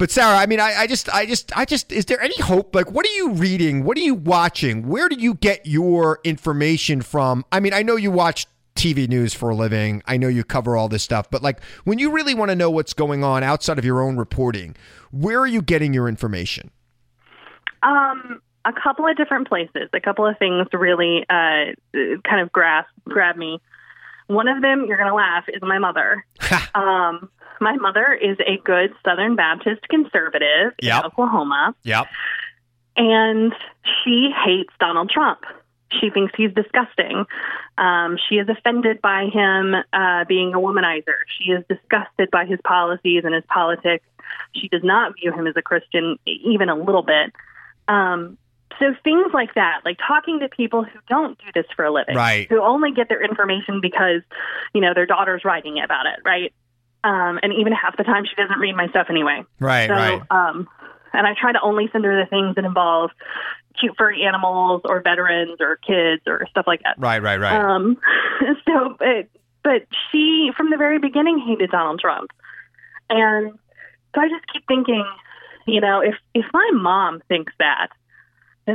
but 0.02 0.10
Sarah, 0.10 0.36
I 0.36 0.47
mean, 0.47 0.60
I, 0.60 0.74
I 0.74 0.88
just, 0.88 1.14
I 1.14 1.28
just, 1.28 1.56
I 1.56 1.64
just, 1.64 1.91
is 1.91 2.06
there 2.06 2.20
any 2.20 2.34
hope? 2.41 2.74
Like, 2.74 2.89
what 2.89 3.06
are 3.06 3.12
you 3.12 3.34
reading? 3.34 3.84
What 3.84 3.95
are 3.97 4.02
you 4.02 4.16
watching? 4.16 4.88
Where 4.88 5.08
do 5.08 5.16
you 5.16 5.36
get 5.36 5.68
your 5.68 6.20
information 6.24 7.04
from? 7.04 7.45
I 7.52 7.60
mean, 7.60 7.72
I 7.72 7.84
know 7.84 7.97
you 7.97 8.10
watch 8.10 8.47
TV 8.74 9.08
news 9.08 9.36
for 9.36 9.52
a 9.52 9.56
living. 9.56 10.02
I 10.08 10.18
know 10.18 10.28
you 10.28 10.43
cover 10.43 10.76
all 10.76 10.89
this 10.89 11.04
stuff, 11.04 11.30
but 11.30 11.43
like 11.43 11.64
when 11.84 11.99
you 11.99 12.12
really 12.12 12.34
want 12.34 12.49
to 12.49 12.56
know 12.56 12.72
what's 12.72 12.95
going 12.95 13.24
on 13.24 13.43
outside 13.43 13.78
of 13.78 13.86
your 13.86 14.02
own 14.02 14.18
reporting, 14.18 14.76
where 15.12 15.39
are 15.39 15.45
you 15.45 15.62
getting 15.62 15.93
your 15.93 16.10
information? 16.10 16.72
Um, 17.84 18.41
a 18.66 18.74
couple 18.74 19.06
of 19.06 19.16
different 19.18 19.47
places. 19.47 19.88
A 19.93 20.02
couple 20.02 20.26
of 20.26 20.36
things 20.39 20.66
really 20.74 21.28
uh, 21.30 21.76
kind 21.93 22.41
of 22.41 22.52
grasp 22.52 22.89
grab 23.08 23.36
me. 23.36 23.62
One 24.32 24.47
of 24.47 24.61
them, 24.61 24.86
you're 24.88 24.97
going 24.97 25.09
to 25.09 25.15
laugh, 25.15 25.45
is 25.49 25.61
my 25.61 25.77
mother. 25.79 26.25
um, 26.75 27.29
my 27.59 27.75
mother 27.75 28.13
is 28.13 28.38
a 28.39 28.57
good 28.63 28.93
Southern 29.05 29.36
Baptist 29.36 29.82
conservative 29.89 30.73
yep. 30.82 31.01
in 31.01 31.05
Oklahoma. 31.07 31.75
Yep. 31.84 32.07
And 32.97 33.53
she 33.84 34.32
hates 34.45 34.73
Donald 34.79 35.09
Trump. 35.09 35.41
She 35.99 36.09
thinks 36.09 36.34
he's 36.38 36.53
disgusting. 36.53 37.25
Um, 37.77 38.17
she 38.29 38.36
is 38.36 38.47
offended 38.47 39.01
by 39.01 39.25
him 39.25 39.75
uh, 39.91 40.25
being 40.25 40.53
a 40.53 40.57
womanizer. 40.57 41.19
She 41.38 41.51
is 41.51 41.63
disgusted 41.67 42.32
by 42.32 42.45
his 42.45 42.59
policies 42.63 43.23
and 43.25 43.34
his 43.36 43.43
politics. 43.47 44.05
She 44.55 44.69
does 44.69 44.84
not 44.84 45.15
view 45.19 45.34
him 45.34 45.47
as 45.47 45.55
a 45.57 45.61
Christian, 45.61 46.17
even 46.25 46.69
a 46.69 46.75
little 46.75 47.03
bit. 47.03 47.34
Um, 47.88 48.38
so 48.80 48.93
things 49.03 49.32
like 49.34 49.53
that, 49.55 49.82
like 49.86 49.97
talking 50.05 50.39
to 50.39 50.49
people 50.49 50.84
who 50.84 50.99
don't 51.07 51.38
do 51.39 51.45
this 51.53 51.65
for 51.76 51.86
a 51.86 51.91
living, 51.91 52.15
right. 52.15 52.47
who 52.49 52.61
only 52.61 52.91
get 52.91 53.09
their 53.09 53.24
information 53.24 53.82
because, 53.82 54.22
you 54.74 54.82
know, 54.82 54.93
their 54.93 55.05
daughter's 55.05 55.43
writing 55.45 55.80
about 55.84 56.05
it, 56.05 56.19
right? 56.26 56.53
Um, 57.03 57.39
and 57.41 57.53
even 57.53 57.74
half 57.74 57.97
the 57.97 58.03
time 58.03 58.26
she 58.26 58.36
doesn't 58.36 58.59
read 58.59 58.76
my 58.76 58.88
stuff 58.89 59.07
anyway. 59.09 59.43
Right, 59.59 59.88
so, 59.88 59.93
right. 59.93 60.22
Um, 60.30 60.67
and 61.13 61.28
I 61.28 61.34
try 61.39 61.51
to 61.51 61.61
only 61.61 61.89
send 61.91 62.05
her 62.05 62.24
the 62.24 62.30
things 62.30 62.55
that 62.55 62.65
involve 62.65 63.11
cute 63.80 63.93
furry 63.97 64.24
animals 64.24 64.82
or 64.86 65.01
veterans 65.01 65.57
or 65.59 65.78
kids 65.78 66.22
or 66.28 66.45
stuff 66.49 66.65
like 66.67 66.82
that. 66.84 66.95
Right, 66.97 67.22
right, 67.22 67.39
right. 67.39 67.59
Um, 67.59 67.97
so, 68.67 68.95
but, 68.99 69.28
but 69.63 69.88
she 70.11 70.51
from 70.55 70.69
the 70.69 70.78
very 70.78 70.99
beginning 70.99 71.39
hated 71.39 71.72
Donald 71.72 71.99
Trump, 71.99 72.32
and 73.09 73.53
so 74.13 74.22
I 74.22 74.28
just 74.28 74.45
keep 74.51 74.65
thinking, 74.67 75.05
you 75.67 75.82
know, 75.82 76.01
if 76.01 76.15
if 76.34 76.45
my 76.53 76.69
mom 76.74 77.22
thinks 77.28 77.53
that, 77.59 77.89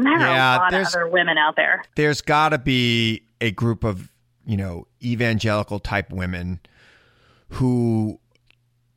then 0.05 0.19
there 0.19 0.29
yeah, 0.29 0.53
are 0.53 0.57
a 0.57 0.59
lot 0.59 0.75
of 0.75 0.87
other 0.87 1.09
women 1.09 1.39
out 1.39 1.57
there. 1.57 1.83
There's 1.95 2.21
got 2.21 2.51
to 2.51 2.59
be 2.59 3.23
a 3.41 3.51
group 3.51 3.85
of 3.85 4.11
you 4.45 4.57
know 4.57 4.87
evangelical 5.03 5.79
type 5.79 6.11
women 6.11 6.61
who 7.51 8.19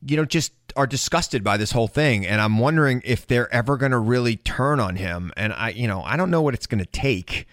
you 0.06 0.18
know 0.18 0.26
just 0.26 0.54
are 0.76 0.88
disgusted 0.88 1.44
by 1.44 1.58
this 1.58 1.72
whole 1.72 1.88
thing. 1.88 2.26
And 2.26 2.42
i'm 2.42 2.58
wondering 2.60 3.02
if 3.06 3.28
they're 3.28 3.52
ever 3.54 3.78
going 3.78 3.92
to 3.92 4.00
really 4.00 4.38
turn 4.38 4.80
on 4.80 4.96
him. 4.96 5.32
And 5.38 5.54
i 5.54 5.70
you 5.70 5.88
know 5.88 6.02
i 6.04 6.18
don't 6.18 6.32
know 6.32 6.42
what 6.42 6.54
it's 6.54 6.68
going 6.68 6.80
to 6.80 6.90
take 6.90 7.48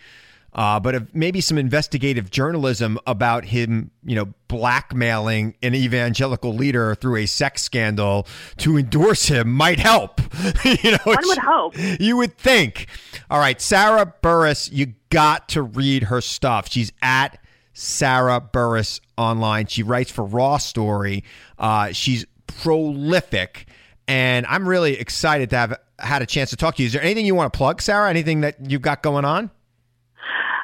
uh, 0.57 0.81
but 0.81 1.15
maybe 1.15 1.43
some 1.43 1.59
investigative 1.59 2.31
journalism 2.31 2.99
about 3.07 3.45
him, 3.45 3.91
you 4.05 4.17
know, 4.17 4.33
blackmailing 4.49 5.55
an 5.63 5.75
evangelical 5.75 6.55
leader 6.55 6.95
through 6.95 7.17
a 7.17 7.27
sex 7.27 7.63
scandal 7.63 8.27
to 8.57 8.79
endorse 8.79 9.27
him 9.27 9.53
might 9.53 9.79
help. 9.79 10.19
you 10.65 10.93
know, 10.93 10.99
One 11.05 11.19
would 11.25 11.39
hope. 11.39 11.75
You 12.01 12.17
would 12.17 12.39
think. 12.39 12.87
All 13.31 13.39
right, 13.39 13.61
Sarah 13.61 14.15
Burris, 14.23 14.71
you 14.71 14.95
got 15.11 15.51
to 15.51 15.63
read 15.63 16.05
her 16.05 16.23
stuff. 16.23 16.71
She's 16.71 16.91
at 17.03 17.39
Sarah 17.75 18.41
Burris 18.41 19.03
online. 19.19 19.67
She 19.67 19.83
writes 19.83 20.11
for 20.11 20.25
Raw 20.25 20.57
Story. 20.57 21.23
Uh, 21.59 21.93
she's 21.93 22.25
prolific, 22.47 23.69
and 24.09 24.47
I'm 24.47 24.67
really 24.67 24.99
excited 24.99 25.51
to 25.51 25.57
have 25.57 25.79
had 25.99 26.23
a 26.23 26.27
chance 26.27 26.49
to 26.51 26.57
talk 26.57 26.77
to 26.77 26.83
you. 26.83 26.87
Is 26.87 26.95
there 26.95 27.03
anything 27.03 27.27
you 27.27 27.35
want 27.35 27.53
to 27.53 27.57
plug, 27.57 27.83
Sarah? 27.83 28.09
Anything 28.09 28.41
that 28.41 28.57
you've 28.71 28.81
got 28.81 29.03
going 29.03 29.27
on? 29.27 29.51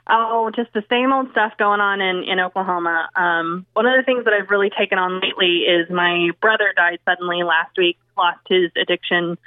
Oh, 0.09 0.51
just 0.55 0.73
the 0.73 0.85
same 0.91 1.13
old 1.13 1.31
stuff 1.31 1.53
going 1.59 1.81
on 1.81 2.01
in 2.01 2.25
in 2.25 2.41
Oklahoma. 2.41 3.09
Um, 3.15 3.67
one 3.73 3.87
of 3.87 3.97
the 3.97 4.03
things 4.03 4.25
that 4.25 4.35
I've 4.35 4.51
really 4.51 4.71
taken 4.77 4.99
on 4.99 5.21
lately 5.21 5.61
is 5.61 5.89
my 5.91 6.31
brother 6.41 6.73
died 6.77 6.99
suddenly 7.05 7.43
last 7.45 7.77
week, 7.79 7.99
lost 8.17 8.41
his 8.49 8.71
addiction 8.81 9.39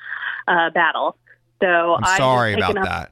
uh, 0.48 0.70
battle. 0.70 1.18
So 1.62 1.96
I'm 1.96 2.18
sorry 2.18 2.54
about 2.54 2.78
up- 2.78 2.86
that. 2.86 3.12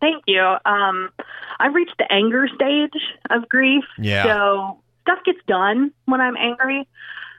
Thank 0.00 0.24
you. 0.26 0.42
Um, 0.42 1.10
I've 1.58 1.74
reached 1.74 1.96
the 1.96 2.10
anger 2.12 2.46
stage 2.54 3.00
of 3.30 3.48
grief. 3.48 3.84
Yeah. 3.96 4.24
So 4.24 4.80
stuff 5.02 5.20
gets 5.24 5.38
done 5.46 5.92
when 6.04 6.20
I'm 6.20 6.36
angry. 6.36 6.86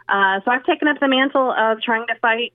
Uh, 0.07 0.39
so 0.43 0.51
I've 0.51 0.65
taken 0.65 0.87
up 0.87 0.99
the 0.99 1.07
mantle 1.07 1.51
of 1.51 1.81
trying 1.81 2.07
to 2.07 2.15
fight 2.15 2.53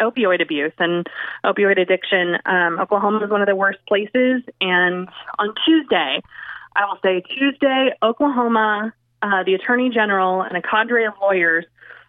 opioid 0.00 0.42
abuse 0.42 0.72
and 0.78 1.06
opioid 1.44 1.80
addiction. 1.80 2.36
Um, 2.46 2.78
Oklahoma 2.80 3.24
is 3.24 3.30
one 3.30 3.40
of 3.42 3.46
the 3.48 3.56
worst 3.56 3.78
places. 3.86 4.42
And 4.60 5.08
on 5.38 5.54
Tuesday, 5.66 6.20
I 6.76 6.84
will 6.86 6.98
say 7.02 7.22
Tuesday, 7.36 7.90
Oklahoma, 8.02 8.92
uh, 9.22 9.42
the 9.44 9.54
Attorney 9.54 9.90
General 9.90 10.42
and 10.42 10.56
a 10.56 10.62
cadre 10.62 11.06
of 11.06 11.14
lawyers 11.20 11.64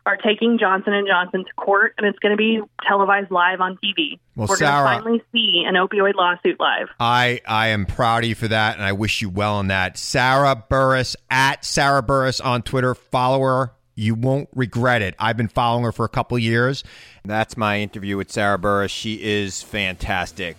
are 0.05 0.17
taking 0.17 0.57
Johnson 0.57 0.93
and 0.93 1.07
Johnson 1.07 1.43
to 1.45 1.53
court, 1.53 1.93
and 1.97 2.07
it's 2.07 2.17
going 2.19 2.31
to 2.31 2.37
be 2.37 2.61
televised 2.87 3.29
live 3.31 3.61
on 3.61 3.77
TV. 3.83 4.19
Well, 4.35 4.47
We're 4.47 4.55
Sarah- 4.57 4.83
going 4.83 4.97
to 4.97 5.03
finally 5.03 5.23
see 5.31 5.63
an 5.67 5.75
opioid 5.75 6.15
lawsuit 6.15 6.59
live. 6.59 6.87
I 6.99 7.41
I 7.45 7.67
am 7.67 7.85
proud 7.85 8.23
of 8.23 8.29
you 8.29 8.35
for 8.35 8.47
that, 8.47 8.75
and 8.77 8.83
I 8.83 8.93
wish 8.93 9.21
you 9.21 9.29
well 9.29 9.55
on 9.55 9.67
that. 9.67 9.97
Sarah 9.97 10.55
Burris 10.55 11.15
at 11.29 11.63
Sarah 11.65 12.01
Burris 12.01 12.39
on 12.39 12.61
Twitter. 12.63 12.95
Follow 12.95 13.41
her. 13.41 13.71
You 13.99 14.15
won't 14.15 14.47
regret 14.55 15.01
it. 15.01 15.13
I've 15.19 15.35
been 15.35 15.49
following 15.49 15.83
her 15.83 15.91
for 15.91 16.05
a 16.05 16.09
couple 16.09 16.39
years. 16.39 16.85
That's 17.25 17.57
my 17.57 17.79
interview 17.81 18.15
with 18.15 18.31
Sarah 18.31 18.57
Burris. 18.57 18.91
She 18.91 19.15
is 19.21 19.61
fantastic. 19.61 20.55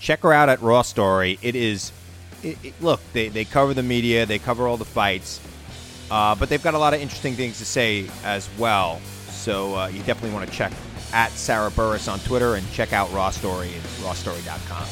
Check 0.00 0.22
her 0.22 0.32
out 0.32 0.48
at 0.48 0.60
Raw 0.60 0.82
Story. 0.82 1.38
It 1.40 1.54
is, 1.54 1.92
it, 2.42 2.58
it- 2.64 2.74
look, 2.82 3.00
they, 3.12 3.28
they 3.28 3.44
cover 3.44 3.74
the 3.74 3.82
media, 3.84 4.26
they 4.26 4.40
cover 4.40 4.66
all 4.66 4.76
the 4.76 4.84
fights, 4.84 5.40
uh, 6.10 6.34
but 6.34 6.48
they've 6.48 6.62
got 6.62 6.74
a 6.74 6.78
lot 6.78 6.94
of 6.94 7.00
interesting 7.00 7.34
things 7.34 7.58
to 7.58 7.64
say 7.64 8.06
as 8.24 8.48
well. 8.58 9.00
So 9.30 9.76
uh, 9.76 9.86
you 9.86 10.02
definitely 10.02 10.32
want 10.34 10.50
to 10.50 10.54
check 10.54 10.72
at 11.12 11.30
Sarah 11.30 11.70
Burris 11.70 12.08
on 12.08 12.18
Twitter 12.20 12.56
and 12.56 12.68
check 12.72 12.92
out 12.92 13.12
Raw 13.12 13.30
Story 13.30 13.68
at 13.68 13.82
rawstory.com. 14.04 14.84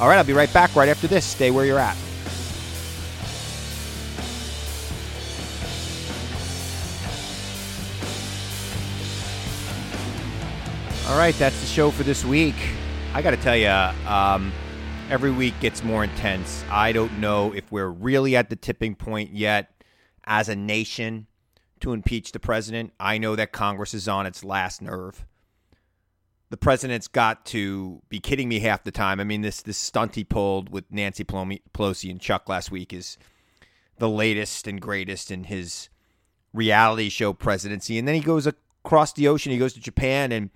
All 0.00 0.08
right, 0.08 0.18
I'll 0.18 0.24
be 0.24 0.34
right 0.34 0.52
back 0.52 0.76
right 0.76 0.90
after 0.90 1.06
this. 1.06 1.24
Stay 1.24 1.50
where 1.50 1.64
you're 1.64 1.78
at. 1.78 1.96
All 11.06 11.18
right, 11.18 11.34
that's 11.34 11.60
the 11.60 11.66
show 11.66 11.90
for 11.90 12.02
this 12.02 12.24
week. 12.24 12.54
I 13.12 13.20
got 13.20 13.32
to 13.32 13.36
tell 13.36 13.54
you, 13.54 13.68
um, 14.08 14.50
every 15.10 15.30
week 15.30 15.52
gets 15.60 15.84
more 15.84 16.02
intense. 16.02 16.64
I 16.70 16.92
don't 16.92 17.20
know 17.20 17.52
if 17.52 17.70
we're 17.70 17.90
really 17.90 18.36
at 18.36 18.48
the 18.48 18.56
tipping 18.56 18.94
point 18.94 19.30
yet 19.30 19.70
as 20.24 20.48
a 20.48 20.56
nation 20.56 21.26
to 21.80 21.92
impeach 21.92 22.32
the 22.32 22.40
president. 22.40 22.94
I 22.98 23.18
know 23.18 23.36
that 23.36 23.52
Congress 23.52 23.92
is 23.92 24.08
on 24.08 24.24
its 24.24 24.42
last 24.42 24.80
nerve. 24.80 25.26
The 26.48 26.56
president's 26.56 27.06
got 27.06 27.44
to 27.46 28.00
be 28.08 28.18
kidding 28.18 28.48
me 28.48 28.60
half 28.60 28.82
the 28.82 28.90
time. 28.90 29.20
I 29.20 29.24
mean, 29.24 29.42
this 29.42 29.60
this 29.60 29.76
stunt 29.76 30.14
he 30.14 30.24
pulled 30.24 30.70
with 30.70 30.90
Nancy 30.90 31.22
Pelosi 31.22 32.10
and 32.10 32.18
Chuck 32.18 32.48
last 32.48 32.70
week 32.70 32.94
is 32.94 33.18
the 33.98 34.08
latest 34.08 34.66
and 34.66 34.80
greatest 34.80 35.30
in 35.30 35.44
his 35.44 35.90
reality 36.54 37.10
show 37.10 37.34
presidency. 37.34 37.98
And 37.98 38.08
then 38.08 38.14
he 38.14 38.22
goes 38.22 38.46
across 38.46 39.12
the 39.12 39.28
ocean. 39.28 39.52
He 39.52 39.58
goes 39.58 39.74
to 39.74 39.80
Japan 39.80 40.32
and 40.32 40.48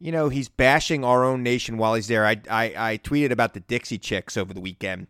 you 0.00 0.12
know, 0.12 0.28
he's 0.28 0.48
bashing 0.48 1.04
our 1.04 1.24
own 1.24 1.42
nation 1.42 1.76
while 1.76 1.94
he's 1.94 2.08
there. 2.08 2.24
I, 2.24 2.36
I, 2.50 2.74
I 2.76 2.98
tweeted 2.98 3.30
about 3.30 3.54
the 3.54 3.60
Dixie 3.60 3.98
Chicks 3.98 4.36
over 4.36 4.54
the 4.54 4.60
weekend. 4.60 5.08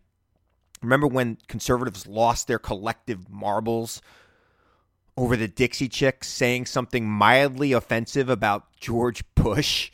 Remember 0.81 1.07
when 1.07 1.37
conservatives 1.47 2.07
lost 2.07 2.47
their 2.47 2.59
collective 2.59 3.29
marbles 3.29 4.01
over 5.17 5.35
the 5.35 5.47
Dixie 5.47 5.89
Chicks 5.89 6.27
saying 6.29 6.65
something 6.65 7.07
mildly 7.07 7.73
offensive 7.73 8.29
about 8.29 8.75
George 8.79 9.23
Bush 9.35 9.91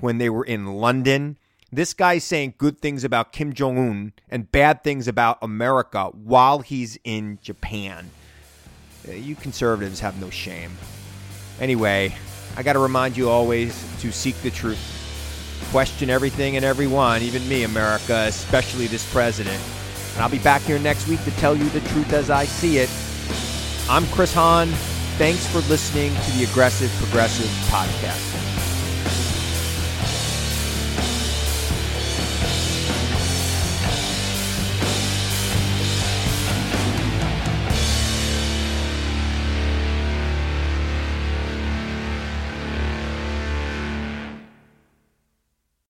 when 0.00 0.18
they 0.18 0.28
were 0.28 0.44
in 0.44 0.74
London? 0.74 1.38
This 1.72 1.94
guy's 1.94 2.24
saying 2.24 2.54
good 2.58 2.80
things 2.80 3.02
about 3.02 3.32
Kim 3.32 3.52
Jong 3.52 3.78
un 3.78 4.12
and 4.28 4.50
bad 4.52 4.84
things 4.84 5.08
about 5.08 5.38
America 5.42 6.06
while 6.12 6.60
he's 6.60 6.98
in 7.02 7.38
Japan. 7.42 8.10
Uh, 9.08 9.12
You 9.12 9.34
conservatives 9.34 10.00
have 10.00 10.20
no 10.20 10.30
shame. 10.30 10.72
Anyway, 11.60 12.14
I 12.56 12.62
got 12.62 12.74
to 12.74 12.78
remind 12.78 13.16
you 13.16 13.28
always 13.28 13.84
to 14.00 14.12
seek 14.12 14.36
the 14.42 14.50
truth. 14.50 14.78
Question 15.70 16.08
everything 16.08 16.56
and 16.56 16.64
everyone, 16.64 17.22
even 17.22 17.46
me, 17.48 17.64
America, 17.64 18.26
especially 18.28 18.86
this 18.86 19.10
president. 19.12 19.60
And 20.14 20.22
I'll 20.22 20.30
be 20.30 20.38
back 20.38 20.62
here 20.62 20.78
next 20.78 21.08
week 21.08 21.22
to 21.24 21.30
tell 21.32 21.56
you 21.56 21.68
the 21.70 21.80
truth 21.80 22.12
as 22.12 22.30
I 22.30 22.44
see 22.44 22.78
it. 22.78 22.90
I'm 23.90 24.06
Chris 24.14 24.32
Hahn. 24.32 24.68
Thanks 25.18 25.46
for 25.46 25.58
listening 25.68 26.14
to 26.14 26.30
the 26.38 26.44
Aggressive 26.44 26.90
Progressive 27.00 27.50
Podcast. 27.70 28.53